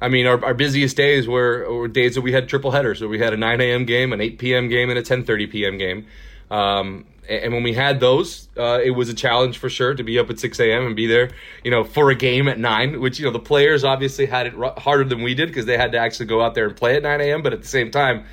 I 0.01 0.09
mean, 0.09 0.27
our, 0.27 0.43
our 0.43 0.53
busiest 0.53 0.97
days 0.97 1.29
were, 1.29 1.65
were 1.73 1.87
days 1.87 2.15
that 2.15 2.21
we 2.21 2.33
had 2.33 2.49
triple 2.49 2.71
headers, 2.71 2.99
where 2.99 3.09
we 3.09 3.19
had 3.19 3.31
a 3.31 3.37
9 3.37 3.61
a.m. 3.61 3.85
game, 3.85 4.11
an 4.11 4.19
8 4.19 4.37
p.m. 4.37 4.67
game, 4.67 4.89
and 4.89 4.99
a 4.99 5.01
10:30 5.01 5.49
p.m. 5.49 5.77
game. 5.77 6.07
Um, 6.51 7.05
and 7.29 7.53
when 7.53 7.63
we 7.63 7.73
had 7.73 7.99
those, 7.99 8.49
uh, 8.57 8.79
it 8.83 8.91
was 8.91 9.09
a 9.09 9.13
challenge 9.13 9.57
for 9.57 9.69
sure 9.69 9.93
to 9.93 10.03
be 10.03 10.19
up 10.19 10.29
at 10.29 10.39
6 10.39 10.59
a.m. 10.59 10.85
and 10.85 10.95
be 10.95 11.07
there, 11.07 11.31
you 11.63 11.71
know, 11.71 11.83
for 11.83 12.09
a 12.09 12.15
game 12.15 12.47
at 12.47 12.59
9, 12.59 12.99
which, 12.99 13.19
you 13.19 13.25
know, 13.25 13.31
the 13.31 13.39
players 13.39 13.83
obviously 13.83 14.25
had 14.25 14.47
it 14.47 14.55
r- 14.55 14.73
harder 14.77 15.03
than 15.03 15.23
we 15.23 15.33
did 15.33 15.47
because 15.47 15.65
they 15.65 15.77
had 15.77 15.91
to 15.93 15.97
actually 15.97 16.25
go 16.25 16.41
out 16.41 16.53
there 16.55 16.67
and 16.67 16.75
play 16.75 16.95
at 16.95 17.03
9 17.03 17.21
a.m. 17.21 17.41
But 17.41 17.53
at 17.53 17.61
the 17.61 17.67
same 17.67 17.91
time, 17.91 18.25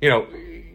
you 0.00 0.08
know, 0.08 0.26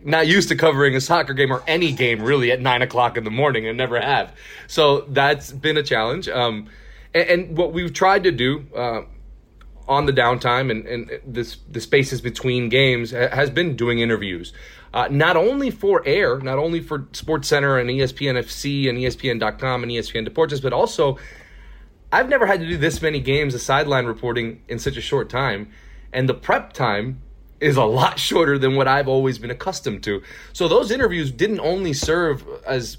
not 0.04 0.28
used 0.28 0.50
to 0.50 0.56
covering 0.56 0.96
a 0.96 1.02
soccer 1.02 1.34
game 1.34 1.52
or 1.52 1.64
any 1.68 1.92
game 1.92 2.22
really 2.22 2.52
at 2.52 2.62
9 2.62 2.82
o'clock 2.82 3.18
in 3.18 3.24
the 3.24 3.32
morning 3.32 3.68
and 3.68 3.78
never 3.78 4.00
have. 4.00 4.36
So 4.68 5.02
that's 5.02 5.52
been 5.52 5.78
a 5.78 5.84
challenge. 5.84 6.28
Um, 6.28 6.68
and, 7.14 7.30
and, 7.30 7.58
what 7.58 7.74
we've 7.74 7.94
tried 7.94 8.24
to 8.24 8.32
do, 8.32 8.66
uh, 8.76 9.02
on 9.88 10.06
the 10.06 10.14
downtime 10.14 10.70
and, 10.70 10.86
and 10.86 11.20
this, 11.26 11.58
the 11.70 11.82
spaces 11.82 12.22
between 12.22 12.70
games 12.70 13.10
has 13.10 13.50
been 13.50 13.76
doing 13.76 14.00
interviews 14.00 14.54
uh, 14.94 15.08
not 15.10 15.38
only 15.38 15.70
for 15.70 16.02
air, 16.06 16.40
not 16.40 16.58
only 16.58 16.82
for 16.82 17.00
SportsCenter 17.00 17.80
and 17.80 17.90
ESPN 17.90 18.38
FC 18.38 18.90
and 18.90 18.98
ESPN.com 18.98 19.84
and 19.84 19.92
ESPN 19.92 20.28
Deportes, 20.28 20.62
but 20.62 20.74
also 20.74 21.18
I've 22.12 22.30
never 22.30 22.46
had 22.46 22.60
to 22.60 22.68
do 22.68 22.78
this 22.78 23.02
many 23.02 23.20
games 23.20 23.54
of 23.54 23.62
sideline 23.62 24.06
reporting 24.06 24.62
in 24.68 24.80
such 24.80 24.98
a 24.98 25.02
short 25.02 25.30
time, 25.30 25.70
and 26.12 26.28
the 26.28 26.34
prep 26.34 26.74
time 26.74 27.22
is 27.60 27.78
a 27.78 27.84
lot 27.84 28.18
shorter 28.30 28.58
than 28.58 28.76
what 28.76 28.88
I've 28.88 29.08
always 29.08 29.38
been 29.38 29.52
accustomed 29.52 30.04
to. 30.04 30.24
So 30.54 30.68
those 30.68 30.92
interviews 30.92 31.32
didn't 31.32 31.60
only 31.60 31.94
serve 31.94 32.44
as 32.66 32.98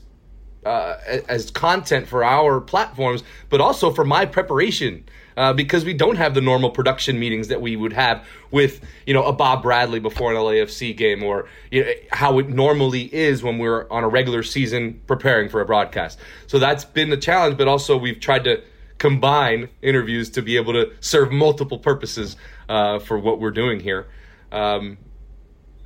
uh, 0.64 0.96
as 1.26 1.50
content 1.50 2.07
for 2.07 2.22
our 2.22 2.61
platforms, 2.61 3.22
but 3.48 3.62
also 3.62 3.90
for 3.90 4.05
my 4.05 4.26
preparation 4.26 5.05
uh, 5.40 5.55
because 5.55 5.87
we 5.87 5.94
don't 5.94 6.16
have 6.16 6.35
the 6.35 6.40
normal 6.42 6.68
production 6.68 7.18
meetings 7.18 7.48
that 7.48 7.62
we 7.62 7.74
would 7.74 7.94
have 7.94 8.22
with 8.50 8.83
you 9.07 9.14
know 9.14 9.24
a 9.24 9.33
Bob 9.33 9.62
Bradley 9.62 9.98
before 9.98 10.31
an 10.31 10.37
LAFC 10.37 10.94
game 10.94 11.22
or 11.22 11.48
you 11.70 11.83
know, 11.83 11.90
how 12.12 12.38
it 12.38 12.50
normally 12.50 13.12
is 13.14 13.42
when 13.42 13.57
we're 13.57 13.88
on 13.90 14.05
a 14.05 14.09
regular 14.09 14.42
season 14.42 15.00
preparing 15.07 15.48
for 15.48 15.62
a 15.62 15.64
broadcast. 15.64 16.18
So 16.46 16.59
that's 16.59 16.85
been 16.85 17.09
the 17.09 17.16
challenge, 17.16 17.57
but 17.57 17.68
also 17.68 17.96
we've 17.96 18.20
tried 18.20 18.44
to 18.44 18.62
combine 18.98 19.70
interviews 19.81 20.29
to 20.33 20.42
be 20.42 20.59
able 20.59 20.74
to 20.74 20.92
serve 21.00 21.33
multiple 21.33 21.79
purposes 21.79 22.37
uh, 22.68 22.98
for 22.98 23.18
what 23.18 23.40
we're 23.40 23.50
doing 23.50 23.81
here. 23.81 24.09
Um, 24.53 24.98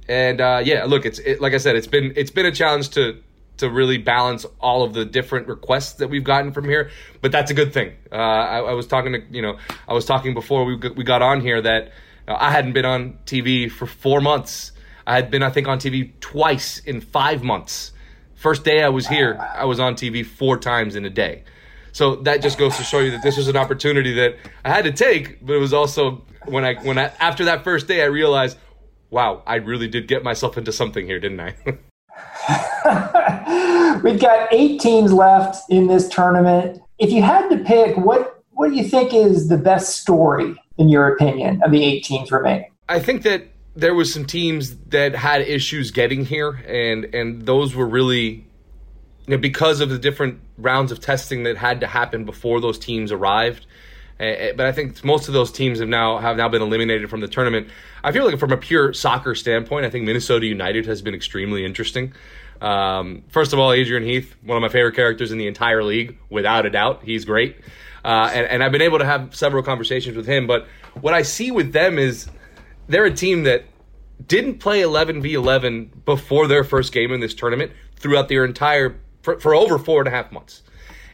and 0.09 0.41
uh, 0.41 0.63
yeah, 0.65 0.85
look, 0.85 1.07
it's 1.07 1.21
it, 1.21 1.41
like 1.41 1.55
I 1.55 1.59
said, 1.59 1.77
it's 1.77 1.87
been 1.87 2.13
it's 2.17 2.33
been 2.33 2.47
a 2.47 2.53
challenge 2.53 2.89
to 2.91 3.23
to 3.59 3.71
really 3.71 3.99
balance 3.99 4.45
all 4.61 4.83
of 4.83 4.95
the 4.95 5.05
different 5.05 5.49
requests 5.49 5.95
that 5.95 6.09
we've 6.09 6.25
gotten 6.25 6.53
from 6.53 6.65
here. 6.65 6.91
But 7.21 7.33
that's 7.33 7.51
a 7.51 7.55
good 7.55 7.73
thing. 7.73 7.95
Uh, 8.11 8.17
I, 8.17 8.59
I, 8.59 8.73
was 8.73 8.87
talking 8.87 9.13
to 9.13 9.23
you 9.31 9.43
know 9.43 9.59
I 9.89 9.95
was 9.95 10.05
talking 10.05 10.35
before 10.35 10.65
we 10.65 10.77
we 10.77 11.05
got 11.05 11.23
on 11.23 11.41
here 11.41 11.61
that 11.63 11.93
uh, 12.27 12.37
I 12.39 12.51
hadn't 12.51 12.73
been 12.73 12.85
on 12.85 13.19
TV 13.27 13.71
for 13.71 13.87
four 13.87 14.21
months. 14.21 14.73
I 15.07 15.15
had 15.15 15.31
been 15.31 15.43
I 15.43 15.51
think 15.51 15.69
on 15.69 15.79
TV 15.79 16.13
twice 16.21 16.79
in 16.79 17.01
five 17.01 17.43
months. 17.43 17.93
First 18.35 18.65
day 18.65 18.83
I 18.83 18.89
was 18.89 19.07
here, 19.07 19.39
I 19.39 19.65
was 19.65 19.81
on 19.81 19.95
TV 19.95 20.27
four 20.27 20.59
times 20.59 20.97
in 20.97 21.05
a 21.05 21.11
day. 21.11 21.45
So 21.93 22.17
that 22.17 22.43
just 22.43 22.59
goes 22.59 22.77
to 22.79 22.83
show 22.83 22.99
you 22.99 23.13
that 23.13 23.23
this 23.23 23.37
was 23.37 23.47
an 23.47 23.57
opportunity 23.57 24.15
that 24.15 24.37
I 24.65 24.71
had 24.71 24.85
to 24.85 24.93
take, 24.93 25.47
but 25.47 25.55
it 25.55 25.61
was 25.61 25.73
also 25.73 26.25
when 26.45 26.65
I 26.65 26.75
when 26.83 26.99
I 26.99 27.13
after 27.21 27.45
that 27.47 27.63
first 27.63 27.87
day 27.87 28.03
I 28.03 28.07
realized, 28.07 28.59
wow, 29.11 29.43
I 29.47 29.57
really 29.57 29.89
did 29.89 30.09
get 30.09 30.25
myself 30.25 30.59
into 30.59 30.73
something 30.73 31.07
here, 31.07 31.21
didn't 31.21 31.41
I? 31.41 31.55
We've 34.03 34.21
got 34.21 34.53
eight 34.53 34.81
teams 34.81 35.13
left 35.13 35.71
in 35.71 35.87
this 35.87 36.09
tournament. 36.09 36.81
If 36.99 37.11
you 37.11 37.23
had 37.23 37.49
to 37.49 37.59
pick, 37.59 37.97
what 37.97 38.43
what 38.53 38.71
do 38.71 38.77
you 38.77 38.85
think 38.85 39.13
is 39.13 39.49
the 39.49 39.57
best 39.57 39.97
story, 39.97 40.55
in 40.79 40.89
your 40.89 41.09
opinion, 41.09 41.63
of 41.65 41.73
the 41.73 41.83
eight 41.83 42.05
teams 42.05 42.31
remaining? 42.31 42.71
I 42.89 43.01
think 43.01 43.23
that 43.23 43.49
there 43.75 43.95
was 43.95 44.13
some 44.13 44.25
teams 44.25 44.77
that 44.89 45.15
had 45.15 45.43
issues 45.43 45.91
getting 45.91 46.25
here, 46.25 46.63
and 46.67 47.13
and 47.15 47.47
those 47.47 47.75
were 47.75 47.87
really 47.87 48.47
you 49.27 49.37
know, 49.37 49.39
because 49.39 49.81
of 49.81 49.89
the 49.89 49.99
different 49.99 50.41
rounds 50.59 50.93
of 50.93 51.01
testing 51.01 51.45
that 51.45 51.57
had 51.57 51.81
to 51.81 51.87
happen 51.87 52.25
before 52.25 52.61
those 52.61 52.79
teams 52.79 53.11
arrived. 53.11 53.67
Uh, 54.21 54.53
but 54.57 54.67
I 54.67 54.73
think 54.73 55.05
most 55.05 55.27
of 55.27 55.35
those 55.35 55.51
teams 55.51 55.81
have 55.81 55.89
now 55.89 56.19
have 56.19 56.37
now 56.37 56.49
been 56.49 56.63
eliminated 56.63 57.11
from 57.11 57.21
the 57.21 57.29
tournament. 57.29 57.69
I 58.03 58.13
feel 58.13 58.25
like 58.25 58.39
from 58.39 58.53
a 58.53 58.57
pure 58.57 58.93
soccer 58.93 59.35
standpoint, 59.35 59.87
I 59.87 59.91
think 59.91 60.05
Minnesota 60.05 60.47
United 60.47 60.87
has 60.87 61.03
been 61.03 61.15
extremely 61.15 61.65
interesting. 61.65 62.13
Um, 62.61 63.25
first 63.29 63.53
of 63.53 63.59
all, 63.59 63.73
Adrian 63.73 64.05
Heath, 64.05 64.35
one 64.43 64.57
of 64.57 64.63
my 64.63 64.69
favorite 64.69 64.95
characters 64.95 65.33
in 65.33 65.39
the 65.39 65.49
entire 65.49 65.83
league, 65.83 66.17
without 66.31 66.65
a 66.65 66.71
doubt. 66.71 67.03
He's 67.03 67.25
great. 67.25 67.57
Uh, 68.05 68.31
and, 68.33 68.47
and 68.47 68.63
I've 68.63 68.73
been 68.73 68.83
able 68.83 68.99
to 68.99 69.05
have 69.05 69.35
several 69.35 69.63
conversations 69.63 70.17
with 70.17 70.27
him. 70.27 70.47
But 70.47 70.69
what 71.01 71.15
I 71.15 71.23
see 71.23 71.51
with 71.51 71.73
them 71.73 71.99
is 71.99 72.29
they're 72.87 73.07
a 73.07 73.15
team 73.15 73.45
that 73.45 73.65
didn't 74.27 74.59
play 74.59 74.83
11 74.83 75.23
v 75.23 75.35
11 75.35 76.03
before 76.05 76.47
their 76.47 76.63
first 76.65 76.93
game 76.93 77.13
in 77.13 77.21
this 77.21 77.35
tournament 77.35 77.73
throughout 77.97 78.29
their 78.29 78.45
entire, 78.45 78.97
for, 79.23 79.41
for 79.41 79.55
over 79.55 79.79
four 79.79 80.01
and 80.01 80.09
a 80.09 80.11
half 80.11 80.31
months. 80.31 80.63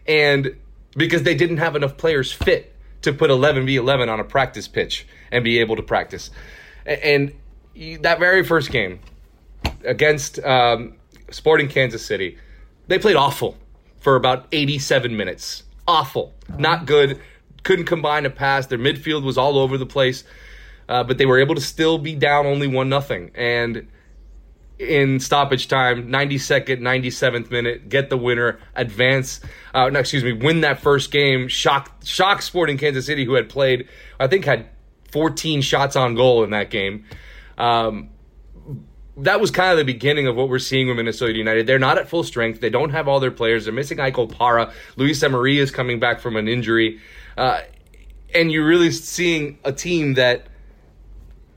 And 0.06 0.56
because 0.96 1.22
they 1.22 1.34
didn't 1.34 1.58
have 1.58 1.76
enough 1.76 1.96
players 1.96 2.32
fit 2.32 2.69
to 3.02 3.12
put 3.12 3.30
11 3.30 3.66
v 3.66 3.76
11 3.76 4.08
on 4.08 4.20
a 4.20 4.24
practice 4.24 4.68
pitch 4.68 5.06
and 5.30 5.44
be 5.44 5.58
able 5.58 5.76
to 5.76 5.82
practice. 5.82 6.30
And 6.86 7.32
that 8.00 8.18
very 8.18 8.44
first 8.44 8.70
game 8.70 9.00
against 9.84 10.38
um, 10.40 10.94
Sporting 11.30 11.68
Kansas 11.68 12.04
City, 12.04 12.38
they 12.88 12.98
played 12.98 13.16
awful 13.16 13.56
for 14.00 14.16
about 14.16 14.46
87 14.52 15.16
minutes. 15.16 15.64
Awful. 15.86 16.34
Not 16.58 16.86
good. 16.86 17.20
Couldn't 17.62 17.84
combine 17.86 18.26
a 18.26 18.30
pass. 18.30 18.66
Their 18.66 18.78
midfield 18.78 19.22
was 19.22 19.36
all 19.36 19.58
over 19.58 19.76
the 19.76 19.86
place. 19.86 20.24
Uh, 20.88 21.04
but 21.04 21.18
they 21.18 21.26
were 21.26 21.38
able 21.38 21.54
to 21.54 21.60
still 21.60 21.98
be 21.98 22.16
down 22.16 22.46
only 22.46 22.66
one 22.66 22.88
nothing. 22.88 23.30
And 23.34 23.86
in 24.80 25.20
stoppage 25.20 25.68
time, 25.68 26.08
92nd, 26.08 26.80
97th 26.80 27.50
minute, 27.50 27.90
get 27.90 28.08
the 28.08 28.16
winner, 28.16 28.58
advance. 28.74 29.40
Uh, 29.74 29.90
no, 29.90 30.00
excuse 30.00 30.24
me, 30.24 30.32
win 30.32 30.62
that 30.62 30.80
first 30.80 31.10
game. 31.10 31.48
Shock, 31.48 32.02
shock 32.02 32.40
Sporting 32.40 32.78
Kansas 32.78 33.04
City, 33.04 33.26
who 33.26 33.34
had 33.34 33.50
played, 33.50 33.88
I 34.18 34.26
think, 34.26 34.46
had 34.46 34.70
14 35.12 35.60
shots 35.60 35.96
on 35.96 36.14
goal 36.14 36.44
in 36.44 36.50
that 36.50 36.70
game. 36.70 37.04
Um, 37.58 38.08
that 39.18 39.38
was 39.38 39.50
kind 39.50 39.70
of 39.70 39.76
the 39.76 39.84
beginning 39.84 40.26
of 40.26 40.34
what 40.34 40.48
we're 40.48 40.58
seeing 40.58 40.88
with 40.88 40.96
Minnesota 40.96 41.36
United. 41.36 41.66
They're 41.66 41.78
not 41.78 41.98
at 41.98 42.08
full 42.08 42.24
strength. 42.24 42.60
They 42.60 42.70
don't 42.70 42.90
have 42.90 43.06
all 43.06 43.20
their 43.20 43.30
players. 43.30 43.66
They're 43.66 43.74
missing 43.74 44.00
Ike 44.00 44.14
Opara. 44.14 44.72
Luis 44.96 45.22
Amarilla 45.22 45.60
is 45.60 45.70
coming 45.70 46.00
back 46.00 46.20
from 46.20 46.36
an 46.36 46.48
injury. 46.48 47.00
Uh, 47.36 47.60
and 48.34 48.50
you're 48.50 48.66
really 48.66 48.90
seeing 48.92 49.58
a 49.62 49.72
team 49.72 50.14
that 50.14 50.46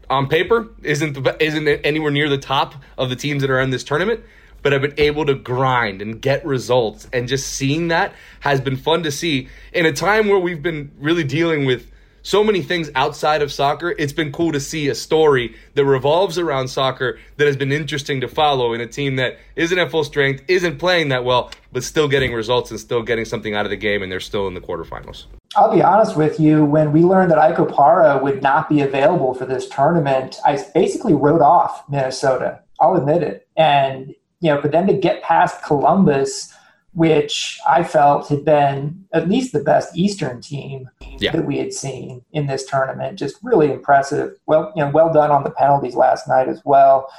on 0.10 0.28
paper 0.28 0.70
isn't 0.84 1.14
the, 1.14 1.44
isn't 1.44 1.68
anywhere 1.68 2.12
near 2.12 2.30
the 2.30 2.38
top 2.38 2.76
of 2.98 3.10
the 3.10 3.16
teams 3.16 3.42
that 3.42 3.50
are 3.50 3.60
in 3.60 3.70
this 3.70 3.84
tournament 3.84 4.22
but 4.64 4.74
I've 4.74 4.82
been 4.82 4.96
able 4.98 5.26
to 5.26 5.36
grind 5.36 6.02
and 6.02 6.20
get 6.20 6.44
results 6.46 7.08
and 7.14 7.28
just 7.28 7.48
seeing 7.48 7.90
that 7.90 8.14
has 8.40 8.62
been 8.62 8.78
fun 8.78 9.04
to 9.04 9.12
see 9.12 9.50
in 9.74 9.86
a 9.86 9.94
time 9.94 10.30
where 10.30 10.40
we've 10.40 10.64
been 10.64 10.92
really 10.98 11.24
dealing 11.24 11.66
with 11.66 11.92
so 12.24 12.42
many 12.42 12.62
things 12.62 12.90
outside 12.96 13.42
of 13.42 13.52
soccer. 13.52 13.94
It's 14.00 14.14
been 14.14 14.32
cool 14.32 14.54
to 14.54 14.60
see 14.60 14.88
a 14.88 14.96
story 14.96 15.56
that 15.76 15.86
revolves 15.86 16.38
around 16.38 16.70
soccer 16.70 17.20
that 17.36 17.46
has 17.46 17.58
been 17.58 17.74
interesting 17.74 18.22
to 18.22 18.30
follow 18.30 18.74
in 18.74 18.80
a 18.82 18.88
team 18.88 19.18
that 19.18 19.38
isn't 19.58 19.78
at 19.78 19.92
full 19.92 20.06
strength, 20.06 20.44
isn't 20.48 20.80
playing 20.80 21.10
that 21.10 21.26
well, 21.26 21.52
but 21.74 21.84
still 21.84 22.08
getting 22.08 22.34
results 22.34 22.72
and 22.72 22.80
still 22.80 23.04
getting 23.04 23.26
something 23.26 23.54
out 23.54 23.66
of 23.66 23.70
the 23.70 23.78
game, 23.78 24.02
and 24.02 24.12
they're 24.12 24.22
still 24.22 24.48
in 24.48 24.54
the 24.54 24.62
quarterfinals. 24.62 25.26
I'll 25.56 25.74
be 25.74 25.82
honest 25.82 26.16
with 26.16 26.40
you. 26.40 26.66
When 26.66 26.92
we 26.92 27.02
learned 27.02 27.32
that 27.32 27.38
Ike 27.38 27.58
Opara 27.58 28.22
would 28.22 28.42
not 28.42 28.70
be 28.70 28.82
available 28.82 29.34
for 29.34 29.46
this 29.46 29.70
tournament, 29.70 30.38
I 30.46 30.64
basically 30.74 31.14
wrote 31.14 31.42
off 31.42 31.84
Minnesota. 31.90 32.62
I'll 32.80 32.96
admit 32.96 33.24
it. 33.24 33.48
And 33.56 34.16
you 34.40 34.54
know, 34.54 34.62
for 34.62 34.68
them 34.68 34.88
to 34.88 34.94
get 34.94 35.24
past 35.24 35.64
Columbus 35.64 36.54
which 36.94 37.60
I 37.68 37.84
felt 37.84 38.30
had 38.30 38.46
been 38.46 39.06
at 39.14 39.28
least 39.28 39.52
the 39.52 39.64
best 39.64 39.98
Eastern 39.98 40.42
team 40.42 40.90
yeah. 41.20 41.32
that 41.32 41.46
we 41.46 41.58
had 41.58 41.74
seen 41.74 42.24
in 42.32 42.48
this 42.48 42.66
tournament. 42.66 43.18
Just 43.18 43.38
really 43.42 43.72
impressive. 43.72 44.38
Well, 44.46 44.72
you 44.76 44.84
know, 44.84 44.92
well 44.92 45.12
done 45.12 45.32
on 45.32 45.44
the 45.44 45.52
penalties 45.52 45.96
last 45.96 46.28
night 46.28 46.48
as 46.48 46.62
well. 46.64 47.12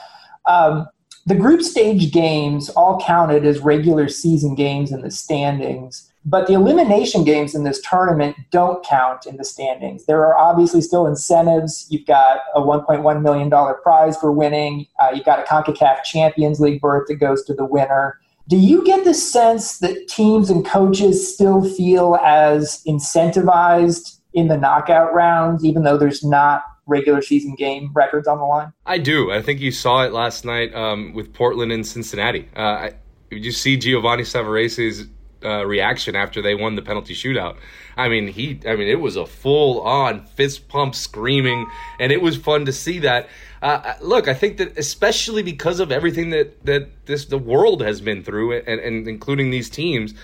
Um, 0.47 0.89
the 1.27 1.35
group 1.35 1.63
stage 1.63 2.13
games 2.13 2.69
all 2.71 3.01
counted 3.01 3.45
as 3.45 3.61
regular 3.61 4.09
season 4.09 4.55
games 4.55 4.93
in 4.93 5.01
the 5.01 5.11
standings, 5.11 6.13
but 6.25 6.47
the 6.47 6.55
elimination 6.55 7.23
games 7.23 7.55
in 7.55 7.65
this 7.65 7.81
tournament 7.83 8.37
don't 8.51 8.85
count 8.85 9.27
in 9.27 9.37
the 9.37 9.45
standings. 9.45 10.07
There 10.07 10.25
are 10.25 10.37
obviously 10.37 10.81
still 10.81 11.07
incentives. 11.07 11.87
You've 11.91 12.07
got 12.07 12.39
a 12.55 12.61
$1.1 12.61 13.23
million 13.23 13.51
prize 13.83 14.17
for 14.17 14.33
winning. 14.33 14.87
Uh, 15.01 15.11
you've 15.15 15.27
got 15.27 15.39
a 15.39 15.43
CONCACAF 15.43 16.03
Champions 16.05 16.61
League 16.61 16.81
berth 16.81 17.09
that 17.09 17.17
goes 17.17 17.45
to 17.45 17.55
the 17.55 17.65
winner. 17.65 18.19
Do 18.49 18.57
you 18.57 18.85
get 18.85 19.05
the 19.05 19.15
sense 19.15 19.79
that 19.79 20.09
teams 20.09 20.51
and 20.51 20.65
coaches 20.65 21.33
still 21.33 21.63
feel 21.63 22.17
as 22.17 22.83
incentivized 22.87 24.19
in 24.35 24.49
the 24.49 24.57
knockout 24.57 25.15
rounds, 25.15 25.65
even 25.65 25.83
though 25.83 25.97
there's 25.97 26.23
not 26.23 26.65
regular 26.87 27.23
season 27.23 27.55
game 27.55 27.91
records 27.95 28.29
on 28.29 28.39
the 28.39 28.45
line? 28.45 28.73
I 28.85 28.99
do. 28.99 29.31
I 29.31 29.41
think 29.41 29.61
you 29.61 29.71
saw 29.71 30.05
it 30.05 30.13
last 30.13 30.45
night 30.45 30.75
um, 30.75 31.15
with 31.15 31.33
Portland 31.33 31.73
and 31.73 31.87
Cincinnati. 31.87 32.49
Uh, 32.55 32.61
I, 32.61 32.93
you 33.31 33.51
see 33.51 33.77
Giovanni 33.79 34.25
Savarese's 34.25 35.09
uh, 35.45 35.65
reaction 35.67 36.17
after 36.17 36.43
they 36.43 36.55
won 36.55 36.75
the 36.75 36.83
penalty 36.83 37.15
shootout. 37.15 37.57
I 37.97 38.09
mean, 38.09 38.29
he, 38.29 38.61
I 38.67 38.77
mean, 38.77 38.89
it 38.89 39.01
was 39.01 39.17
a 39.17 39.27
full 39.27 39.81
on 39.83 40.25
fist 40.27 40.69
pump 40.69 40.95
screaming, 40.95 41.67
and 42.01 42.11
it 42.13 42.21
was 42.21 42.37
fun 42.37 42.65
to 42.67 42.73
see 42.73 43.01
that. 43.01 43.29
Uh, 43.63 43.95
look, 44.01 44.29
I 44.29 44.35
think 44.35 44.59
that 44.59 44.77
especially 44.79 45.43
because 45.43 45.81
of 45.81 45.93
everything 45.93 46.31
that 46.31 46.65
that 46.65 46.89
this 47.07 47.27
the 47.27 47.39
world 47.39 47.83
has 47.83 48.01
been 48.01 48.23
through, 48.23 48.59
and, 48.59 48.81
and 48.81 49.09
including 49.09 49.51
these 49.51 49.71
teams. 49.71 50.15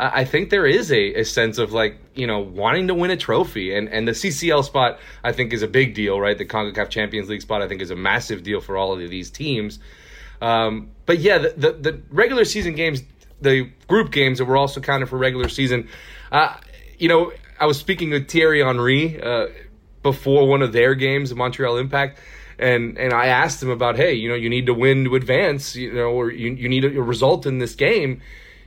I 0.00 0.24
think 0.24 0.50
there 0.50 0.64
is 0.64 0.92
a, 0.92 1.14
a 1.14 1.24
sense 1.24 1.58
of 1.58 1.72
like 1.72 1.98
you 2.14 2.24
know 2.24 2.38
wanting 2.38 2.86
to 2.86 2.94
win 2.94 3.10
a 3.10 3.16
trophy, 3.16 3.74
and 3.74 3.88
and 3.88 4.06
the 4.06 4.12
CCL 4.12 4.64
spot 4.64 5.00
I 5.24 5.32
think 5.32 5.52
is 5.52 5.62
a 5.62 5.66
big 5.66 5.94
deal, 5.94 6.20
right? 6.20 6.38
The 6.38 6.44
Concacaf 6.44 6.88
Champions 6.88 7.28
League 7.28 7.42
spot 7.42 7.62
I 7.62 7.68
think 7.68 7.82
is 7.82 7.90
a 7.90 7.96
massive 7.96 8.44
deal 8.44 8.60
for 8.60 8.76
all 8.76 8.92
of 8.92 9.10
these 9.10 9.28
teams. 9.28 9.80
Um, 10.40 10.90
but 11.06 11.18
yeah, 11.18 11.38
the, 11.38 11.54
the, 11.56 11.72
the 11.72 12.02
regular 12.10 12.44
season 12.44 12.74
games, 12.74 13.02
the 13.40 13.70
group 13.86 14.10
games 14.10 14.38
that 14.38 14.44
were 14.44 14.56
also 14.56 14.80
counted 14.80 15.08
for 15.08 15.18
regular 15.18 15.48
season. 15.48 15.88
Uh, 16.30 16.56
you 16.98 17.08
know, 17.08 17.32
I 17.58 17.66
was 17.66 17.78
speaking 17.78 18.10
with 18.10 18.28
Thierry 18.30 18.62
Henry 18.62 19.20
uh, 19.20 19.46
before 20.02 20.48
one 20.48 20.62
of 20.62 20.72
their 20.72 20.94
games, 20.94 21.30
the 21.30 21.36
Montreal 21.36 21.76
Impact 21.78 22.18
and 22.58 22.98
and 22.98 23.12
I 23.12 23.26
asked 23.26 23.62
him 23.62 23.70
about, 23.70 23.96
hey, 23.96 24.14
you 24.14 24.28
know, 24.28 24.34
you 24.34 24.50
need 24.50 24.66
to 24.66 24.74
win 24.74 25.04
to 25.04 25.14
advance, 25.14 25.76
you 25.76 25.92
know, 25.92 26.10
or 26.10 26.30
you 26.30 26.52
you 26.52 26.68
need 26.68 26.84
a, 26.84 26.88
a 26.88 27.02
result 27.02 27.46
in 27.46 27.58
this 27.58 27.74
game 27.74 28.20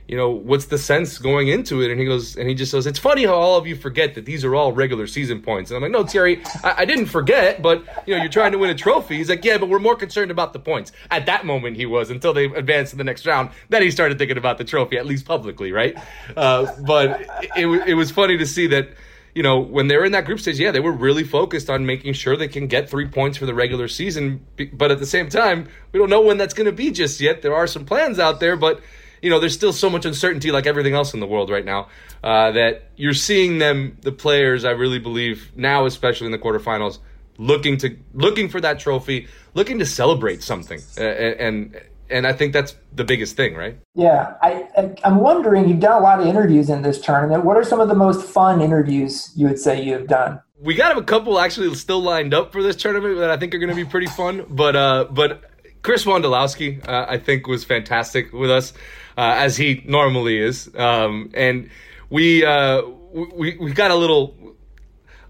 you 0.08 0.16
know, 0.16 0.30
what's 0.30 0.66
the 0.66 0.78
sense 0.78 1.18
going 1.18 1.48
into 1.48 1.80
it? 1.80 1.90
And 1.90 1.98
he 1.98 2.04
goes, 2.04 2.36
and 2.36 2.48
he 2.48 2.54
just 2.54 2.72
says, 2.72 2.86
it's 2.86 2.98
funny 2.98 3.24
how 3.24 3.34
all 3.34 3.56
of 3.56 3.66
you 3.66 3.76
forget 3.76 4.14
that 4.16 4.26
these 4.26 4.44
are 4.44 4.54
all 4.54 4.72
regular 4.72 5.06
season 5.06 5.40
points. 5.40 5.70
And 5.70 5.76
I'm 5.76 5.82
like, 5.82 5.92
no, 5.92 6.06
Thierry, 6.06 6.42
I, 6.64 6.74
I, 6.78 6.84
didn't 6.84 7.06
forget, 7.06 7.62
but 7.62 7.84
you 8.06 8.14
know, 8.14 8.20
you're 8.20 8.30
trying 8.30 8.52
to 8.52 8.58
win 8.58 8.70
a 8.70 8.74
trophy. 8.74 9.16
He's 9.16 9.28
like, 9.28 9.44
yeah, 9.44 9.58
but 9.58 9.68
we're 9.68 9.78
more 9.78 9.96
concerned 9.96 10.30
about 10.30 10.52
the 10.52 10.58
points. 10.58 10.92
At 11.10 11.26
that 11.26 11.46
moment, 11.46 11.76
he 11.76 11.86
was 11.86 12.10
until 12.10 12.34
they 12.34 12.46
advanced 12.46 12.90
to 12.90 12.96
the 12.96 13.04
next 13.04 13.26
round. 13.26 13.50
Then 13.68 13.82
he 13.82 13.90
started 13.90 14.18
thinking 14.18 14.38
about 14.38 14.58
the 14.58 14.64
trophy, 14.64 14.98
at 14.98 15.06
least 15.06 15.24
publicly, 15.24 15.72
right? 15.72 15.96
Uh, 16.36 16.70
but 16.84 17.22
it, 17.56 17.64
it, 17.64 17.88
it 17.88 17.94
was 17.94 18.10
funny 18.10 18.36
to 18.38 18.46
see 18.46 18.66
that. 18.68 18.90
You 19.34 19.42
know, 19.42 19.60
when 19.60 19.88
they 19.88 19.96
were 19.96 20.04
in 20.04 20.12
that 20.12 20.26
group 20.26 20.40
stage, 20.40 20.60
yeah, 20.60 20.72
they 20.72 20.80
were 20.80 20.92
really 20.92 21.24
focused 21.24 21.70
on 21.70 21.86
making 21.86 22.12
sure 22.12 22.36
they 22.36 22.48
can 22.48 22.66
get 22.66 22.90
three 22.90 23.08
points 23.08 23.38
for 23.38 23.46
the 23.46 23.54
regular 23.54 23.88
season. 23.88 24.44
But 24.74 24.90
at 24.90 24.98
the 24.98 25.06
same 25.06 25.30
time, 25.30 25.68
we 25.90 25.98
don't 25.98 26.10
know 26.10 26.20
when 26.20 26.36
that's 26.36 26.52
going 26.52 26.66
to 26.66 26.72
be 26.72 26.90
just 26.90 27.18
yet. 27.18 27.40
There 27.40 27.54
are 27.54 27.66
some 27.66 27.86
plans 27.86 28.18
out 28.18 28.40
there, 28.40 28.56
but 28.56 28.82
you 29.22 29.30
know, 29.30 29.38
there's 29.38 29.54
still 29.54 29.72
so 29.72 29.88
much 29.88 30.04
uncertainty, 30.04 30.50
like 30.50 30.66
everything 30.66 30.94
else 30.94 31.14
in 31.14 31.20
the 31.20 31.26
world 31.26 31.48
right 31.48 31.64
now, 31.64 31.88
uh, 32.24 32.50
that 32.50 32.82
you're 32.96 33.14
seeing 33.14 33.58
them, 33.58 33.96
the 34.02 34.12
players. 34.12 34.64
I 34.64 34.72
really 34.72 34.98
believe 34.98 35.52
now, 35.54 35.86
especially 35.86 36.26
in 36.26 36.32
the 36.32 36.38
quarterfinals, 36.38 36.98
looking 37.38 37.76
to 37.78 37.96
looking 38.12 38.48
for 38.48 38.60
that 38.60 38.80
trophy, 38.80 39.28
looking 39.54 39.78
to 39.78 39.86
celebrate 39.86 40.42
something, 40.42 40.80
uh, 40.98 41.02
and 41.02 41.80
and 42.10 42.26
I 42.26 42.32
think 42.32 42.52
that's 42.52 42.76
the 42.92 43.04
biggest 43.04 43.36
thing, 43.36 43.54
right? 43.54 43.78
Yeah, 43.94 44.34
I, 44.42 44.66
I'm 45.04 45.18
wondering. 45.18 45.68
You've 45.68 45.80
done 45.80 46.00
a 46.00 46.04
lot 46.04 46.20
of 46.20 46.26
interviews 46.26 46.68
in 46.68 46.82
this 46.82 47.00
tournament. 47.00 47.44
What 47.44 47.56
are 47.56 47.64
some 47.64 47.80
of 47.80 47.88
the 47.88 47.94
most 47.94 48.28
fun 48.28 48.60
interviews 48.60 49.32
you 49.36 49.46
would 49.46 49.58
say 49.58 49.82
you 49.82 49.92
have 49.94 50.08
done? 50.08 50.40
We 50.60 50.74
got 50.74 50.96
a 50.98 51.02
couple 51.02 51.38
actually 51.38 51.74
still 51.74 52.02
lined 52.02 52.34
up 52.34 52.52
for 52.52 52.62
this 52.62 52.76
tournament 52.76 53.18
that 53.18 53.30
I 53.30 53.36
think 53.36 53.54
are 53.54 53.58
going 53.58 53.70
to 53.70 53.76
be 53.76 53.84
pretty 53.84 54.08
fun. 54.08 54.44
But 54.48 54.74
uh, 54.74 55.06
but 55.10 55.44
Chris 55.82 56.04
Wondolowski, 56.04 56.86
uh, 56.88 57.06
I 57.08 57.18
think, 57.18 57.46
was 57.46 57.64
fantastic 57.64 58.32
with 58.32 58.50
us 58.50 58.72
uh, 59.16 59.34
as 59.36 59.56
he 59.56 59.82
normally 59.86 60.38
is. 60.38 60.70
Um, 60.76 61.30
and 61.34 61.70
we, 62.10 62.44
uh, 62.44 62.82
we 63.12 63.56
we 63.58 63.72
got 63.72 63.90
a 63.90 63.94
little 63.94 64.34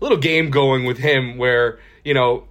little 0.00 0.18
game 0.18 0.50
going 0.50 0.84
with 0.84 0.98
him 0.98 1.38
where 1.38 1.78
you 2.04 2.14
know 2.14 2.44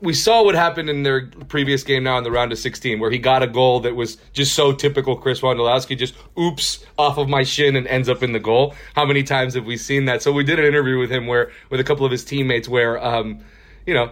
we 0.00 0.12
saw 0.12 0.42
what 0.42 0.56
happened 0.56 0.90
in 0.90 1.04
their 1.04 1.28
previous 1.48 1.84
game 1.84 2.02
now 2.02 2.18
in 2.18 2.24
the 2.24 2.30
round 2.30 2.50
of 2.50 2.58
16 2.58 2.98
where 2.98 3.10
he 3.10 3.18
got 3.18 3.42
a 3.42 3.46
goal 3.46 3.80
that 3.80 3.94
was 3.94 4.16
just 4.32 4.54
so 4.54 4.72
typical 4.72 5.16
Chris 5.16 5.40
Wondolowski 5.40 5.96
just 5.96 6.14
oops 6.36 6.84
off 6.98 7.18
of 7.18 7.28
my 7.28 7.44
shin 7.44 7.76
and 7.76 7.86
ends 7.86 8.08
up 8.08 8.22
in 8.22 8.32
the 8.32 8.40
goal. 8.40 8.74
How 8.94 9.04
many 9.04 9.22
times 9.22 9.54
have 9.54 9.64
we 9.64 9.76
seen 9.76 10.06
that? 10.06 10.20
So 10.20 10.32
we 10.32 10.42
did 10.42 10.58
an 10.58 10.64
interview 10.64 10.98
with 10.98 11.10
him 11.10 11.28
where 11.28 11.52
with 11.70 11.78
a 11.78 11.84
couple 11.84 12.04
of 12.04 12.10
his 12.10 12.24
teammates 12.24 12.68
where 12.68 13.02
um, 13.02 13.44
you 13.86 13.94
know 13.94 14.10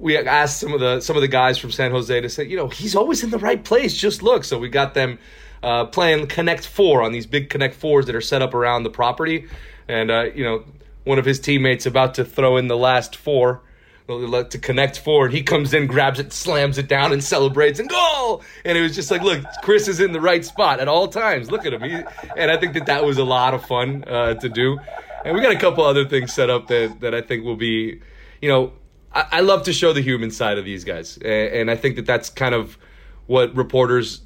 we 0.00 0.16
asked 0.16 0.58
some 0.58 0.72
of 0.72 0.80
the 0.80 1.00
some 1.00 1.16
of 1.16 1.22
the 1.22 1.28
guys 1.28 1.58
from 1.58 1.70
San 1.70 1.90
Jose 1.90 2.20
to 2.20 2.28
say, 2.28 2.44
you 2.44 2.56
know, 2.56 2.68
he's 2.68 2.96
always 2.96 3.22
in 3.22 3.30
the 3.30 3.38
right 3.38 3.62
place. 3.62 3.96
Just 3.96 4.22
look. 4.22 4.44
So 4.44 4.58
we 4.58 4.68
got 4.68 4.94
them 4.94 5.18
uh, 5.62 5.84
playing 5.86 6.26
Connect 6.26 6.66
Four 6.66 7.02
on 7.02 7.12
these 7.12 7.26
big 7.26 7.50
Connect 7.50 7.74
Fours 7.74 8.06
that 8.06 8.14
are 8.14 8.20
set 8.20 8.42
up 8.42 8.54
around 8.54 8.82
the 8.82 8.90
property, 8.90 9.46
and 9.86 10.10
uh, 10.10 10.24
you 10.34 10.42
know, 10.42 10.64
one 11.04 11.18
of 11.18 11.24
his 11.24 11.38
teammates 11.38 11.86
about 11.86 12.14
to 12.14 12.24
throw 12.24 12.56
in 12.56 12.68
the 12.68 12.76
last 12.76 13.14
four 13.14 13.62
to 14.08 14.58
connect 14.60 14.98
forward. 14.98 15.32
He 15.32 15.40
comes 15.40 15.72
in, 15.72 15.86
grabs 15.86 16.18
it, 16.18 16.32
slams 16.32 16.78
it 16.78 16.88
down, 16.88 17.12
and 17.12 17.22
celebrates 17.22 17.78
and 17.78 17.88
goal. 17.88 18.42
And 18.64 18.76
it 18.76 18.80
was 18.80 18.92
just 18.92 19.08
like, 19.08 19.22
look, 19.22 19.44
Chris 19.62 19.86
is 19.86 20.00
in 20.00 20.10
the 20.10 20.20
right 20.20 20.44
spot 20.44 20.80
at 20.80 20.88
all 20.88 21.06
times. 21.06 21.48
Look 21.48 21.64
at 21.64 21.72
him. 21.72 21.82
He, 21.82 22.02
and 22.36 22.50
I 22.50 22.56
think 22.56 22.74
that 22.74 22.86
that 22.86 23.04
was 23.04 23.18
a 23.18 23.24
lot 23.24 23.54
of 23.54 23.64
fun 23.64 24.02
uh, 24.08 24.34
to 24.34 24.48
do. 24.48 24.78
And 25.24 25.36
we 25.36 25.40
got 25.40 25.52
a 25.52 25.58
couple 25.58 25.84
other 25.84 26.08
things 26.08 26.32
set 26.32 26.50
up 26.50 26.66
that 26.68 27.00
that 27.00 27.14
I 27.14 27.20
think 27.20 27.44
will 27.44 27.56
be, 27.56 28.00
you 28.40 28.48
know, 28.48 28.72
I, 29.12 29.26
I 29.32 29.40
love 29.40 29.64
to 29.64 29.72
show 29.72 29.92
the 29.92 30.00
human 30.00 30.30
side 30.30 30.58
of 30.58 30.64
these 30.64 30.84
guys, 30.84 31.16
and, 31.18 31.52
and 31.52 31.70
I 31.70 31.76
think 31.76 31.96
that 31.96 32.06
that's 32.06 32.30
kind 32.30 32.54
of 32.54 32.78
what 33.26 33.54
reporters 33.54 34.22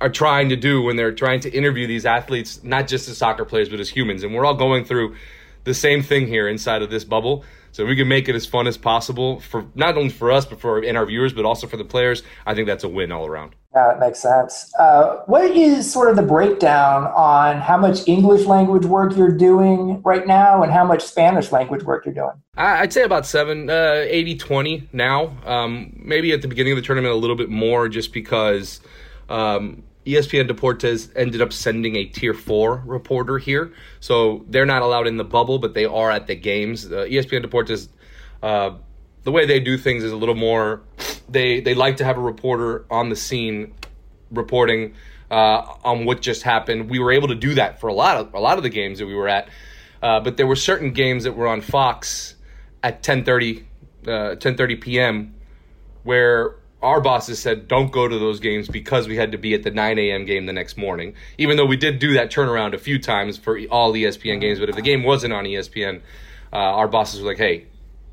are 0.00 0.10
trying 0.10 0.48
to 0.50 0.56
do 0.56 0.82
when 0.82 0.96
they're 0.96 1.12
trying 1.12 1.40
to 1.40 1.50
interview 1.50 1.86
these 1.86 2.06
athletes, 2.06 2.62
not 2.62 2.86
just 2.86 3.08
as 3.08 3.18
soccer 3.18 3.44
players, 3.44 3.68
but 3.68 3.80
as 3.80 3.88
humans. 3.88 4.22
And 4.22 4.34
we're 4.34 4.44
all 4.44 4.54
going 4.54 4.84
through 4.84 5.16
the 5.64 5.74
same 5.74 6.02
thing 6.02 6.28
here 6.28 6.48
inside 6.48 6.82
of 6.82 6.90
this 6.90 7.04
bubble. 7.04 7.44
So 7.72 7.84
we 7.84 7.96
can 7.96 8.08
make 8.08 8.28
it 8.28 8.34
as 8.34 8.46
fun 8.46 8.66
as 8.66 8.76
possible 8.76 9.40
for 9.40 9.66
not 9.74 9.96
only 9.96 10.10
for 10.10 10.32
us, 10.32 10.44
but 10.44 10.60
for 10.60 10.78
and 10.78 10.96
our 10.96 11.06
viewers, 11.06 11.32
but 11.32 11.44
also 11.44 11.66
for 11.66 11.76
the 11.76 11.84
players. 11.84 12.22
I 12.46 12.54
think 12.54 12.66
that's 12.66 12.84
a 12.84 12.88
win 12.88 13.12
all 13.12 13.26
around. 13.26 13.54
Yeah, 13.74 13.88
that 13.88 14.00
makes 14.00 14.20
sense. 14.20 14.72
Uh, 14.78 15.18
what 15.26 15.44
is 15.50 15.90
sort 15.90 16.08
of 16.08 16.16
the 16.16 16.22
breakdown 16.22 17.04
on 17.14 17.60
how 17.60 17.76
much 17.76 18.08
English 18.08 18.46
language 18.46 18.86
work 18.86 19.14
you're 19.14 19.30
doing 19.30 20.00
right 20.02 20.26
now 20.26 20.62
and 20.62 20.72
how 20.72 20.84
much 20.84 21.02
Spanish 21.02 21.52
language 21.52 21.84
work 21.84 22.06
you're 22.06 22.14
doing? 22.14 22.32
I'd 22.56 22.92
say 22.92 23.02
about 23.02 23.26
seven, 23.26 23.68
uh, 23.68 24.04
80 24.06 24.36
20 24.36 24.88
now. 24.92 25.36
Um, 25.44 25.92
maybe 25.96 26.32
at 26.32 26.42
the 26.42 26.48
beginning 26.48 26.72
of 26.72 26.76
the 26.76 26.82
tournament, 26.82 27.12
a 27.12 27.16
little 27.16 27.36
bit 27.36 27.50
more 27.50 27.88
just 27.88 28.12
because 28.12 28.80
um, 29.28 29.82
ESPN 30.08 30.48
Deportes 30.48 31.10
ended 31.14 31.42
up 31.42 31.52
sending 31.52 31.96
a 31.96 32.06
tier 32.06 32.32
four 32.32 32.82
reporter 32.86 33.36
here. 33.38 33.72
So 34.00 34.44
they're 34.48 34.66
not 34.66 34.82
allowed 34.82 35.06
in 35.06 35.18
the 35.18 35.24
bubble, 35.24 35.58
but 35.58 35.74
they 35.74 35.84
are 35.84 36.10
at 36.10 36.26
the 36.26 36.34
games. 36.34 36.86
Uh, 36.86 37.06
ESPN 37.08 37.44
Deportes, 37.44 37.88
uh, 38.42 38.76
the 39.24 39.30
way 39.30 39.44
they 39.44 39.60
do 39.60 39.76
things 39.76 40.02
is 40.04 40.12
a 40.12 40.16
little 40.16 40.34
more 40.34 40.82
they 41.28 41.60
they 41.60 41.74
like 41.74 41.98
to 41.98 42.04
have 42.04 42.16
a 42.16 42.20
reporter 42.20 42.86
on 42.90 43.10
the 43.10 43.16
scene 43.16 43.74
reporting 44.30 44.94
uh, 45.30 45.62
on 45.84 46.04
what 46.04 46.22
just 46.22 46.42
happened. 46.42 46.88
We 46.88 46.98
were 46.98 47.12
able 47.12 47.28
to 47.28 47.34
do 47.34 47.54
that 47.54 47.80
for 47.80 47.88
a 47.88 47.94
lot 47.94 48.16
of 48.16 48.34
a 48.34 48.40
lot 48.40 48.56
of 48.56 48.62
the 48.62 48.70
games 48.70 48.98
that 48.98 49.06
we 49.06 49.14
were 49.14 49.28
at, 49.28 49.48
uh, 50.02 50.20
but 50.20 50.36
there 50.36 50.46
were 50.46 50.56
certain 50.56 50.92
games 50.92 51.24
that 51.24 51.32
were 51.32 51.48
on 51.48 51.60
Fox 51.60 52.34
at 52.82 53.02
10:30 53.02 53.64
uh, 54.04 54.08
10:30 54.36 54.80
p.m. 54.80 55.34
where 56.02 56.56
our 56.82 57.00
bosses 57.00 57.38
said 57.38 57.66
don't 57.66 57.90
go 57.90 58.06
to 58.06 58.18
those 58.18 58.38
games 58.40 58.68
because 58.68 59.08
we 59.08 59.16
had 59.16 59.32
to 59.32 59.38
be 59.38 59.54
at 59.54 59.62
the 59.62 59.70
9 59.70 59.98
a.m. 59.98 60.24
game 60.24 60.46
the 60.46 60.52
next 60.52 60.76
morning. 60.76 61.14
Even 61.36 61.56
though 61.56 61.66
we 61.66 61.76
did 61.76 61.98
do 61.98 62.14
that 62.14 62.30
turnaround 62.30 62.74
a 62.74 62.78
few 62.78 62.98
times 62.98 63.36
for 63.36 63.58
all 63.70 63.92
ESPN 63.92 64.40
games, 64.40 64.60
but 64.60 64.68
if 64.68 64.76
the 64.76 64.82
game 64.82 65.02
wasn't 65.02 65.32
on 65.32 65.44
ESPN, 65.44 66.00
uh, 66.52 66.56
our 66.56 66.86
bosses 66.86 67.20
were 67.20 67.28
like, 67.28 67.38
"Hey, 67.38 67.66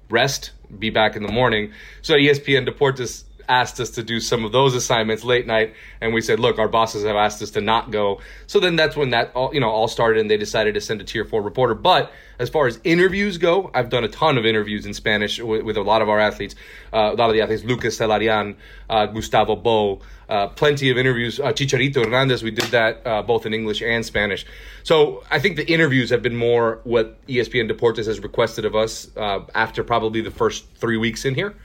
rest, 0.10 0.52
be 0.80 0.90
back 0.90 1.16
in 1.16 1.24
the 1.24 1.32
morning. 1.32 1.72
So 2.02 2.16
ESPN 2.16 2.68
Deportes 2.68 3.25
asked 3.48 3.80
us 3.80 3.92
to 3.92 4.04
do 4.04 4.20
some 4.20 4.46
of 4.46 4.52
those 4.52 4.76
assignments 4.76 5.24
late 5.24 5.48
night 5.48 5.74
and 6.02 6.14
we 6.14 6.22
said 6.22 6.40
look 6.40 6.60
our 6.60 6.68
bosses 6.68 7.04
have 7.04 7.16
asked 7.16 7.42
us 7.42 7.52
to 7.52 7.62
not 7.62 7.92
go. 7.92 8.22
So 8.48 8.60
then 8.60 8.76
that's 8.76 8.96
when 8.96 9.12
that 9.12 9.32
all 9.34 9.54
you 9.54 9.60
know 9.60 9.70
all 9.70 9.88
started 9.88 10.20
and 10.20 10.30
they 10.30 10.38
decided 10.38 10.74
to 10.76 10.82
send 10.82 11.02
a 11.02 11.04
tier 11.04 11.26
4 11.26 11.42
reporter. 11.42 11.76
But 11.76 12.12
as 12.40 12.50
far 12.50 12.68
as 12.68 12.80
interviews 12.84 13.38
go 13.38 13.72
i've 13.74 13.90
done 13.90 14.04
a 14.04 14.08
ton 14.08 14.38
of 14.38 14.46
interviews 14.46 14.86
in 14.86 14.94
spanish 14.94 15.40
with, 15.40 15.64
with 15.64 15.78
a 15.78 15.82
lot 15.82 16.02
of 16.02 16.10
our 16.10 16.20
athletes 16.20 16.56
uh, 16.94 17.12
a 17.14 17.16
lot 17.16 17.30
of 17.30 17.34
the 17.34 17.42
athletes 17.42 17.64
lucas 17.64 17.98
zelarayán 17.98 18.56
uh, 18.90 19.06
gustavo 19.08 19.56
bou 19.56 20.00
uh, 20.28 20.48
plenty 20.48 20.90
of 20.90 20.98
interviews. 20.98 21.40
Uh, 21.40 21.52
chicharito 21.54 22.04
hernandez 22.04 22.42
we 22.42 22.52
did 22.52 22.66
that 22.66 23.06
uh, 23.06 23.22
both 23.22 23.46
in 23.46 23.54
english 23.54 23.82
and 23.82 24.06
spanish. 24.06 24.46
So 24.84 25.24
i 25.30 25.40
think 25.40 25.56
the 25.56 25.72
interviews 25.72 26.10
have 26.10 26.22
been 26.22 26.36
more 26.36 26.80
what 26.84 27.26
espn 27.28 27.72
deportes 27.72 28.08
has 28.08 28.20
requested 28.20 28.66
of 28.66 28.76
us 28.76 29.08
uh, 29.16 29.40
after 29.54 29.84
probably 29.84 30.22
the 30.22 30.32
first 30.32 30.66
three 30.76 30.98
weeks 30.98 31.26
in 31.26 31.36
here 31.36 31.56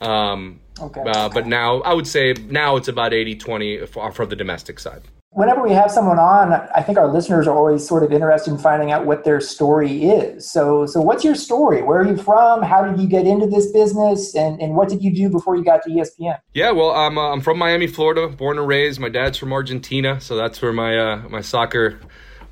um, 0.00 0.60
okay. 0.80 1.02
Uh, 1.06 1.28
but 1.28 1.46
now 1.46 1.80
I 1.82 1.94
would 1.94 2.06
say 2.06 2.34
now 2.48 2.76
it's 2.76 2.88
about 2.88 3.12
80 3.12 3.36
20 3.36 3.86
from 3.86 4.28
the 4.28 4.36
domestic 4.36 4.78
side. 4.78 5.02
Whenever 5.30 5.62
we 5.62 5.72
have 5.72 5.90
someone 5.90 6.18
on, 6.18 6.52
I 6.74 6.82
think 6.82 6.96
our 6.96 7.06
listeners 7.06 7.46
are 7.46 7.54
always 7.54 7.86
sort 7.86 8.02
of 8.02 8.12
interested 8.12 8.50
in 8.50 8.58
finding 8.58 8.92
out 8.92 9.04
what 9.04 9.24
their 9.24 9.40
story 9.40 10.04
is. 10.04 10.50
So, 10.50 10.86
so 10.86 11.02
what's 11.02 11.22
your 11.22 11.34
story? 11.34 11.82
Where 11.82 12.00
are 12.00 12.06
you 12.06 12.16
from? 12.16 12.62
How 12.62 12.82
did 12.82 12.98
you 12.98 13.06
get 13.06 13.26
into 13.26 13.46
this 13.46 13.70
business? 13.70 14.34
And, 14.34 14.60
and 14.60 14.74
what 14.74 14.88
did 14.88 15.02
you 15.02 15.14
do 15.14 15.28
before 15.28 15.54
you 15.54 15.62
got 15.62 15.82
to 15.82 15.90
ESPN? 15.90 16.40
Yeah, 16.54 16.70
well, 16.70 16.90
I'm, 16.92 17.18
uh, 17.18 17.30
I'm 17.30 17.42
from 17.42 17.58
Miami, 17.58 17.86
Florida, 17.86 18.26
born 18.26 18.58
and 18.58 18.66
raised. 18.66 18.98
My 19.00 19.10
dad's 19.10 19.36
from 19.36 19.52
Argentina, 19.52 20.18
so 20.18 20.34
that's 20.34 20.62
where 20.62 20.72
my 20.72 20.96
uh, 20.96 21.28
my 21.28 21.42
soccer, 21.42 22.00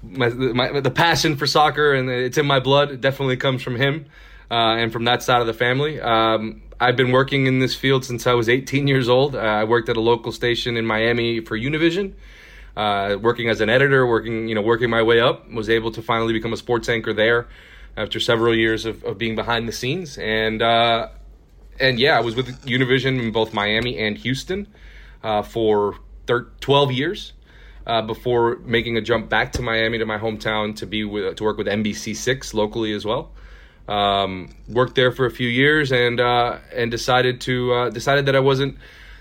my, 0.03 0.29
my 0.29 0.79
the 0.81 0.91
passion 0.91 1.37
for 1.37 1.47
soccer, 1.47 1.95
and 1.95 2.11
it's 2.11 2.37
in 2.37 2.47
my 2.47 2.61
blood. 2.61 2.91
It 2.91 3.01
definitely 3.01 3.39
comes 3.39 3.63
from 3.63 3.77
him 3.77 4.07
uh, 4.51 4.77
and 4.77 4.93
from 4.93 5.05
that 5.05 5.23
side 5.23 5.41
of 5.41 5.47
the 5.47 5.55
family. 5.55 5.99
Um, 5.99 6.63
I've 6.81 6.97
been 6.97 7.12
working 7.12 7.47
in 7.47 7.59
this 7.61 7.74
field 7.74 8.05
since 8.05 8.27
I 8.27 8.35
was 8.35 8.49
18 8.49 8.87
years 8.87 9.09
old. 9.09 9.35
Uh, 9.35 9.39
I 9.39 9.64
worked 9.64 9.89
at 9.89 9.97
a 9.97 10.01
local 10.01 10.33
station 10.33 10.77
in 10.77 10.87
Miami 10.87 11.41
for 11.41 11.59
Univision. 11.59 12.14
uh, 12.77 13.16
working 13.20 13.49
as 13.49 13.61
an 13.61 13.70
editor, 13.70 14.07
working 14.07 14.49
you 14.49 14.55
know 14.55 14.62
working 14.62 14.91
my 14.91 15.03
way 15.03 15.20
up, 15.20 15.51
was 15.51 15.68
able 15.70 15.91
to 15.93 16.03
finally 16.03 16.33
become 16.33 16.53
a 16.53 16.57
sports 16.57 16.89
anchor 16.89 17.12
there 17.12 17.49
after 17.97 18.20
several 18.20 18.55
years 18.55 18.85
of, 18.85 19.03
of 19.05 19.18
being 19.18 19.35
behind 19.35 19.66
the 19.68 19.72
scenes. 19.72 20.18
And 20.18 20.62
uh, 20.62 21.09
and 21.81 21.99
yeah, 21.99 22.16
I 22.18 22.20
was 22.20 22.37
with 22.37 22.49
Univision 22.66 23.20
in 23.20 23.33
both 23.33 23.55
Miami 23.55 23.99
and 23.99 24.16
Houston 24.18 24.68
uh, 25.22 25.43
for 25.43 25.97
thir- 26.27 26.49
12 26.61 26.93
years. 26.93 27.33
Uh, 27.87 28.03
before 28.03 28.57
making 28.64 28.97
a 28.97 29.01
jump 29.01 29.29
back 29.29 29.53
to 29.53 29.62
Miami 29.62 29.97
to 29.99 30.05
my 30.05 30.18
hometown 30.18 30.74
to 30.74 30.87
be 30.87 31.05
with 31.05 31.37
to 31.37 31.45
work 31.45 31.57
with 31.57 31.68
NBC 31.68 32.16
Six 32.16 32.53
locally 32.53 32.93
as 32.93 33.05
well. 33.05 33.31
Um, 33.89 34.51
worked 34.68 34.97
there 34.97 35.12
for 35.12 35.26
a 35.26 35.30
few 35.30 35.49
years 35.49 35.93
and 35.93 36.20
uh, 36.20 36.59
and 36.74 36.91
decided 36.91 37.41
to 37.43 37.72
uh, 37.72 37.91
decided 37.91 38.26
that 38.26 38.34
I 38.34 38.41
wasn't 38.41 38.78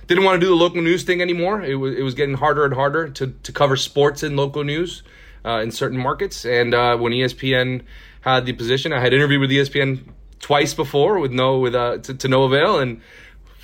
didn't 0.07 0.24
want 0.24 0.39
to 0.39 0.45
do 0.45 0.49
the 0.49 0.55
local 0.55 0.82
news 0.82 1.03
thing 1.03 1.22
anymore. 1.22 1.61
It 1.61 1.76
was 1.76 1.95
it 1.95 2.01
was 2.01 2.16
getting 2.16 2.36
harder 2.36 2.66
and 2.66 2.74
harder 2.74 3.09
to 3.09 3.28
to 3.28 3.51
cover 3.51 3.76
sports 3.76 4.24
in 4.24 4.36
local 4.36 4.63
news 4.63 5.03
uh, 5.45 5.61
in 5.61 5.72
certain 5.72 5.99
markets. 5.99 6.45
And 6.45 6.74
uh, 6.74 6.97
when 6.97 7.11
ESPN 7.11 7.84
had 8.22 8.45
the 8.45 8.53
position, 8.53 8.91
I 8.91 8.99
had 8.99 9.13
interviewed 9.13 9.41
with 9.41 9.51
ESPN 9.51 10.01
twice 10.39 10.74
before 10.74 11.20
with 11.20 11.32
no 11.32 11.59
with 11.59 11.76
uh, 11.76 11.99
to, 11.99 12.13
to 12.16 12.28
no 12.28 12.43
avail 12.43 12.80
and 12.80 13.01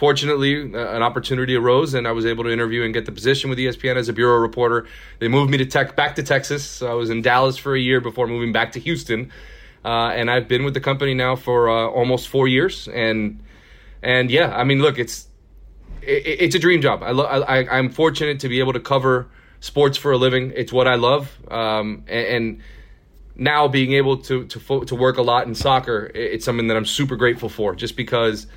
fortunately, 0.01 0.73
uh, 0.73 0.95
an 0.95 1.03
opportunity 1.03 1.55
arose, 1.55 1.93
and 1.93 2.07
I 2.07 2.11
was 2.11 2.25
able 2.25 2.43
to 2.45 2.51
interview 2.51 2.83
and 2.83 2.91
get 2.91 3.05
the 3.05 3.11
position 3.11 3.51
with 3.51 3.59
ESPN 3.59 3.97
as 3.97 4.09
a 4.09 4.13
bureau 4.13 4.39
reporter. 4.39 4.87
They 5.19 5.27
moved 5.27 5.51
me 5.51 5.59
to 5.59 5.65
tech 5.67 5.95
back 5.95 6.15
to 6.15 6.23
Texas. 6.23 6.65
So 6.65 6.89
I 6.89 6.95
was 6.95 7.11
in 7.11 7.21
Dallas 7.21 7.55
for 7.55 7.75
a 7.75 7.79
year 7.79 8.01
before 8.01 8.25
moving 8.25 8.51
back 8.51 8.71
to 8.71 8.79
Houston, 8.79 9.31
uh, 9.83 10.09
and 10.09 10.29
I've 10.29 10.47
been 10.47 10.63
with 10.63 10.73
the 10.73 10.79
company 10.79 11.13
now 11.13 11.35
for 11.35 11.69
uh, 11.69 11.87
almost 11.87 12.27
four 12.27 12.47
years. 12.47 12.87
And 12.87 13.43
and 14.01 14.31
yeah, 14.31 14.55
I 14.55 14.63
mean, 14.63 14.81
look, 14.81 14.99
it's 14.99 15.27
it, 16.01 16.41
it's 16.41 16.55
a 16.55 16.59
dream 16.59 16.81
job. 16.81 17.03
I, 17.03 17.11
lo- 17.11 17.25
I 17.25 17.77
I'm 17.77 17.89
fortunate 17.89 18.39
to 18.41 18.49
be 18.49 18.59
able 18.59 18.73
to 18.73 18.79
cover 18.79 19.27
sports 19.59 19.97
for 19.97 20.11
a 20.11 20.17
living. 20.17 20.53
It's 20.55 20.73
what 20.73 20.87
I 20.87 20.95
love, 20.95 21.37
um, 21.49 22.03
and, 22.07 22.27
and 22.27 22.61
now 23.35 23.67
being 23.67 23.93
able 23.93 24.17
to 24.17 24.45
to 24.45 24.59
fo- 24.59 24.83
to 24.83 24.95
work 24.95 25.17
a 25.17 25.21
lot 25.21 25.47
in 25.47 25.55
soccer, 25.55 26.11
it's 26.13 26.45
something 26.45 26.67
that 26.67 26.77
I'm 26.77 26.85
super 26.85 27.15
grateful 27.15 27.49
for. 27.49 27.75
Just 27.75 27.95
because 27.95 28.47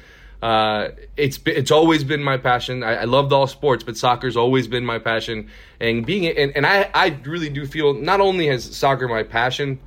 uh, 0.42 0.88
it's 1.16 1.38
it's 1.46 1.70
always 1.70 2.04
been 2.04 2.22
my 2.22 2.36
passion. 2.36 2.82
I, 2.82 2.96
I 2.96 3.04
loved 3.04 3.32
all 3.32 3.46
sports, 3.46 3.84
but 3.84 3.96
soccer's 3.96 4.36
always 4.36 4.68
been 4.68 4.84
my 4.84 4.98
passion. 4.98 5.48
And 5.80 6.04
being 6.04 6.26
and, 6.26 6.54
and 6.56 6.66
I 6.66 6.90
I 6.92 7.18
really 7.24 7.48
do 7.48 7.66
feel 7.66 7.94
not 7.94 8.20
only 8.20 8.48
has 8.48 8.64
soccer 8.76 9.08
my 9.08 9.22
passion, 9.22 9.80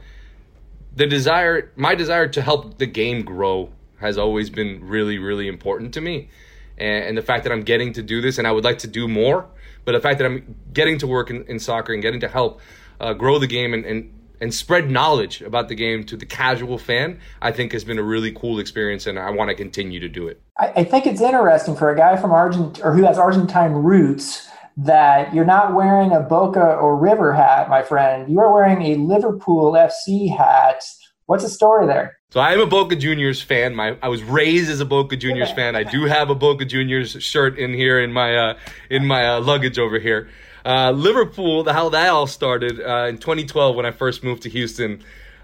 the 0.97 1.05
desire 1.05 1.71
my 1.75 1.95
desire 1.95 2.27
to 2.27 2.41
help 2.41 2.79
the 2.79 2.87
game 2.87 3.23
grow 3.23 3.69
has 3.99 4.17
always 4.17 4.49
been 4.49 4.83
really 4.83 5.17
really 5.19 5.47
important 5.47 5.93
to 5.93 6.01
me. 6.01 6.29
And, 6.77 7.05
and 7.05 7.17
the 7.17 7.21
fact 7.21 7.43
that 7.43 7.53
I'm 7.53 7.63
getting 7.63 7.93
to 7.93 8.03
do 8.03 8.21
this, 8.21 8.37
and 8.37 8.47
I 8.47 8.51
would 8.51 8.63
like 8.63 8.79
to 8.79 8.87
do 8.87 9.07
more, 9.07 9.47
but 9.85 9.93
the 9.93 9.99
fact 9.99 10.19
that 10.19 10.25
I'm 10.25 10.55
getting 10.73 10.99
to 10.99 11.07
work 11.07 11.31
in, 11.31 11.43
in 11.45 11.59
soccer 11.59 11.93
and 11.93 12.01
getting 12.03 12.19
to 12.19 12.27
help 12.27 12.61
uh, 12.99 13.13
grow 13.13 13.39
the 13.39 13.47
game 13.47 13.73
and, 13.73 13.85
and 13.85 14.13
and 14.39 14.53
spread 14.53 14.91
knowledge 14.91 15.41
about 15.41 15.67
the 15.67 15.73
game 15.73 16.03
to 16.03 16.15
the 16.15 16.25
casual 16.25 16.77
fan, 16.77 17.19
I 17.41 17.51
think 17.51 17.71
has 17.71 17.83
been 17.83 17.97
a 17.97 18.03
really 18.03 18.31
cool 18.31 18.59
experience, 18.59 19.07
and 19.07 19.17
I 19.17 19.31
want 19.31 19.49
to 19.49 19.55
continue 19.55 19.99
to 19.99 20.09
do 20.09 20.27
it. 20.27 20.41
I, 20.57 20.67
I 20.77 20.83
think 20.83 21.07
it's 21.07 21.21
interesting 21.21 21.75
for 21.75 21.91
a 21.91 21.97
guy 21.97 22.17
from 22.17 22.31
Argent 22.31 22.79
or 22.83 22.93
who 22.93 23.03
has 23.03 23.17
Argentine 23.17 23.71
roots 23.71 24.47
that 24.77 25.33
you're 25.33 25.45
not 25.45 25.73
wearing 25.73 26.11
a 26.11 26.19
Boca 26.19 26.75
or 26.75 26.95
River 26.95 27.33
hat, 27.33 27.67
my 27.67 27.81
friend. 27.81 28.31
You 28.31 28.39
are 28.39 28.53
wearing 28.53 28.83
a 28.83 28.95
Liverpool 28.95 29.73
FC 29.73 30.35
hat. 30.35 30.83
What's 31.25 31.43
the 31.43 31.49
story 31.49 31.87
there? 31.87 32.17
So 32.29 32.39
I 32.39 32.53
am 32.53 32.59
a 32.59 32.65
Boca 32.67 32.95
Juniors 32.95 33.41
fan. 33.41 33.73
My 33.73 33.97
I 34.01 34.09
was 34.09 34.21
raised 34.23 34.69
as 34.69 34.79
a 34.79 34.85
Boca 34.85 35.15
Juniors 35.15 35.51
fan. 35.51 35.75
I 35.75 35.83
do 35.83 36.03
have 36.03 36.29
a 36.29 36.35
Boca 36.35 36.65
Juniors 36.65 37.11
shirt 37.23 37.57
in 37.57 37.73
here 37.73 37.99
in 37.99 38.13
my 38.13 38.35
uh, 38.35 38.57
in 38.89 39.05
my 39.05 39.27
uh, 39.27 39.41
luggage 39.41 39.79
over 39.79 39.97
here. 39.97 40.29
Uh, 40.65 40.91
Liverpool, 40.91 41.63
the 41.63 41.73
how 41.73 41.89
that 41.89 42.09
all 42.09 42.27
started 42.27 42.79
uh, 42.81 43.07
in 43.07 43.17
2012 43.17 43.75
when 43.75 43.85
I 43.85 43.91
first 43.91 44.23
moved 44.23 44.43
to 44.43 44.49
Houston. 44.49 45.01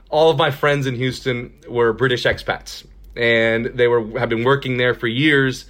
All 0.10 0.30
of 0.30 0.38
my 0.38 0.52
friends 0.52 0.86
in 0.86 0.96
Houston 0.96 1.54
were 1.68 1.92
British 1.94 2.26
expats, 2.26 2.86
and 3.16 3.66
they 3.66 3.88
were 3.88 4.20
have 4.20 4.30
been 4.30 4.44
working 4.44 4.78
there 4.78 4.94
for 4.94 5.08
years. 5.08 5.66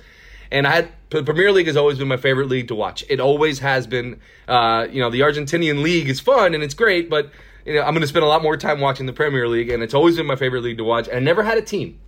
And 0.52 0.68
I 0.68 0.72
had 0.72 0.90
the 1.20 1.24
Premier 1.24 1.52
League 1.52 1.68
has 1.68 1.78
always 1.78 1.98
been 1.98 2.08
my 2.08 2.18
favorite 2.18 2.50
league 2.50 2.68
to 2.70 2.76
watch. 2.76 3.04
It 3.10 3.20
always 3.20 3.60
has 3.60 3.88
been. 3.88 4.20
Uh, 4.48 4.88
you 4.92 5.00
know, 5.02 5.10
the 5.10 5.22
Argentinian 5.22 5.82
league 5.82 6.10
is 6.10 6.20
fun 6.20 6.54
and 6.54 6.64
it's 6.64 6.74
great, 6.74 7.10
but 7.10 7.32
you 7.66 7.74
know, 7.74 7.82
I'm 7.82 7.94
going 7.94 8.02
to 8.02 8.08
spend 8.08 8.26
a 8.26 8.28
lot 8.28 8.44
more 8.44 8.58
time 8.58 8.82
watching 8.82 9.06
the 9.06 9.14
Premier 9.14 9.48
League, 9.48 9.70
and 9.70 9.82
it's 9.82 9.94
always 9.94 10.18
been 10.18 10.26
my 10.26 10.36
favorite 10.36 10.64
league 10.64 10.78
to 10.78 10.84
watch. 10.84 11.08
And 11.08 11.18
I 11.18 11.20
never 11.20 11.44
had 11.44 11.58
a 11.58 11.62
team. 11.62 12.00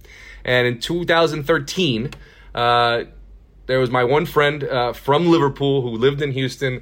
And 0.44 0.68
in 0.68 0.80
2013, 0.80 2.12
uh, 2.54 3.04
there 3.66 3.80
was 3.80 3.90
my 3.90 4.04
one 4.04 4.26
friend 4.26 4.64
uh, 4.64 4.94
from 4.94 5.28
Liverpool 5.28 5.82
who 5.82 5.90
lived 5.90 6.22
in 6.22 6.32
Houston 6.34 6.82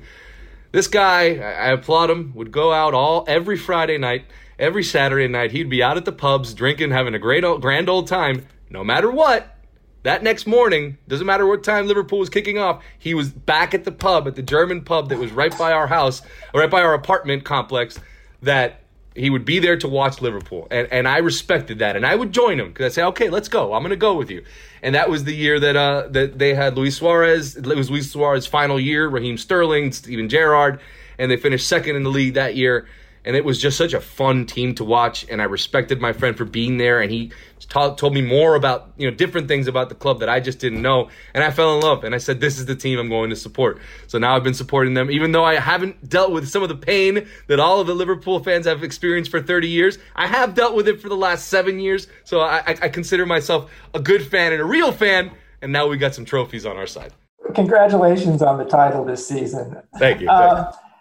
this 0.74 0.88
guy, 0.88 1.36
I 1.36 1.72
applaud 1.72 2.10
him, 2.10 2.34
would 2.34 2.52
go 2.52 2.74
out 2.74 2.96
all 2.96 3.26
every 3.28 3.58
Friday 3.58 4.00
night, 4.00 4.26
every 4.58 4.84
Saturday 4.84 5.28
night. 5.28 5.52
He'd 5.52 5.70
be 5.70 5.84
out 5.84 5.98
at 5.98 6.06
the 6.06 6.12
pubs 6.12 6.56
drinking, 6.56 6.90
having 6.90 7.14
a 7.14 7.20
great 7.20 7.44
old, 7.44 7.62
grand 7.62 7.90
old 7.90 8.08
time, 8.08 8.48
no 8.72 8.84
matter 8.84 9.12
what. 9.12 9.56
That 10.04 10.22
next 10.22 10.46
morning, 10.46 10.98
doesn't 11.08 11.26
matter 11.26 11.46
what 11.48 11.64
time 11.64 11.88
Liverpool 11.88 12.20
was 12.20 12.30
kicking 12.30 12.58
off, 12.58 12.84
he 13.00 13.14
was 13.14 13.30
back 13.30 13.74
at 13.74 13.86
the 13.86 13.92
pub, 13.92 14.28
at 14.28 14.36
the 14.36 14.42
German 14.42 14.82
pub 14.82 15.10
that 15.10 15.18
was 15.18 15.32
right 15.32 15.58
by 15.58 15.72
our 15.72 15.88
house, 15.88 16.22
or 16.54 16.62
right 16.62 16.70
by 16.70 16.82
our 16.82 16.94
apartment 16.94 17.46
complex, 17.46 18.00
that 18.42 18.82
he 19.16 19.30
would 19.30 19.46
be 19.46 19.60
there 19.60 19.78
to 19.78 19.88
watch 19.88 20.22
Liverpool. 20.22 20.68
And, 20.72 20.88
and 20.92 21.08
I 21.08 21.20
respected 21.20 21.80
that. 21.80 21.96
And 21.96 22.06
I 22.06 22.16
would 22.16 22.32
join 22.32 22.60
him 22.60 22.70
because 22.70 22.92
I 22.92 22.96
say, 22.96 23.04
okay, 23.04 23.30
let's 23.30 23.48
go. 23.48 23.74
I'm 23.74 23.82
going 23.82 23.92
to 23.92 23.96
go 23.96 24.16
with 24.16 24.30
you. 24.30 24.44
And 24.82 24.96
that 24.96 25.10
was 25.10 25.24
the 25.24 25.34
year 25.34 25.60
that 25.60 25.76
uh, 25.76 26.08
that 26.10 26.40
they 26.40 26.54
had 26.54 26.76
Luis 26.76 26.98
Suarez. 26.98 27.56
It 27.56 27.66
was 27.66 27.90
Luis 27.90 28.12
Suarez's 28.12 28.48
final 28.48 28.80
year, 28.80 29.08
Raheem 29.08 29.38
Sterling, 29.38 29.92
Steven 29.92 30.28
Gerrard. 30.30 30.80
And 31.18 31.32
they 31.32 31.38
finished 31.38 31.68
second 31.68 31.96
in 31.96 32.04
the 32.04 32.10
league 32.10 32.34
that 32.34 32.56
year 32.56 32.88
and 33.26 33.36
it 33.36 33.46
was 33.46 33.62
just 33.62 33.78
such 33.78 33.94
a 33.94 34.02
fun 34.02 34.46
team 34.46 34.76
to 34.76 34.84
watch 34.84 35.26
and 35.30 35.42
i 35.42 35.46
respected 35.46 36.02
my 36.02 36.14
friend 36.14 36.38
for 36.38 36.46
being 36.46 36.78
there 36.78 37.02
and 37.02 37.12
he 37.12 37.32
ta- 37.70 37.94
told 37.96 38.14
me 38.14 38.22
more 38.22 38.56
about 38.56 38.92
you 38.98 39.10
know 39.10 39.16
different 39.16 39.48
things 39.48 39.68
about 39.68 39.90
the 39.90 39.96
club 39.96 40.20
that 40.20 40.30
i 40.30 40.40
just 40.40 40.60
didn't 40.60 40.82
know 40.82 41.10
and 41.34 41.44
i 41.44 41.52
fell 41.52 41.76
in 41.76 41.82
love 41.82 42.04
and 42.04 42.14
i 42.14 42.18
said 42.18 42.40
this 42.40 42.60
is 42.60 42.66
the 42.66 42.76
team 42.76 43.00
i'm 43.00 43.10
going 43.10 43.30
to 43.30 43.36
support. 43.36 43.80
So 44.08 44.18
now 44.18 44.36
i've 44.36 44.44
been 44.44 44.54
supporting 44.54 44.94
them. 44.94 45.10
Even 45.12 45.32
though 45.32 45.44
i 45.44 45.56
haven't 45.56 46.10
dealt 46.10 46.32
with 46.32 46.48
some 46.48 46.64
of 46.64 46.70
the 46.70 46.76
pain 46.76 47.28
that 47.48 47.60
all 47.60 47.80
of 47.80 47.88
the 47.88 47.96
liverpool 47.96 48.44
fans 48.44 48.66
have 48.66 48.84
experienced 48.84 49.32
for 49.32 49.42
30 49.42 49.68
years 49.68 49.98
i 50.16 50.28
have 50.28 50.54
dealt 50.54 50.76
with 50.76 50.88
it 50.88 51.02
for 51.02 51.10
the 51.10 51.18
last 51.18 51.48
seven 51.48 51.80
years. 51.80 52.08
So 52.24 52.42
i, 52.42 52.64
I 52.68 52.90
consider 52.90 53.26
myself 53.26 53.72
a 53.94 54.00
good 54.00 54.26
fan 54.26 54.52
and 54.52 54.62
a 54.62 54.66
real 54.66 54.92
fan 54.92 55.32
and 55.62 55.72
now 55.72 55.88
we 55.88 55.98
got 55.98 56.14
some 56.14 56.26
trophies 56.26 56.66
on 56.66 56.76
our 56.76 56.88
side. 56.88 57.14
Congratulations 57.56 58.42
on 58.42 58.58
the 58.58 58.66
title 58.66 59.06
this 59.06 59.26
season. 59.26 59.82
Thank 59.98 60.20
you, 60.20 60.30
uh, 60.30 60.64
thank 60.64 60.76
you 60.76 60.93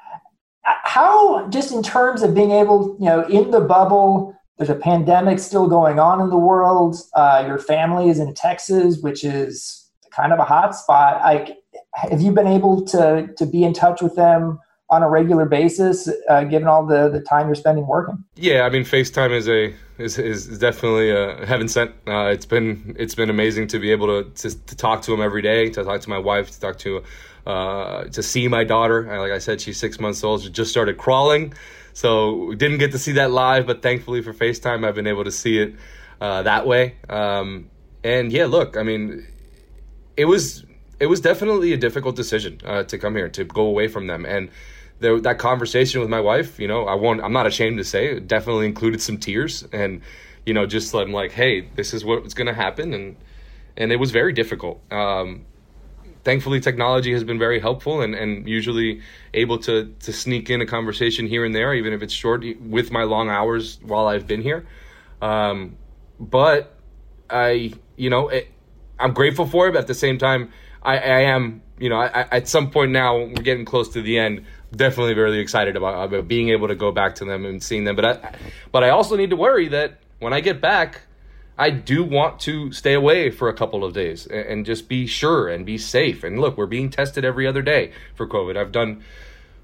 how 0.65 1.49
just 1.49 1.73
in 1.73 1.83
terms 1.83 2.23
of 2.23 2.35
being 2.35 2.51
able 2.51 2.97
you 2.99 3.07
know 3.07 3.27
in 3.27 3.51
the 3.51 3.61
bubble 3.61 4.35
there's 4.59 4.71
a 4.71 4.75
pandemic 4.75 5.39
still 5.39 5.67
going 5.67 5.99
on 5.99 6.21
in 6.21 6.31
the 6.31 6.39
world 6.39 6.97
uh, 7.15 7.43
your 7.47 7.59
family 7.59 8.09
is 8.09 8.19
in 8.19 8.33
texas 8.35 8.99
which 9.01 9.25
is 9.25 9.83
kind 10.13 10.33
of 10.33 10.39
a 10.39 10.45
hot 10.45 10.75
spot. 10.75 11.21
Like 11.23 11.59
have 11.95 12.21
you 12.21 12.33
been 12.33 12.47
able 12.47 12.85
to 12.87 13.29
to 13.37 13.47
be 13.47 13.65
in 13.65 13.73
touch 13.73 14.03
with 14.03 14.15
them 14.15 14.61
on 14.93 15.03
a 15.03 15.09
regular 15.09 15.45
basis 15.45 16.09
uh, 16.29 16.45
given 16.45 16.69
all 16.69 16.87
the 16.87 17.09
the 17.09 17.21
time 17.21 17.47
you're 17.47 17.57
spending 17.57 17.87
working 17.87 18.23
yeah 18.37 18.63
i 18.63 18.71
mean 18.71 18.83
facetime 18.83 19.33
is 19.33 19.49
a 19.49 19.75
is, 19.99 20.19
is 20.19 20.59
definitely 20.59 21.11
a 21.11 21.45
heaven 21.45 21.67
sent 21.67 21.91
uh, 22.07 22.27
it's 22.27 22.47
been 22.47 22.95
it's 22.99 23.17
been 23.17 23.31
amazing 23.31 23.67
to 23.67 23.81
be 23.81 23.91
able 23.91 24.07
to, 24.07 24.31
to 24.31 24.57
to 24.67 24.77
talk 24.77 25.03
to 25.03 25.11
them 25.11 25.21
every 25.21 25.43
day 25.43 25.69
to 25.69 25.83
talk 25.83 26.01
to 26.01 26.09
my 26.09 26.19
wife 26.19 26.51
to 26.51 26.61
talk 26.61 26.79
to 26.79 27.03
uh, 27.47 28.05
to 28.05 28.23
see 28.23 28.49
my 28.49 28.65
daughter. 28.65 29.05
Like 29.19 29.33
I 29.33 29.39
said, 29.39 29.61
she's 29.61 29.79
six 29.79 29.99
months 29.99 30.23
old. 30.23 30.43
She 30.43 30.51
just 30.51 30.71
started 30.71 30.97
crawling, 30.97 31.55
so 31.93 32.47
we 32.47 32.57
didn't 32.57 32.79
get 32.79 32.93
to 32.93 32.99
see 32.99 33.13
that 33.13 33.31
live. 33.31 33.67
But 33.67 33.83
thankfully 33.83 34.23
for 34.23 34.33
FaceTime, 34.33 34.87
I've 34.87 34.95
been 34.95 35.07
able 35.07 35.25
to 35.25 35.33
see 35.33 35.59
it 35.59 35.75
uh, 36.21 36.43
that 36.43 36.67
way. 36.67 36.97
Um, 37.09 37.71
and 38.05 38.33
yeah, 38.33 38.47
look, 38.47 38.77
I 38.77 38.83
mean, 38.83 39.27
it 40.17 40.27
was 40.27 40.65
it 41.01 41.07
was 41.07 41.21
definitely 41.21 41.73
a 41.73 41.77
difficult 41.77 42.15
decision 42.15 42.61
uh, 42.65 42.85
to 42.85 42.99
come 42.99 43.17
here 43.17 43.29
to 43.31 43.45
go 43.45 43.63
away 43.63 43.89
from 43.89 44.07
them 44.07 44.25
and. 44.25 44.51
That 45.03 45.39
conversation 45.39 46.01
with 46.01 46.11
my 46.11 46.21
wife, 46.21 46.59
you 46.59 46.69
know, 46.69 46.85
I 46.87 46.95
won't. 46.95 47.23
I'm 47.23 47.33
not 47.33 47.47
ashamed 47.47 47.79
to 47.79 47.85
say, 47.85 48.17
it 48.17 48.29
definitely 48.29 48.67
included 48.67 49.01
some 49.01 49.19
tears, 49.19 49.65
and 49.73 50.01
you 50.47 50.55
know, 50.55 50.67
just 50.67 50.95
I'm 50.95 51.13
like, 51.13 51.33
hey, 51.33 51.69
this 51.75 51.93
is 51.95 52.05
what's 52.05 52.35
going 52.35 52.47
to 52.47 52.55
happen, 52.55 52.95
and 52.95 53.17
and 53.77 53.93
it 53.93 53.97
was 53.97 54.11
very 54.11 54.33
difficult. 54.33 54.81
Um, 54.93 55.45
thankfully 56.25 56.61
technology 56.61 57.13
has 57.13 57.25
been 57.25 57.39
very 57.39 57.61
helpful 57.61 58.01
and, 58.01 58.15
and 58.15 58.49
usually 58.49 59.01
able 59.35 59.59
to 59.59 59.93
to 60.01 60.13
sneak 60.13 60.51
in 60.51 60.61
a 60.61 60.67
conversation 60.67 61.27
here 61.27 61.45
and 61.45 61.55
there 61.55 61.75
even 61.75 61.93
if 61.93 62.03
it's 62.03 62.13
short 62.13 62.45
with 62.61 62.91
my 62.91 63.03
long 63.03 63.29
hours 63.29 63.79
while 63.83 64.07
I've 64.07 64.27
been 64.27 64.43
here 64.43 64.67
um, 65.21 65.77
but 66.21 66.75
I 67.29 67.73
you 67.97 68.11
know 68.11 68.29
it, 68.29 68.49
I'm 68.99 69.13
grateful 69.13 69.47
for 69.47 69.69
it 69.69 69.73
but 69.73 69.81
at 69.81 69.87
the 69.87 69.95
same 69.95 70.19
time 70.19 70.53
I, 70.83 70.99
I 70.99 71.21
am 71.23 71.63
you 71.79 71.89
know 71.89 71.97
I, 71.97 72.29
at 72.31 72.49
some 72.49 72.71
point 72.71 72.93
now 72.93 73.19
we're 73.19 73.43
getting 73.43 73.65
close 73.65 73.89
to 73.91 74.03
the 74.03 74.19
end 74.19 74.45
definitely 74.77 75.15
very 75.15 75.39
excited 75.39 75.77
about, 75.77 76.05
about 76.05 76.29
being 76.29 76.49
able 76.49 76.69
to 76.69 76.75
go 76.75 76.91
back 76.91 77.15
to 77.17 77.25
them 77.25 77.45
and 77.45 77.63
seeing 77.63 77.85
them 77.85 77.97
but 77.97 78.05
I, 78.05 78.35
but 78.73 78.83
I 78.85 78.91
also 78.91 79.17
need 79.17 79.31
to 79.31 79.37
worry 79.37 79.69
that 79.69 79.99
when 80.19 80.33
I 80.33 80.41
get 80.41 80.61
back 80.61 81.03
I 81.59 81.71
do 81.71 82.03
want 82.03 82.41
to 82.41 82.73
stay 82.73 82.95
away 82.95 83.31
for 83.31 83.49
a 83.49 83.55
couple 83.55 83.85
of 83.85 83.93
days 83.93 84.27
and, 84.27 84.47
and, 84.47 84.67
just 84.67 84.89
be 84.89 85.07
sure 85.07 85.49
and 85.49 85.67
be 85.67 85.77
safe. 85.77 86.25
And 86.25 86.41
look, 86.41 86.57
we're 86.57 86.67
being 86.67 86.89
tested 86.89 87.25
every 87.27 87.47
other 87.47 87.61
day 87.61 87.93
for 88.15 88.27
COVID. 88.27 88.57
I've 88.57 88.73
done 88.73 89.05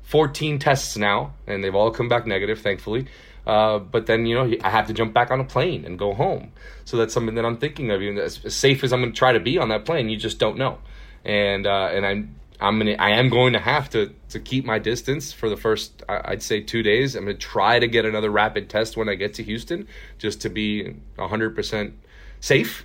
14 0.03 0.59
tests 0.59 0.97
now, 0.97 1.35
and 1.47 1.65
they've 1.65 1.75
all 1.75 1.91
come 1.91 2.09
back 2.09 2.27
negative, 2.27 2.61
thankfully. 2.61 3.07
Uh, 3.47 3.79
but 3.79 4.07
then 4.07 4.27
you 4.27 4.35
know 4.35 4.55
I 4.63 4.69
have 4.71 4.87
to 4.89 4.93
jump 4.93 5.15
back 5.15 5.31
on 5.31 5.41
a 5.41 5.45
plane 5.45 5.85
and 5.87 5.99
go 5.99 6.13
home. 6.13 6.53
So 6.85 6.99
that's 6.99 7.15
something 7.15 7.35
that 7.37 7.47
I'm 7.47 7.57
thinking 7.57 7.91
of. 7.91 8.03
Even 8.03 8.19
as, 8.19 8.41
safe 8.49 8.85
as 8.85 8.93
I'm 8.93 9.01
going 9.01 9.13
to 9.13 9.19
try 9.19 9.33
to 9.33 9.41
be 9.41 9.57
on 9.57 9.71
that 9.71 9.87
plane, 9.87 10.11
you 10.11 10.19
just 10.19 10.39
don't 10.39 10.59
know. 10.59 10.79
And 11.25 11.67
uh, 11.67 11.89
and 11.93 12.05
I'm 12.05 12.35
I'm 12.61 12.79
gonna 12.79 12.93
I 12.99 13.11
am 13.11 13.29
going 13.29 13.53
to 13.53 13.59
have 13.59 13.89
to 13.91 14.13
to 14.31 14.41
keep 14.41 14.65
my 14.65 14.79
distance 14.79 15.33
for 15.33 15.49
the 15.49 15.57
first 15.57 16.03
I'd 16.09 16.43
say 16.43 16.61
two 16.61 16.83
days. 16.83 17.15
I'm 17.15 17.25
gonna 17.25 17.35
try 17.35 17.79
to 17.79 17.87
get 17.87 18.05
another 18.05 18.31
rapid 18.31 18.69
test 18.69 18.97
when 18.97 19.09
I 19.09 19.15
get 19.15 19.35
to 19.35 19.43
Houston, 19.43 19.87
just 20.19 20.41
to 20.43 20.49
be 20.49 20.95
100 21.17 21.55
percent 21.55 21.95
safe. 22.41 22.85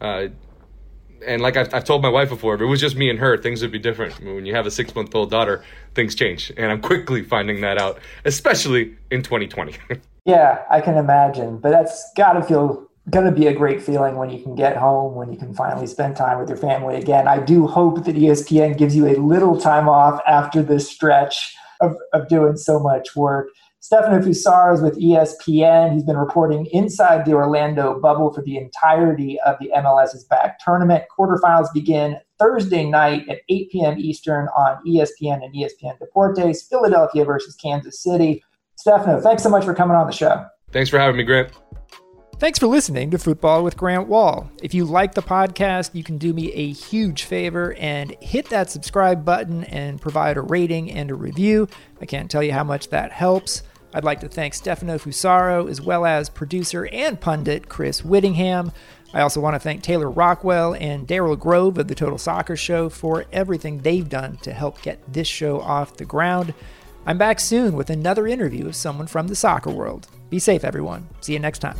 Uh, 0.00 0.28
and 1.26 1.42
like 1.42 1.56
I've, 1.56 1.72
I've, 1.74 1.84
told 1.84 2.02
my 2.02 2.08
wife 2.08 2.30
before, 2.30 2.54
if 2.54 2.60
it 2.60 2.66
was 2.66 2.80
just 2.80 2.96
me 2.96 3.10
and 3.10 3.18
her, 3.18 3.36
things 3.36 3.62
would 3.62 3.72
be 3.72 3.78
different. 3.78 4.18
When 4.20 4.46
you 4.46 4.54
have 4.54 4.66
a 4.66 4.70
six 4.70 4.94
month 4.94 5.14
old 5.14 5.30
daughter, 5.30 5.62
things 5.94 6.14
change. 6.14 6.52
And 6.56 6.72
I'm 6.72 6.80
quickly 6.80 7.22
finding 7.22 7.60
that 7.60 7.78
out, 7.78 7.98
especially 8.24 8.96
in 9.10 9.22
2020. 9.22 9.76
yeah, 10.24 10.62
I 10.70 10.80
can 10.80 10.96
imagine. 10.96 11.58
But 11.58 11.70
that's 11.70 12.12
got 12.16 12.34
to 12.34 12.42
feel 12.42 12.89
going 13.10 13.26
to 13.26 13.32
be 13.32 13.46
a 13.46 13.54
great 13.54 13.82
feeling 13.82 14.16
when 14.16 14.30
you 14.30 14.42
can 14.42 14.54
get 14.54 14.76
home, 14.76 15.14
when 15.14 15.32
you 15.32 15.38
can 15.38 15.54
finally 15.54 15.86
spend 15.86 16.16
time 16.16 16.38
with 16.38 16.48
your 16.48 16.58
family 16.58 16.96
again. 16.96 17.28
I 17.28 17.38
do 17.38 17.66
hope 17.66 18.04
that 18.04 18.16
ESPN 18.16 18.78
gives 18.78 18.96
you 18.96 19.06
a 19.06 19.16
little 19.16 19.60
time 19.60 19.88
off 19.88 20.20
after 20.26 20.62
this 20.62 20.88
stretch 20.88 21.54
of, 21.80 21.96
of 22.12 22.28
doing 22.28 22.56
so 22.56 22.78
much 22.78 23.16
work. 23.16 23.48
Stefano 23.82 24.20
Fusaro 24.20 24.74
is 24.74 24.82
with 24.82 25.00
ESPN. 25.00 25.94
He's 25.94 26.04
been 26.04 26.18
reporting 26.18 26.66
inside 26.66 27.24
the 27.24 27.32
Orlando 27.32 27.98
bubble 27.98 28.30
for 28.30 28.42
the 28.42 28.58
entirety 28.58 29.40
of 29.46 29.56
the 29.58 29.70
MLS 29.74 30.14
is 30.14 30.24
back 30.24 30.58
tournament. 30.58 31.04
Quarterfinals 31.16 31.72
begin 31.72 32.18
Thursday 32.38 32.84
night 32.84 33.26
at 33.30 33.38
8 33.48 33.70
p.m. 33.70 33.98
Eastern 33.98 34.48
on 34.48 34.84
ESPN 34.86 35.42
and 35.42 35.54
ESPN 35.54 35.98
Deportes, 35.98 36.68
Philadelphia 36.68 37.24
versus 37.24 37.56
Kansas 37.56 38.02
City. 38.02 38.44
Stefano, 38.76 39.18
thanks 39.20 39.42
so 39.42 39.48
much 39.48 39.64
for 39.64 39.74
coming 39.74 39.96
on 39.96 40.06
the 40.06 40.12
show. 40.12 40.44
Thanks 40.72 40.90
for 40.90 40.98
having 40.98 41.16
me, 41.16 41.24
Grant. 41.24 41.50
Thanks 42.40 42.58
for 42.58 42.68
listening 42.68 43.10
to 43.10 43.18
Football 43.18 43.62
with 43.62 43.76
Grant 43.76 44.08
Wahl. 44.08 44.50
If 44.62 44.72
you 44.72 44.86
like 44.86 45.12
the 45.12 45.20
podcast, 45.20 45.94
you 45.94 46.02
can 46.02 46.16
do 46.16 46.32
me 46.32 46.50
a 46.54 46.72
huge 46.72 47.24
favor 47.24 47.74
and 47.74 48.16
hit 48.22 48.48
that 48.48 48.70
subscribe 48.70 49.26
button 49.26 49.64
and 49.64 50.00
provide 50.00 50.38
a 50.38 50.40
rating 50.40 50.90
and 50.90 51.10
a 51.10 51.14
review. 51.14 51.68
I 52.00 52.06
can't 52.06 52.30
tell 52.30 52.42
you 52.42 52.54
how 52.54 52.64
much 52.64 52.88
that 52.88 53.12
helps. 53.12 53.62
I'd 53.92 54.04
like 54.04 54.20
to 54.20 54.28
thank 54.30 54.54
Stefano 54.54 54.96
Fusaro 54.96 55.68
as 55.68 55.82
well 55.82 56.06
as 56.06 56.30
producer 56.30 56.88
and 56.90 57.20
pundit 57.20 57.68
Chris 57.68 58.02
Whittingham. 58.06 58.72
I 59.12 59.20
also 59.20 59.42
want 59.42 59.56
to 59.56 59.60
thank 59.60 59.82
Taylor 59.82 60.08
Rockwell 60.08 60.74
and 60.76 61.06
Daryl 61.06 61.38
Grove 61.38 61.76
of 61.76 61.88
the 61.88 61.94
Total 61.94 62.16
Soccer 62.16 62.56
Show 62.56 62.88
for 62.88 63.26
everything 63.34 63.80
they've 63.80 64.08
done 64.08 64.38
to 64.38 64.54
help 64.54 64.80
get 64.80 65.12
this 65.12 65.28
show 65.28 65.60
off 65.60 65.98
the 65.98 66.06
ground. 66.06 66.54
I'm 67.06 67.18
back 67.18 67.40
soon 67.40 67.74
with 67.74 67.90
another 67.90 68.26
interview 68.26 68.66
of 68.66 68.76
someone 68.76 69.06
from 69.06 69.28
the 69.28 69.36
soccer 69.36 69.70
world. 69.70 70.08
Be 70.28 70.38
safe, 70.38 70.64
everyone. 70.64 71.08
See 71.20 71.32
you 71.32 71.38
next 71.38 71.60
time. 71.60 71.76